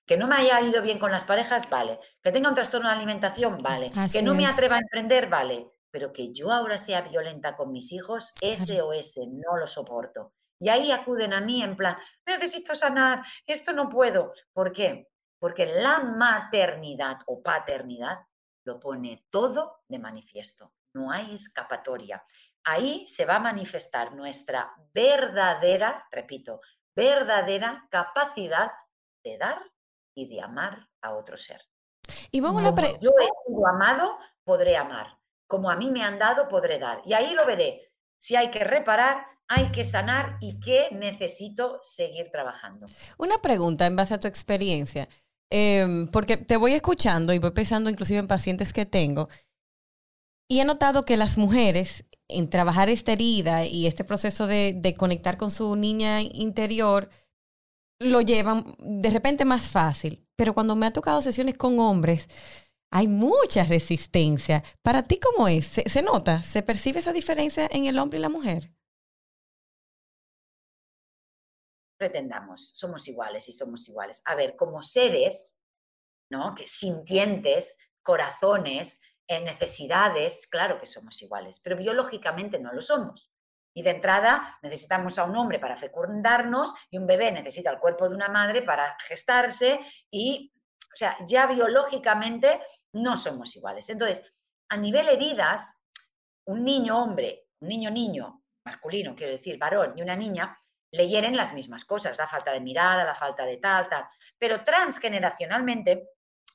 Que 0.05 0.17
no 0.17 0.27
me 0.29 0.37
haya 0.37 0.61
ido 0.61 0.83
bien 0.83 0.99
con 0.99 1.11
las 1.11 1.25
parejas, 1.25 1.69
vale. 1.69 1.99
Que 2.23 2.33
tenga 2.33 2.49
un 2.49 2.55
trastorno 2.55 2.89
de 2.89 2.95
alimentación, 2.95 3.59
vale. 3.59 3.91
Así 3.97 4.19
que 4.19 4.23
no 4.23 4.35
me 4.35 4.47
atreva 4.47 4.77
a 4.77 4.81
emprender, 4.81 5.29
vale. 5.29 5.73
Pero 5.91 6.13
que 6.13 6.33
yo 6.33 6.53
ahora 6.53 6.79
sea 6.79 7.01
violenta 7.01 7.57
con 7.57 7.73
mis 7.73 7.93
hijos, 7.93 8.35
ese 8.41 8.83
o 8.83 8.93
ese 8.93 9.27
no 9.27 9.57
lo 9.57 9.67
soporto. 9.67 10.35
Y 10.59 10.69
ahí 10.69 10.91
acuden 10.91 11.33
a 11.33 11.41
mí 11.41 11.63
en 11.63 11.77
plan, 11.77 11.97
necesito 12.25 12.75
sanar, 12.75 13.23
esto 13.47 13.73
no 13.73 13.89
puedo. 13.89 14.33
¿Por 14.53 14.73
qué? 14.73 15.09
Porque 15.39 15.67
la 15.67 16.01
maternidad 16.01 17.19
o 17.27 17.43
paternidad 17.43 18.19
lo 18.65 18.81
pone 18.81 19.27
todo 19.31 19.83
de 19.89 19.99
manifiesto. 19.99 20.75
No 20.95 21.11
hay 21.11 21.35
escapatoria. 21.35 22.25
Ahí 22.67 23.07
se 23.07 23.25
va 23.25 23.37
a 23.37 23.41
manifestar 23.41 24.15
nuestra 24.15 24.75
verdadera, 24.93 26.07
repito, 26.11 26.61
verdadera 26.95 27.87
capacidad 27.91 28.71
de 29.25 29.39
dar 29.39 29.59
y 30.15 30.29
de 30.29 30.43
amar 30.43 30.89
a 31.03 31.15
otro 31.15 31.37
ser. 31.37 31.63
Una 32.33 32.75
Como 32.75 32.83
yo 33.01 33.11
he 33.21 33.47
sido 33.47 33.67
amado, 33.67 34.19
podré 34.45 34.77
amar. 34.77 35.19
Como 35.47 35.71
a 35.71 35.77
mí 35.77 35.91
me 35.91 36.03
han 36.03 36.19
dado, 36.19 36.49
podré 36.49 36.79
dar. 36.79 37.01
Y 37.05 37.15
ahí 37.15 37.33
lo 37.35 37.47
veré. 37.47 37.93
Si 38.19 38.37
hay 38.37 38.51
que 38.51 38.65
reparar, 38.65 39.25
hay 39.49 39.71
que 39.73 39.85
sanar 39.85 40.37
y 40.41 40.61
que 40.61 40.89
necesito 40.93 41.79
seguir 41.83 42.31
trabajando. 42.31 42.87
Una 43.17 43.39
pregunta 43.39 43.87
en 43.87 43.97
base 43.97 44.15
a 44.15 44.21
tu 44.21 44.29
experiencia, 44.29 45.09
Em, 45.51 46.09
porque 46.09 46.37
te 46.37 46.57
voy 46.57 46.73
escuchando 46.73 47.33
y 47.33 47.39
voy 47.39 47.53
pensando 47.53 47.89
inclusive 47.89 48.19
en 48.19 48.27
pacientes 48.27 48.73
que 48.73 48.85
tengo 48.85 49.29
y 50.49 50.59
he 50.59 50.65
notado 50.65 51.05
que 51.05 51.17
las 51.17 51.39
mujeres 51.39 52.05
en 52.29 52.51
trabajar 52.51 52.89
esta 52.91 53.13
herida 53.13 53.65
y 53.65 53.87
este 53.87 54.05
proceso 54.05 54.47
de, 54.47 54.95
conectar 54.99 55.37
con 55.37 55.51
su 55.51 55.77
niña 55.77 56.23
interior 56.23 57.09
lo 57.99 58.21
llevan 58.21 58.77
de 58.79 59.11
repente 59.11 59.45
más 59.45 59.71
fácil, 59.71 60.27
pero 60.37 60.55
cuando 60.55 60.77
me 60.77 60.87
ha 60.87 60.93
tocado 60.93 61.23
sesiones 61.23 61.57
con 61.57 61.79
hombres 61.79 62.29
hay 62.93 63.09
mucha 63.09 63.65
resistencia. 63.65 64.63
¿Para 64.83 65.03
ti 65.03 65.19
cómo 65.19 65.49
es? 65.49 65.67
¿Se, 65.67 65.89
se 65.89 66.03
nota? 66.03 66.43
¿Se 66.43 66.63
percibe 66.63 67.01
esa 67.01 67.13
diferencia 67.13 67.69
en 67.71 67.87
el 67.87 67.99
hombre 67.99 68.19
y 68.19 68.23
la 68.23 68.29
mujer? 68.29 68.71
pretendamos, 71.97 72.71
somos 72.75 73.09
iguales 73.09 73.49
y 73.49 73.53
somos 73.53 73.89
iguales. 73.89 74.23
A 74.27 74.35
ver, 74.35 74.57
como 74.57 74.83
seres, 74.83 75.59
¿no? 76.31 76.55
Que 76.55 76.67
sintientes, 76.67 77.79
corazones, 78.03 79.01
en 79.29 79.45
necesidades, 79.45 80.47
claro 80.47 80.79
que 80.79 80.87
somos 80.87 81.21
iguales, 81.23 81.61
pero 81.61 81.77
biológicamente 81.77 82.59
no 82.59 82.73
lo 82.73 82.81
somos. 82.81 83.31
Y 83.75 83.83
de 83.83 83.91
entrada 83.91 84.59
necesitamos 84.63 85.19
a 85.19 85.25
un 85.25 85.37
hombre 85.37 85.59
para 85.59 85.77
fecundarnos 85.77 86.73
y 86.91 86.97
un 86.97 87.07
bebé 87.07 87.31
necesita 87.33 87.71
el 87.71 87.79
cuerpo 87.79 88.09
de 88.09 88.15
una 88.15 88.29
madre 88.29 88.63
para 88.63 88.97
gestarse 89.01 89.81
y, 90.11 90.53
o 90.93 90.97
sea, 90.97 91.17
ya 91.27 91.47
biológicamente 91.47 92.63
no 92.93 93.17
somos 93.17 93.55
iguales. 93.55 93.91
Entonces, 93.91 94.33
a 94.71 94.77
nivel 94.77 95.09
heridas, 95.09 95.77
un 96.47 96.65
niño 96.65 97.03
hombre, 97.03 97.49
un 97.61 97.69
niño 97.69 97.91
niño, 97.91 98.43
masculino, 98.65 99.15
quiero 99.15 99.33
decir, 99.33 99.59
varón 99.59 99.93
y 99.97 100.03
una 100.03 100.17
niña, 100.17 100.59
le 100.91 101.09
hieren 101.09 101.37
las 101.37 101.53
mismas 101.53 101.85
cosas, 101.85 102.17
la 102.17 102.27
falta 102.27 102.53
de 102.53 102.61
mirada, 102.61 103.05
la 103.05 103.15
falta 103.15 103.45
de 103.45 103.59
tal, 103.59 103.89
tal. 103.89 104.07
Pero 104.39 104.65
transgeneracionalmente 104.65 106.11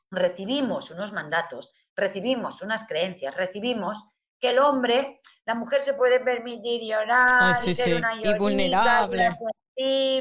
recibimos 0.09 0.91
unos 0.91 1.13
mandatos, 1.13 1.72
recibimos 2.01 2.63
unas 2.63 2.87
creencias, 2.87 3.37
recibimos 3.37 4.03
que 4.39 4.49
el 4.49 4.59
hombre, 4.59 5.21
la 5.45 5.53
mujer 5.53 5.83
se 5.83 5.93
puede 5.93 6.19
permitir 6.19 6.81
llorar 6.81 7.55
y 7.65 7.75
ser 7.75 7.97
una 7.97 8.15
y 8.15 8.37
vulnerable. 8.37 9.29
y 9.75 10.17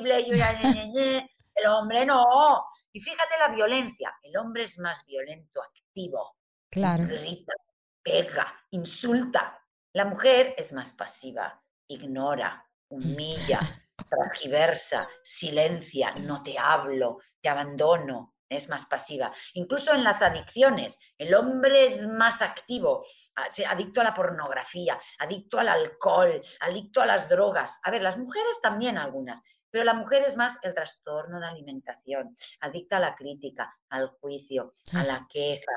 el 1.55 1.67
hombre 1.67 2.05
no. 2.05 2.67
Y 2.93 3.01
fíjate 3.01 3.39
la 3.39 3.49
violencia, 3.49 4.15
el 4.23 4.37
hombre 4.37 4.65
es 4.65 4.79
más 4.79 5.07
violento, 5.07 5.63
activo, 5.63 6.37
claro. 6.71 7.05
grita, 7.05 7.55
pega, 8.03 8.55
insulta. 8.71 9.59
La 9.93 10.05
mujer 10.05 10.55
es 10.59 10.73
más 10.73 10.93
pasiva, 10.93 11.63
ignora, 11.89 12.69
humilla, 12.89 13.59
transgiversa, 14.09 15.09
silencia, 15.23 16.13
no 16.17 16.43
te 16.43 16.59
hablo, 16.59 17.19
te 17.41 17.49
abandono, 17.49 18.35
es 18.51 18.69
más 18.69 18.85
pasiva. 18.85 19.33
Incluso 19.55 19.95
en 19.95 20.05
las 20.05 20.21
adicciones, 20.21 20.99
el 21.17 21.35
hombre 21.35 21.85
es 21.85 22.07
más 22.07 22.43
activo, 22.43 23.03
ah, 23.37 23.47
adicto 23.69 24.03
a 24.03 24.05
la 24.05 24.13
pornografía, 24.13 24.99
adicto 25.21 25.59
al 25.59 25.69
alcohol, 25.69 26.41
adicto 26.61 27.01
a 27.01 27.07
las 27.07 27.29
drogas. 27.29 27.81
A 27.85 27.91
ver, 27.91 28.03
las 28.03 28.19
mujeres 28.19 28.61
también 28.61 28.99
algunas, 28.99 29.43
pero 29.71 29.85
la 29.85 29.95
mujer 29.95 30.23
es 30.27 30.37
más 30.37 30.59
el 30.63 30.75
trastorno 30.75 31.41
de 31.41 31.47
alimentación, 31.47 32.37
adicta 32.61 32.97
a 32.97 33.01
la 33.01 33.15
crítica, 33.15 33.73
al 33.89 34.09
juicio, 34.09 34.73
a 34.93 35.05
la 35.05 35.27
queja. 35.33 35.73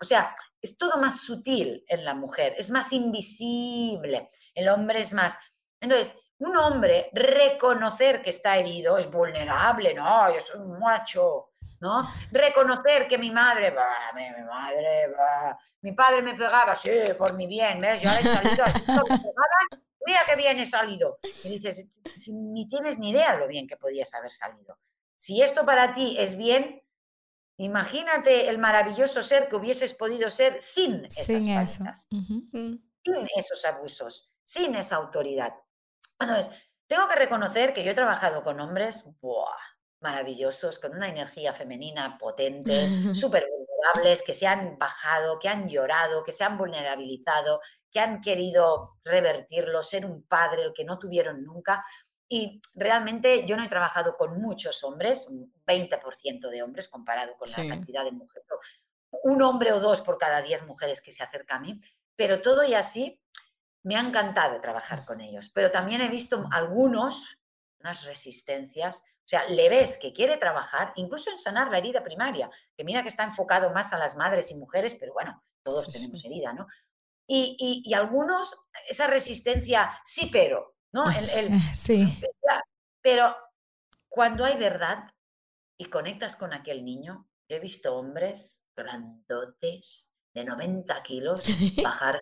O 0.00 0.04
sea, 0.04 0.32
es 0.60 0.78
todo 0.78 0.98
más 0.98 1.22
sutil 1.22 1.84
en 1.88 2.04
la 2.04 2.14
mujer, 2.14 2.54
es 2.56 2.70
más 2.70 2.92
invisible. 2.92 4.28
El 4.54 4.68
hombre 4.68 5.00
es 5.00 5.12
más. 5.14 5.36
Entonces, 5.80 6.16
un 6.38 6.56
hombre 6.56 7.10
reconocer 7.12 8.22
que 8.22 8.30
está 8.30 8.56
herido 8.56 8.98
es 8.98 9.10
vulnerable, 9.10 9.94
no, 9.94 10.32
yo 10.32 10.40
soy 10.40 10.60
un 10.60 10.78
macho, 10.78 11.53
¿no? 11.84 12.02
Reconocer 12.30 13.06
que 13.06 13.18
mi 13.18 13.30
madre, 13.30 13.70
va, 13.70 13.86
mi, 14.14 14.42
madre, 14.42 15.14
mi 15.82 15.92
padre 15.92 16.22
me 16.22 16.34
pegaba, 16.34 16.74
sí, 16.74 16.90
por 17.18 17.34
mi 17.34 17.46
bien, 17.46 17.78
¿ves? 17.78 18.00
Yo 18.00 18.08
he 18.08 18.22
salido, 18.24 18.64
mira 20.06 20.20
qué 20.26 20.34
bien 20.34 20.58
he 20.58 20.64
salido. 20.64 21.18
Y 21.44 21.50
dices, 21.50 22.00
ni 22.28 22.66
tienes 22.66 22.98
ni 22.98 23.10
idea 23.10 23.32
de 23.32 23.38
lo 23.38 23.46
bien 23.48 23.66
que 23.66 23.76
podías 23.76 24.14
haber 24.14 24.32
salido. 24.32 24.78
Si 25.18 25.42
esto 25.42 25.66
para 25.66 25.92
ti 25.92 26.16
es 26.18 26.38
bien, 26.38 26.82
imagínate 27.58 28.48
el 28.48 28.56
maravilloso 28.56 29.22
ser 29.22 29.48
que 29.48 29.56
hubieses 29.56 29.92
podido 29.92 30.30
ser 30.30 30.62
sin 30.62 31.04
esas 31.04 31.26
sin 31.26 31.54
sin 32.08 33.28
esos 33.36 33.64
abusos, 33.66 34.30
sin 34.42 34.74
esa 34.74 34.96
autoridad. 34.96 35.52
Entonces, 36.18 36.50
tengo 36.86 37.06
que 37.08 37.16
reconocer 37.16 37.74
que 37.74 37.84
yo 37.84 37.90
he 37.90 37.94
trabajado 37.94 38.42
con 38.42 38.58
hombres 38.58 39.04
maravillosos, 40.04 40.78
con 40.78 40.94
una 40.94 41.08
energía 41.08 41.52
femenina 41.52 42.16
potente, 42.18 43.14
súper 43.14 43.48
vulnerables, 43.50 44.22
que 44.22 44.34
se 44.34 44.46
han 44.46 44.78
bajado, 44.78 45.38
que 45.38 45.48
han 45.48 45.66
llorado, 45.68 46.22
que 46.22 46.30
se 46.30 46.44
han 46.44 46.58
vulnerabilizado, 46.58 47.60
que 47.90 48.00
han 48.00 48.20
querido 48.20 48.98
revertirlo, 49.02 49.82
ser 49.82 50.04
un 50.04 50.22
padre, 50.22 50.62
el 50.62 50.72
que 50.74 50.84
no 50.84 50.98
tuvieron 50.98 51.42
nunca. 51.42 51.84
Y 52.28 52.60
realmente 52.74 53.46
yo 53.46 53.56
no 53.56 53.64
he 53.64 53.68
trabajado 53.68 54.16
con 54.16 54.40
muchos 54.40 54.84
hombres, 54.84 55.26
un 55.28 55.52
20% 55.66 56.50
de 56.50 56.62
hombres 56.62 56.88
comparado 56.88 57.36
con 57.36 57.48
la 57.50 57.68
cantidad 57.68 58.04
de 58.04 58.12
mujeres, 58.12 58.46
un 59.22 59.40
hombre 59.42 59.72
o 59.72 59.80
dos 59.80 60.02
por 60.02 60.18
cada 60.18 60.42
10 60.42 60.66
mujeres 60.66 61.00
que 61.00 61.12
se 61.12 61.22
acerca 61.22 61.56
a 61.56 61.60
mí, 61.60 61.80
pero 62.14 62.42
todo 62.42 62.62
y 62.64 62.74
así 62.74 63.20
me 63.82 63.96
ha 63.96 64.00
encantado 64.00 64.58
trabajar 64.58 65.04
con 65.04 65.20
ellos, 65.20 65.50
pero 65.50 65.70
también 65.70 66.00
he 66.00 66.08
visto 66.08 66.46
algunos, 66.50 67.38
unas 67.80 68.04
resistencias, 68.04 69.02
o 69.24 69.26
sea, 69.26 69.46
le 69.46 69.70
ves 69.70 69.96
que 69.96 70.12
quiere 70.12 70.36
trabajar, 70.36 70.92
incluso 70.96 71.30
en 71.30 71.38
sanar 71.38 71.70
la 71.70 71.78
herida 71.78 72.04
primaria, 72.04 72.50
que 72.76 72.84
mira 72.84 73.02
que 73.02 73.08
está 73.08 73.24
enfocado 73.24 73.70
más 73.70 73.94
a 73.94 73.98
las 73.98 74.16
madres 74.16 74.50
y 74.50 74.56
mujeres, 74.56 74.94
pero 75.00 75.14
bueno, 75.14 75.42
todos 75.62 75.90
tenemos 75.90 76.22
herida, 76.24 76.52
¿no? 76.52 76.66
Y, 77.26 77.92
algunos, 77.94 78.66
esa 78.86 79.06
resistencia, 79.06 79.98
sí, 80.04 80.28
pero, 80.30 80.76
¿no? 80.92 81.04
sí. 81.76 82.20
Pero 83.02 83.36
cuando 84.08 84.46
hay 84.46 84.56
verdad 84.56 85.06
y 85.78 85.86
conectas 85.86 86.36
con 86.36 86.54
aquel 86.54 86.86
niño, 86.86 87.28
he 87.48 87.60
visto 87.60 87.94
hombres 87.94 88.66
grandotes, 88.74 90.10
de 90.34 90.44
90 90.44 91.02
kilos, 91.02 91.44
bajar 91.82 92.20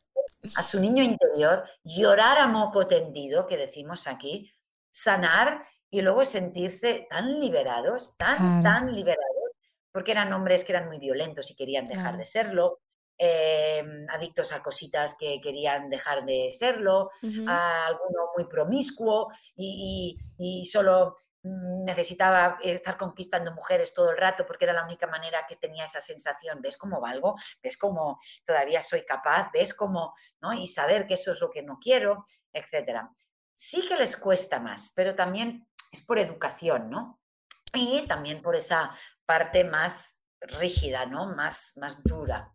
a 0.57 0.62
su 0.62 0.80
niño 0.80 1.03
interior, 1.05 1.64
llorar 1.84 2.38
a 2.38 2.48
moco 2.48 2.86
tendido, 2.86 3.46
que 3.46 3.57
decimos 3.57 4.07
aquí, 4.09 4.53
sanar 4.92 5.64
y 5.93 6.01
luego 6.01 6.24
sentirse 6.24 7.07
tan 7.09 7.38
liberados, 7.38 8.16
tan, 8.16 8.62
tan 8.64 8.93
liberados, 8.93 9.53
porque 9.93 10.11
eran 10.11 10.32
hombres 10.32 10.64
que 10.64 10.72
eran 10.72 10.88
muy 10.88 10.99
violentos 10.99 11.49
y 11.53 11.55
querían 11.55 11.86
dejar 11.86 12.16
de 12.16 12.24
serlo, 12.24 12.80
em, 13.16 14.09
adictos 14.09 14.53
a 14.53 14.62
cositas 14.62 15.14
que 15.16 15.40
querían 15.40 15.88
dejar 15.88 16.24
de 16.24 16.51
serlo, 16.53 17.11
a 17.47 17.86
alguno 17.86 18.30
muy 18.34 18.49
promiscuo 18.49 19.28
y, 19.55 20.18
y 20.38 20.64
solo 20.64 21.14
Mm, 21.45 21.84
necesitaba 21.84 22.59
estar 22.62 22.97
conquistando 22.97 23.53
mujeres 23.53 23.93
todo 23.93 24.11
el 24.11 24.16
rato 24.16 24.47
porque 24.47 24.64
era 24.64 24.72
la 24.72 24.84
única 24.84 25.09
manera 25.09 25.45
que 25.49 25.57
tenía 25.57 25.84
esa 25.84 26.01
sensación, 26.01 26.62
¿ves 26.62 26.76
cómo 26.76 27.01
valgo? 27.01 27.34
¿Ves 27.61 27.76
cómo 27.76 28.18
todavía 28.47 28.80
soy 28.80 29.03
capaz? 29.05 29.51
¿Ves 29.53 29.74
cómo? 29.74 30.14
¿no? 30.40 30.53
Y 30.53 30.68
saber 30.68 31.07
que 31.07 31.14
eso 31.14 31.32
es 31.32 31.40
lo 31.40 31.51
que 31.51 31.62
no 31.62 31.78
quiero, 31.80 32.24
etcétera. 32.53 33.11
Sí 33.55 33.86
que 33.88 33.97
les 33.97 34.16
cuesta 34.16 34.61
más, 34.61 34.93
pero 34.95 35.14
también 35.16 35.66
es 35.93 36.01
por 36.01 36.18
educación, 36.18 36.90
¿no? 36.90 37.20
Y 37.74 38.03
también 38.09 38.43
por 38.43 38.57
esa 38.57 38.90
parte 39.26 39.64
más 39.64 40.22
rígida, 40.40 41.07
¿no? 41.07 41.34
Más, 41.36 41.74
más 41.76 42.03
dura. 42.03 42.53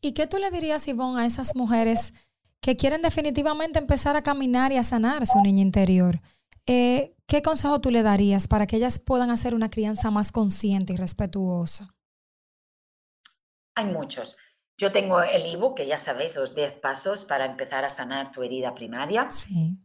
¿Y 0.00 0.12
qué 0.12 0.26
tú 0.26 0.38
le 0.38 0.50
dirías, 0.50 0.88
Ivonne, 0.88 1.22
a 1.22 1.26
esas 1.26 1.54
mujeres 1.56 2.14
que 2.60 2.76
quieren 2.76 3.02
definitivamente 3.02 3.78
empezar 3.78 4.16
a 4.16 4.22
caminar 4.22 4.72
y 4.72 4.76
a 4.76 4.82
sanar 4.82 5.26
su 5.26 5.40
niña 5.40 5.62
interior? 5.62 6.20
Eh, 6.66 7.14
¿Qué 7.26 7.42
consejo 7.42 7.80
tú 7.80 7.90
le 7.90 8.02
darías 8.02 8.48
para 8.48 8.66
que 8.66 8.76
ellas 8.76 8.98
puedan 8.98 9.30
hacer 9.30 9.54
una 9.54 9.70
crianza 9.70 10.10
más 10.10 10.32
consciente 10.32 10.94
y 10.94 10.96
respetuosa? 10.96 11.94
Hay 13.74 13.86
muchos. 13.86 14.36
Yo 14.78 14.92
tengo 14.92 15.20
el 15.20 15.44
ebook, 15.44 15.78
que 15.78 15.86
ya 15.88 15.98
sabéis, 15.98 16.36
los 16.36 16.54
10 16.54 16.78
pasos 16.78 17.24
para 17.24 17.44
empezar 17.44 17.84
a 17.84 17.90
sanar 17.90 18.30
tu 18.30 18.44
herida 18.44 18.76
primaria. 18.76 19.26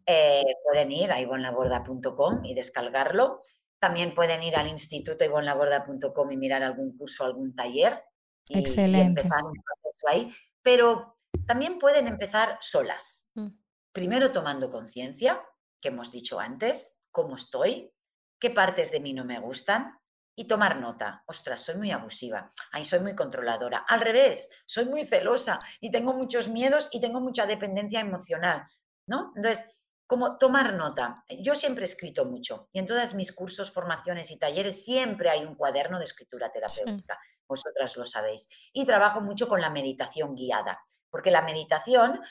Eh, 0.05 0.43
pueden 0.63 0.91
ir 0.91 1.11
a 1.11 1.19
ivonlaborda.com 1.19 2.45
y 2.45 2.53
descargarlo. 2.53 3.41
También 3.79 4.13
pueden 4.13 4.43
ir 4.43 4.55
al 4.55 4.67
instituto 4.67 5.25
ivonlaborda.com 5.25 6.31
y 6.31 6.37
mirar 6.37 6.61
algún 6.61 6.95
curso, 6.95 7.25
algún 7.25 7.55
taller. 7.55 8.03
Excelente. 8.47 9.21
empezar 9.21 9.43
un 9.43 9.53
proceso 9.53 10.07
ahí. 10.07 10.31
Pero 10.61 11.17
también 11.47 11.79
pueden 11.79 12.07
empezar 12.07 12.59
solas. 12.61 13.31
Mm. 13.33 13.47
Primero 13.91 14.31
tomando 14.31 14.69
conciencia, 14.69 15.43
que 15.81 15.87
hemos 15.87 16.11
dicho 16.11 16.39
antes, 16.39 17.01
cómo 17.09 17.35
estoy, 17.35 17.91
qué 18.39 18.51
partes 18.51 18.91
de 18.91 18.99
mí 18.99 19.13
no 19.13 19.25
me 19.25 19.39
gustan 19.39 19.91
y 20.35 20.45
tomar 20.45 20.77
nota. 20.79 21.23
Ostras, 21.27 21.61
soy 21.61 21.75
muy 21.75 21.91
abusiva, 21.91 22.51
ahí 22.71 22.85
soy 22.85 22.99
muy 22.99 23.15
controladora. 23.15 23.85
Al 23.87 24.01
revés, 24.01 24.49
soy 24.65 24.85
muy 24.85 25.05
celosa 25.05 25.59
y 25.79 25.91
tengo 25.91 26.13
muchos 26.13 26.47
miedos 26.47 26.89
y 26.91 26.99
tengo 26.99 27.21
mucha 27.21 27.45
dependencia 27.45 27.99
emocional, 27.99 28.65
¿no? 29.07 29.31
Entonces, 29.35 29.83
como 30.05 30.37
tomar 30.37 30.73
nota. 30.73 31.23
Yo 31.39 31.55
siempre 31.55 31.83
he 31.83 31.85
escrito 31.85 32.25
mucho 32.25 32.67
y 32.71 32.79
en 32.79 32.85
todos 32.85 33.13
mis 33.15 33.31
cursos, 33.31 33.71
formaciones 33.71 34.29
y 34.31 34.37
talleres 34.37 34.83
siempre 34.83 35.29
hay 35.29 35.43
un 35.43 35.55
cuaderno 35.55 35.97
de 35.97 36.05
escritura 36.05 36.51
terapéutica. 36.51 37.17
Vosotras 37.47 37.95
lo 37.97 38.05
sabéis. 38.05 38.47
Y 38.73 38.85
trabajo 38.85 39.21
mucho 39.21 39.47
con 39.47 39.61
la 39.61 39.69
meditación 39.69 40.35
guiada, 40.35 40.79
porque 41.09 41.31
la 41.31 41.41
meditación 41.41 42.21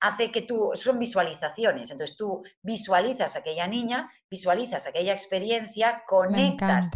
hace 0.00 0.32
que 0.32 0.42
tú, 0.42 0.70
son 0.74 0.98
visualizaciones, 0.98 1.90
entonces 1.90 2.16
tú 2.16 2.42
visualizas 2.62 3.36
a 3.36 3.40
aquella 3.40 3.66
niña, 3.66 4.10
visualizas 4.30 4.86
aquella 4.86 5.12
experiencia, 5.12 6.04
conectas 6.06 6.90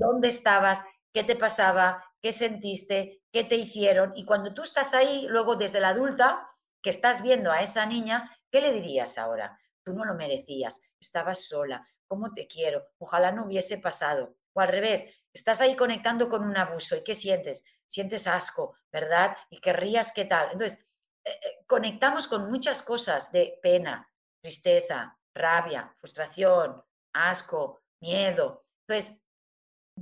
dónde 0.00 0.28
estabas, 0.28 0.84
qué 1.12 1.22
te 1.22 1.36
pasaba, 1.36 2.04
qué 2.20 2.32
sentiste, 2.32 3.22
qué 3.32 3.44
te 3.44 3.56
hicieron, 3.56 4.12
y 4.16 4.24
cuando 4.24 4.52
tú 4.54 4.62
estás 4.62 4.94
ahí, 4.94 5.26
luego 5.28 5.54
desde 5.54 5.80
la 5.80 5.90
adulta, 5.90 6.46
que 6.82 6.90
estás 6.90 7.22
viendo 7.22 7.52
a 7.52 7.62
esa 7.62 7.86
niña, 7.86 8.36
¿qué 8.50 8.60
le 8.60 8.72
dirías 8.72 9.18
ahora? 9.18 9.58
Tú 9.84 9.92
no 9.92 10.04
lo 10.04 10.14
merecías, 10.14 10.80
estabas 10.98 11.44
sola, 11.44 11.84
¿cómo 12.08 12.32
te 12.32 12.46
quiero? 12.46 12.86
Ojalá 12.98 13.32
no 13.32 13.44
hubiese 13.44 13.78
pasado. 13.78 14.34
O 14.52 14.60
al 14.60 14.68
revés, 14.68 15.06
estás 15.32 15.60
ahí 15.60 15.76
conectando 15.76 16.28
con 16.28 16.42
un 16.42 16.56
abuso 16.56 16.96
y 16.96 17.04
¿qué 17.04 17.14
sientes? 17.14 17.64
sientes 17.90 18.26
asco, 18.26 18.76
¿verdad? 18.92 19.36
Y 19.50 19.60
querrías 19.60 20.12
qué 20.12 20.24
tal. 20.24 20.50
Entonces, 20.52 20.78
eh, 21.24 21.30
eh, 21.30 21.64
conectamos 21.66 22.28
con 22.28 22.50
muchas 22.50 22.82
cosas 22.82 23.32
de 23.32 23.58
pena, 23.60 24.08
tristeza, 24.40 25.18
rabia, 25.34 25.94
frustración, 25.98 26.82
asco, 27.12 27.82
miedo. 28.00 28.64
Entonces, 28.86 29.22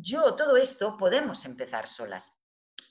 yo, 0.01 0.35
todo 0.35 0.57
esto 0.57 0.97
podemos 0.97 1.45
empezar 1.45 1.89
solas. 1.89 2.41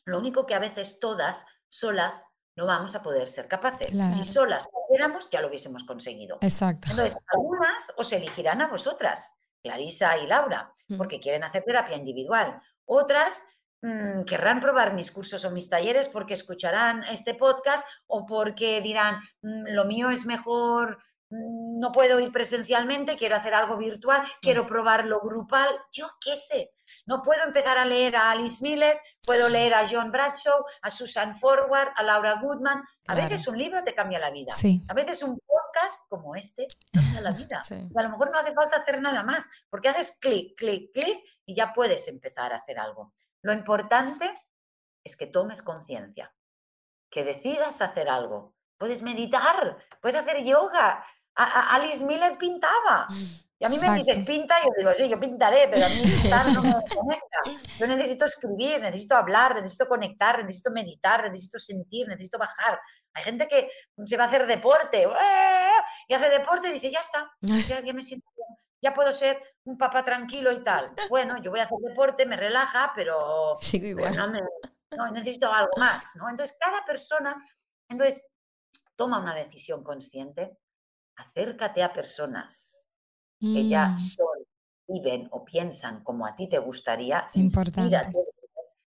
Lo 0.05 0.18
único 0.20 0.45
que 0.45 0.55
a 0.55 0.60
veces 0.60 0.99
todas 0.99 1.45
solas 1.70 2.26
no 2.55 2.66
vamos 2.66 2.95
a 2.95 3.03
poder 3.03 3.30
ser 3.30 3.47
capaces. 3.47 3.91
Si 3.91 4.24
solas 4.24 4.68
pudiéramos, 4.68 5.30
ya 5.30 5.41
lo 5.41 5.47
hubiésemos 5.47 5.84
conseguido. 5.84 6.39
Exacto. 6.41 6.89
Entonces, 6.89 7.18
algunas 7.28 7.93
os 7.97 8.12
elegirán 8.12 8.62
a 8.62 8.68
vosotras, 8.68 9.41
Clarisa 9.62 10.18
y 10.18 10.28
Laura, 10.28 10.74
mm. 10.88 10.97
porque 10.97 11.20
quieren 11.20 11.43
hacer 11.43 11.64
terapia 11.64 11.95
individual. 11.95 12.60
Otras 12.86 13.45
mm, 13.82 14.24
querrán 14.24 14.60
probar 14.60 14.93
mis 14.93 15.12
cursos 15.12 15.45
o 15.45 15.51
mis 15.51 15.70
talleres 15.70 16.10
porque 16.10 16.34
escucharán 16.34 17.03
este 17.03 17.36
podcast 17.36 17.88
o 18.08 18.26
porque 18.26 18.82
dirán, 18.82 19.22
mm, 19.41 19.74
lo 19.74 19.86
mío 19.86 20.10
es 20.10 20.26
mejor 20.26 20.97
no 21.30 21.91
puedo 21.91 22.19
ir 22.19 22.32
presencialmente, 22.32 23.17
quiero 23.17 23.36
hacer 23.36 23.53
algo 23.53 23.78
virtual, 23.78 24.21
quiero 24.41 24.65
probarlo 24.65 25.19
grupal, 25.19 25.67
yo 25.91 26.09
qué 26.21 26.38
sé. 26.38 26.71
No 27.05 27.21
puedo 27.21 27.43
empezar 27.43 27.78
a 27.78 27.86
leer 27.86 28.15
a 28.15 28.32
Alice 28.32 28.63
Miller, 28.63 28.99
puedo 29.25 29.49
leer 29.49 29.73
a 29.73 29.84
John 29.86 30.11
Bradshaw, 30.11 30.63
a 30.82 30.89
Susan 30.89 31.36
Forward, 31.36 31.89
a 31.95 32.03
Laura 32.03 32.39
Goodman. 32.41 32.84
A 33.07 33.15
veces 33.15 33.47
un 33.47 33.57
libro 33.57 33.84
te 33.84 33.93
cambia 33.93 34.19
la 34.19 34.32
vida. 34.32 34.53
A 34.88 34.93
veces 34.93 35.21
un 35.21 35.38
podcast 35.39 36.07
como 36.09 36.36
este 36.36 36.67
cambia 36.91 37.21
la 37.21 37.32
vida. 37.32 37.61
a 37.95 38.03
lo 38.03 38.09
mejor 38.09 38.32
no 38.32 38.39
hace 38.39 38.53
falta 38.53 38.78
hacer 38.78 39.01
nada 39.01 39.23
más, 39.23 39.49
porque 39.69 39.89
haces 39.89 40.17
clic, 40.19 40.57
clic, 40.57 40.91
clic 40.93 41.23
y 41.45 41.55
ya 41.55 41.73
puedes 41.73 42.07
empezar 42.07 42.53
a 42.53 42.57
hacer 42.57 42.80
algo. 42.80 43.13
Lo 43.41 43.53
importante 43.53 44.34
es 45.03 45.17
que 45.17 45.28
tomes 45.28 45.61
conciencia, 45.61 46.34
que 47.09 47.23
decidas 47.23 47.82
hacer 47.82 48.09
algo. 48.09 48.55
Puedes 48.78 49.01
meditar, 49.01 49.78
puedes 50.01 50.17
hacer 50.17 50.43
yoga, 50.43 51.03
Alice 51.38 52.06
Miller 52.06 52.38
pintaba. 52.38 53.08
Y 53.60 53.66
a 53.66 53.70
mí 53.70 53.78
me 53.80 53.96
dices, 53.96 54.24
pinta, 54.24 54.56
y 54.60 54.66
yo 54.66 54.72
digo, 54.78 54.92
sí, 54.96 55.10
yo 55.10 55.20
pintaré, 55.20 55.68
pero 55.72 55.88
a 55.88 55.90
mí 55.90 55.96
pintar 56.02 56.48
no 56.54 56.62
me 56.62 56.74
conecta. 56.74 57.40
Yo 57.80 57.88
necesito 57.88 58.26
escribir, 58.26 58.80
necesito 58.82 59.16
hablar, 59.16 59.56
necesito 59.56 59.88
conectar, 59.88 60.44
necesito 60.44 60.70
meditar, 60.72 61.24
necesito 61.24 61.58
sentir, 61.58 62.08
necesito 62.08 62.38
bajar. 62.38 62.80
Hay 63.14 63.24
gente 63.24 63.48
que 63.48 63.70
se 64.06 64.16
va 64.16 64.26
a 64.26 64.28
hacer 64.28 64.46
deporte 64.46 65.04
¡eh! 65.04 65.72
y 66.08 66.14
hace 66.14 66.30
deporte 66.30 66.70
y 66.70 66.74
dice, 66.74 66.92
ya 66.92 67.00
está, 67.00 67.32
ya, 67.42 67.94
me 67.94 68.04
siento 68.04 68.28
ya 68.80 68.94
puedo 68.94 69.12
ser 69.12 69.42
un 69.64 69.76
papá 69.76 70.04
tranquilo 70.04 70.52
y 70.52 70.64
tal. 70.64 70.94
Bueno, 71.10 71.42
yo 71.42 71.50
voy 71.50 71.60
a 71.60 71.64
hacer 71.64 71.80
deporte, 71.80 72.28
me 72.28 72.38
relaja, 72.38 72.92
pero, 72.96 73.58
no, 74.16 74.28
me, 74.28 74.42
no, 74.96 75.12
necesito 75.12 75.52
algo 75.52 75.72
más. 75.78 76.16
¿no? 76.18 76.30
Entonces, 76.30 76.56
cada 76.60 76.86
persona, 76.86 77.36
entonces, 77.90 78.24
toma 78.96 79.20
una 79.20 79.34
decisión 79.34 79.84
consciente, 79.84 80.60
acércate 81.18 81.84
a 81.84 81.93
personas 81.93 82.89
que 83.39 83.68
ya 83.68 83.89
mm. 83.89 83.97
son, 83.97 84.38
viven 84.88 85.28
o 85.32 85.43
piensan 85.43 86.03
como 86.03 86.26
a 86.26 86.36
ti 86.36 86.47
te 86.47 86.57
gustaría, 86.57 87.30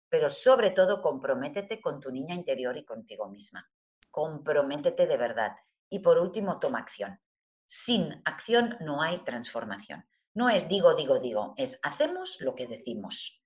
pero 0.09 0.29
sobre 0.29 0.71
todo 0.71 1.01
comprométete 1.01 1.79
con 1.79 1.99
tu 1.99 2.11
niña 2.11 2.33
interior 2.33 2.75
y 2.77 2.85
contigo 2.85 3.29
misma. 3.29 3.69
Comprométete 4.09 5.07
de 5.07 5.17
verdad. 5.17 5.55
Y 5.89 5.99
por 5.99 6.17
último, 6.17 6.59
toma 6.59 6.79
acción. 6.79 7.19
Sin 7.65 8.21
acción 8.25 8.77
no 8.81 9.01
hay 9.01 9.23
transformación. 9.23 10.05
No 10.33 10.49
es 10.49 10.67
digo, 10.67 10.95
digo, 10.95 11.19
digo, 11.19 11.53
es 11.57 11.79
hacemos 11.83 12.39
lo 12.41 12.55
que 12.55 12.67
decimos. 12.67 13.45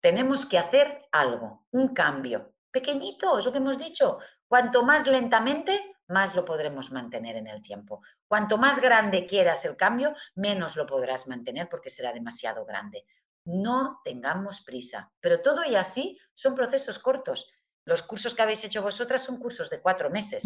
Tenemos 0.00 0.46
que 0.46 0.58
hacer 0.58 1.06
algo, 1.12 1.66
un 1.70 1.94
cambio. 1.94 2.54
Pequeñito, 2.70 3.38
es 3.38 3.46
lo 3.46 3.52
que 3.52 3.58
hemos 3.58 3.78
dicho. 3.78 4.18
Cuanto 4.46 4.82
más 4.82 5.06
lentamente, 5.06 5.95
más 6.08 6.34
lo 6.34 6.44
podremos 6.44 6.92
mantener 6.92 7.36
en 7.36 7.46
el 7.46 7.62
tiempo. 7.62 8.02
Cuanto 8.28 8.58
más 8.58 8.80
grande 8.80 9.26
quieras 9.26 9.64
el 9.64 9.76
cambio, 9.76 10.14
menos 10.34 10.76
lo 10.76 10.86
podrás 10.86 11.26
mantener 11.26 11.68
porque 11.68 11.90
será 11.90 12.12
demasiado 12.12 12.64
grande. 12.64 13.04
No 13.44 14.00
tengamos 14.04 14.60
prisa, 14.60 15.12
pero 15.20 15.40
todo 15.40 15.64
y 15.64 15.76
así 15.76 16.18
son 16.34 16.54
procesos 16.54 16.98
cortos. 16.98 17.46
Los 17.84 18.02
cursos 18.02 18.34
que 18.34 18.42
habéis 18.42 18.64
hecho 18.64 18.82
vosotras 18.82 19.22
son 19.22 19.38
cursos 19.38 19.70
de 19.70 19.80
cuatro 19.80 20.10
meses, 20.10 20.42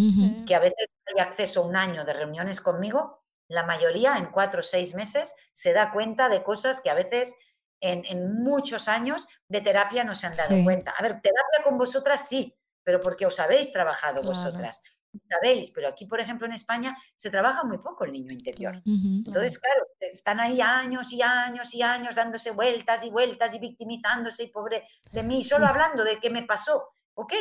que 0.47 0.55
a 0.55 0.59
veces 0.59 0.89
hay 1.07 1.21
acceso 1.21 1.63
a 1.63 1.67
un 1.67 1.77
año 1.77 2.05
de 2.05 2.13
reuniones 2.13 2.61
conmigo. 2.61 3.25
La 3.49 3.65
mayoría 3.65 4.17
en 4.17 4.27
cuatro 4.27 4.61
o 4.61 4.63
seis 4.63 4.95
meses 4.95 5.35
se 5.55 5.73
da 5.73 5.91
cuenta 5.91 6.29
de 6.29 6.43
cosas 6.43 6.83
que 6.83 6.91
a 6.91 6.95
veces 6.95 7.35
en, 7.81 8.43
muchos 8.43 8.89
años 8.89 9.27
de 9.49 9.63
terapia 9.63 10.05
no 10.05 10.15
se 10.15 10.27
han 10.27 10.35
dado 10.35 10.63
cuenta. 10.63 10.91
A 10.91 11.03
ver, 11.03 11.23
terapia 11.23 11.65
con 11.65 11.79
vosotras 11.79 12.29
sí, 12.29 12.55
pero 12.85 13.01
porque 13.01 13.25
os 13.25 13.41
habéis 13.41 13.73
trabajado 13.73 14.23
vosotras 14.23 14.83
sabéis, 15.19 15.71
pero 15.71 15.89
aquí, 15.89 16.07
por 16.07 16.21
ejemplo, 16.21 16.47
en 16.47 16.53
España 16.53 16.97
se 17.17 17.31
trabaja 17.31 17.65
muy 17.65 17.79
poco 17.79 18.05
el 18.05 18.13
niño 18.13 18.33
interior. 18.33 18.81
Entonces, 18.85 19.59
claro, 19.59 19.87
están 20.01 20.41
ahí 20.41 20.61
años 20.61 21.13
y 21.13 21.23
años 21.23 21.75
y 21.75 21.83
años 21.83 22.15
dándose 22.15 22.51
vueltas 22.51 23.05
y 23.05 23.11
vueltas 23.11 23.55
y 23.55 23.59
victimizándose 23.59 24.45
y 24.45 24.49
pobre 24.49 24.87
de 25.13 25.23
mí, 25.23 25.43
solo 25.45 25.67
hablando 25.67 26.05
de 26.05 26.19
qué 26.19 26.31
me 26.31 26.45
pasó. 26.45 26.95
Ok, 27.15 27.33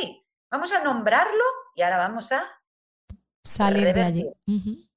vamos 0.50 0.72
a 0.74 0.84
nombrarlo 0.84 1.44
y 1.76 1.82
ahora 1.82 1.98
vamos 1.98 2.32
a 2.32 2.44
salir 3.44 3.94
de 3.94 4.02
allí. 4.02 4.26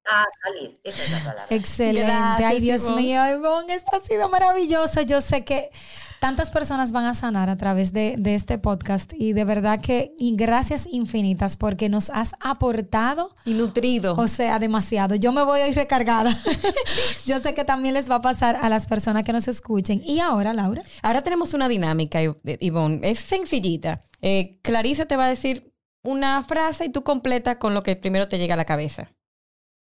A 0.04 0.24
salir, 0.42 0.80
esa 0.82 1.04
es 1.04 1.10
la 1.12 1.18
palabra. 1.18 1.46
Excelente. 1.50 2.10
Ay, 2.44 2.60
Dios 2.60 2.90
mío, 2.90 3.22
Ivonne, 3.28 3.74
esto 3.74 3.96
ha 3.96 4.00
sido 4.00 4.28
maravilloso. 4.28 5.00
Yo 5.02 5.20
sé 5.20 5.44
que 5.44 5.70
tantas 6.18 6.50
personas 6.50 6.92
van 6.92 7.04
a 7.04 7.14
sanar 7.14 7.50
a 7.50 7.56
través 7.56 7.92
de, 7.92 8.16
este 8.24 8.58
podcast 8.58 9.12
y 9.12 9.32
de 9.32 9.44
verdad 9.44 9.80
que 9.80 10.12
y 10.18 10.36
gracias 10.36 10.86
infinitas 10.86 11.56
porque 11.56 11.88
nos 11.88 12.10
has 12.10 12.34
aportado 12.40 13.34
y 13.44 13.54
nutrido. 13.54 14.14
O 14.16 14.26
sea, 14.26 14.58
demasiado. 14.58 15.14
Yo 15.14 15.32
me 15.32 15.44
voy 15.44 15.60
a 15.60 15.68
ir 15.68 15.74
recargada. 15.74 16.36
Yo 17.26 17.38
sé 17.38 17.54
que 17.54 17.64
también 17.64 17.94
les 17.94 18.10
va 18.10 18.16
a 18.16 18.20
pasar 18.20 18.56
a 18.56 18.68
las 18.68 18.86
personas 18.86 19.22
que 19.24 19.32
nos 19.32 19.46
escuchen. 19.46 20.02
Y 20.04 20.18
ahora, 20.20 20.52
Laura. 20.52 20.82
Ahora 21.02 21.22
tenemos 21.22 21.54
una 21.54 21.68
dinámica, 21.68 22.20
Ivonne. 22.22 23.00
Es 23.02 23.20
sencillita. 23.20 24.02
Eh, 24.20 24.58
Clarice 24.62 25.06
te 25.06 25.16
va 25.16 25.26
a 25.26 25.28
decir 25.28 25.72
una 26.02 26.42
frase 26.42 26.86
y 26.86 26.88
tú 26.90 27.02
completa 27.02 27.58
con 27.58 27.74
lo 27.74 27.82
que 27.82 27.96
primero 27.96 28.28
te 28.28 28.38
llega 28.38 28.54
a 28.54 28.56
la 28.56 28.64
cabeza. 28.64 29.12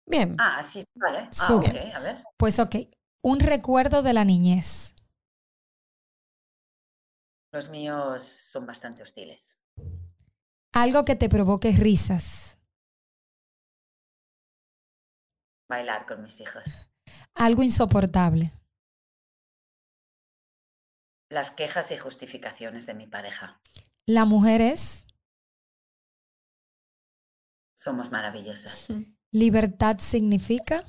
Bien. 0.09 0.35
Ah, 0.39 0.63
sí, 0.63 0.83
vale. 0.95 1.29
Ah, 1.39 1.55
okay, 1.55 1.91
a 1.91 1.99
ver. 1.99 2.23
Pues 2.35 2.59
ok. 2.59 2.75
Un 3.21 3.39
recuerdo 3.39 4.01
de 4.01 4.13
la 4.13 4.25
niñez. 4.25 4.95
Los 7.53 7.69
míos 7.69 8.23
son 8.23 8.65
bastante 8.65 9.03
hostiles. 9.03 9.59
Algo 10.73 11.05
que 11.05 11.15
te 11.15 11.29
provoque 11.29 11.71
risas. 11.71 12.57
Bailar 15.69 16.07
con 16.07 16.23
mis 16.23 16.39
hijos. 16.41 16.91
Algo 17.35 17.61
insoportable. 17.61 18.51
Las 21.29 21.51
quejas 21.51 21.91
y 21.91 21.97
justificaciones 21.97 22.87
de 22.87 22.95
mi 22.95 23.05
pareja. 23.05 23.61
La 24.07 24.25
mujer 24.25 24.61
es. 24.61 25.05
Somos 27.75 28.09
maravillosas. 28.11 28.91
Libertad 29.31 29.97
significa. 29.99 30.83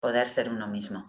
Poder 0.00 0.28
ser 0.28 0.50
uno 0.50 0.68
mismo. 0.68 1.06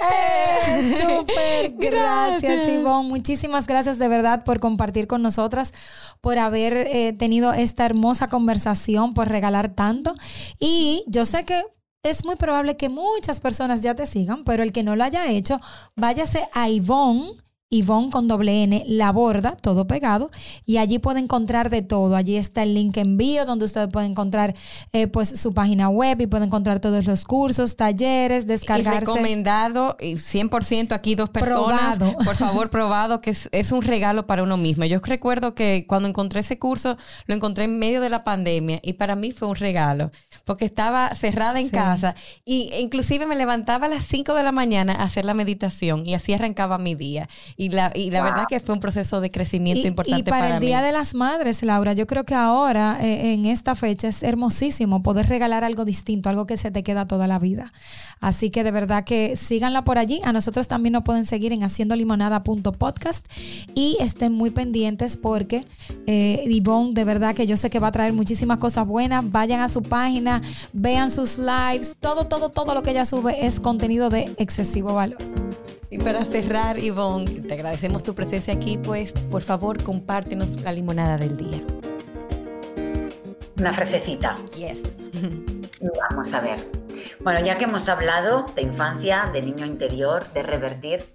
¡Eh! 0.00 1.00
Súper, 1.00 1.72
gracias 1.90 2.68
Ivonne. 2.68 3.08
Muchísimas 3.08 3.66
gracias 3.66 3.98
de 3.98 4.08
verdad 4.08 4.44
por 4.44 4.60
compartir 4.60 5.06
con 5.06 5.22
nosotras, 5.22 5.72
por 6.20 6.38
haber 6.38 6.74
eh, 6.74 7.12
tenido 7.12 7.52
esta 7.52 7.86
hermosa 7.86 8.28
conversación, 8.28 9.14
por 9.14 9.28
regalar 9.28 9.74
tanto. 9.74 10.14
Y 10.58 11.04
yo 11.06 11.24
sé 11.24 11.44
que 11.44 11.64
es 12.02 12.24
muy 12.24 12.36
probable 12.36 12.76
que 12.76 12.88
muchas 12.88 13.40
personas 13.40 13.80
ya 13.80 13.94
te 13.94 14.06
sigan, 14.06 14.44
pero 14.44 14.62
el 14.62 14.72
que 14.72 14.82
no 14.82 14.96
lo 14.96 15.04
haya 15.04 15.28
hecho, 15.28 15.60
váyase 15.96 16.48
a 16.52 16.68
Ivonne 16.68 17.32
Ivonne 17.72 18.10
con 18.10 18.26
doble 18.26 18.64
N, 18.64 18.82
La 18.88 19.12
Borda, 19.12 19.52
todo 19.52 19.86
pegado, 19.86 20.32
y 20.66 20.78
allí 20.78 20.98
puede 20.98 21.20
encontrar 21.20 21.70
de 21.70 21.82
todo. 21.82 22.16
Allí 22.16 22.36
está 22.36 22.64
el 22.64 22.74
link 22.74 22.96
envío 22.96 23.46
donde 23.46 23.64
usted 23.64 23.88
puede 23.90 24.06
encontrar 24.06 24.56
eh, 24.92 25.06
pues 25.06 25.28
su 25.28 25.54
página 25.54 25.88
web 25.88 26.20
y 26.20 26.26
puede 26.26 26.46
encontrar 26.46 26.80
todos 26.80 27.06
los 27.06 27.24
cursos, 27.24 27.76
talleres, 27.76 28.48
descargarse. 28.48 28.96
Y 28.96 29.00
recomendado, 29.00 29.96
100% 30.00 30.90
aquí 30.90 31.14
dos 31.14 31.30
personas. 31.30 31.96
Probado. 31.98 32.18
Por 32.24 32.34
favor, 32.34 32.70
probado, 32.70 33.20
que 33.20 33.30
es, 33.30 33.70
un 33.70 33.82
regalo 33.82 34.26
para 34.26 34.42
uno 34.42 34.56
mismo. 34.56 34.84
Yo 34.86 34.98
recuerdo 34.98 35.54
que 35.54 35.84
cuando 35.86 36.08
encontré 36.08 36.40
ese 36.40 36.58
curso, 36.58 36.96
lo 37.26 37.36
encontré 37.36 37.64
en 37.64 37.78
medio 37.78 38.00
de 38.00 38.10
la 38.10 38.24
pandemia 38.24 38.80
y 38.82 38.94
para 38.94 39.14
mí 39.14 39.30
fue 39.30 39.46
un 39.46 39.54
regalo, 39.54 40.10
porque 40.44 40.64
estaba 40.64 41.14
cerrada 41.14 41.60
en 41.60 41.68
casa 41.68 42.16
y 42.44 42.72
inclusive 42.80 43.26
me 43.26 43.36
levantaba 43.36 43.86
a 43.86 43.90
las 43.90 44.04
5 44.06 44.34
de 44.34 44.42
la 44.42 44.50
mañana 44.50 44.94
a 44.94 45.04
hacer 45.04 45.24
la 45.24 45.34
meditación 45.34 46.04
y 46.04 46.14
así 46.14 46.32
arrancaba 46.32 46.76
mi 46.78 46.96
día 46.96 47.28
Y 47.60 47.68
la, 47.68 47.92
y 47.94 48.10
la 48.10 48.22
verdad 48.22 48.46
que 48.48 48.58
fue 48.58 48.74
un 48.74 48.80
proceso 48.80 49.20
de 49.20 49.30
crecimiento 49.30 49.86
importante 49.86 50.30
para, 50.30 50.44
para 50.44 50.54
el 50.54 50.62
Día 50.62 50.80
de 50.80 50.92
las 50.92 51.14
Madres, 51.14 51.62
Laura, 51.62 51.92
yo 51.92 52.06
creo 52.06 52.24
que 52.24 52.34
ahora, 52.34 52.96
eh, 53.02 53.34
en 53.34 53.44
esta 53.44 53.74
fecha, 53.74 54.08
es 54.08 54.22
hermosísimo 54.22 55.02
poder 55.02 55.28
regalar 55.28 55.62
algo 55.62 55.84
distinto, 55.84 56.30
algo 56.30 56.46
que 56.46 56.56
se 56.56 56.70
te 56.70 56.82
queda 56.82 57.06
toda 57.06 57.26
la 57.26 57.38
vida. 57.38 57.70
Así 58.18 58.48
que 58.48 58.64
de 58.64 58.70
verdad 58.70 59.04
que 59.04 59.36
síganla 59.36 59.84
por 59.84 59.98
allí. 59.98 60.22
A 60.24 60.32
nosotros 60.32 60.68
también 60.68 60.94
nos 60.94 61.02
pueden 61.02 61.26
seguir 61.26 61.52
en 61.52 61.62
haciendolimonada.podcast 61.62 63.26
y 63.74 63.98
estén 64.00 64.32
muy 64.32 64.48
pendientes 64.48 65.18
porque 65.18 65.66
eh, 66.06 66.42
Ivonne, 66.46 66.94
de 66.94 67.04
verdad 67.04 67.34
que 67.34 67.46
yo 67.46 67.58
sé 67.58 67.68
que 67.68 67.78
va 67.78 67.88
a 67.88 67.92
traer 67.92 68.14
muchísimas 68.14 68.56
cosas 68.56 68.86
buenas. 68.86 69.30
Vayan 69.30 69.60
a 69.60 69.68
su 69.68 69.82
página, 69.82 70.40
vean 70.72 71.10
sus 71.10 71.36
lives, 71.36 71.98
todo, 72.00 72.24
todo, 72.24 72.48
todo 72.48 72.72
lo 72.72 72.82
que 72.82 72.92
ella 72.92 73.04
sube 73.04 73.44
es 73.44 73.60
contenido 73.60 74.08
de 74.08 74.34
excesivo 74.38 74.94
valor. 74.94 75.18
Y 75.90 75.98
para 75.98 76.24
cerrar, 76.24 76.78
Ivonne, 76.78 77.42
te 77.42 77.54
agradecemos 77.54 78.04
tu 78.04 78.14
presencia 78.14 78.54
aquí, 78.54 78.78
pues 78.78 79.12
por 79.12 79.42
favor 79.42 79.82
compártenos 79.82 80.60
la 80.60 80.72
limonada 80.72 81.18
del 81.18 81.36
día. 81.36 81.62
Una 83.58 83.72
frasecita. 83.72 84.36
Yes. 84.56 84.80
Vamos 86.10 86.32
a 86.32 86.40
ver. 86.40 86.64
Bueno, 87.20 87.40
ya 87.44 87.58
que 87.58 87.64
hemos 87.64 87.88
hablado 87.88 88.46
de 88.54 88.62
infancia, 88.62 89.28
de 89.32 89.42
niño 89.42 89.66
interior, 89.66 90.26
de 90.32 90.42
revertir, 90.44 91.12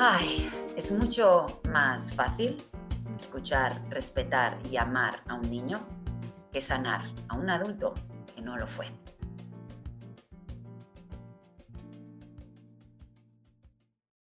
ay, 0.00 0.50
es 0.76 0.90
mucho 0.90 1.60
más 1.70 2.12
fácil 2.12 2.56
escuchar, 3.16 3.80
respetar 3.88 4.58
y 4.70 4.76
amar 4.76 5.22
a 5.28 5.34
un 5.34 5.48
niño 5.48 5.86
que 6.52 6.60
sanar 6.60 7.02
a 7.28 7.36
un 7.36 7.48
adulto 7.48 7.94
que 8.34 8.42
no 8.42 8.56
lo 8.56 8.66
fue. 8.66 8.86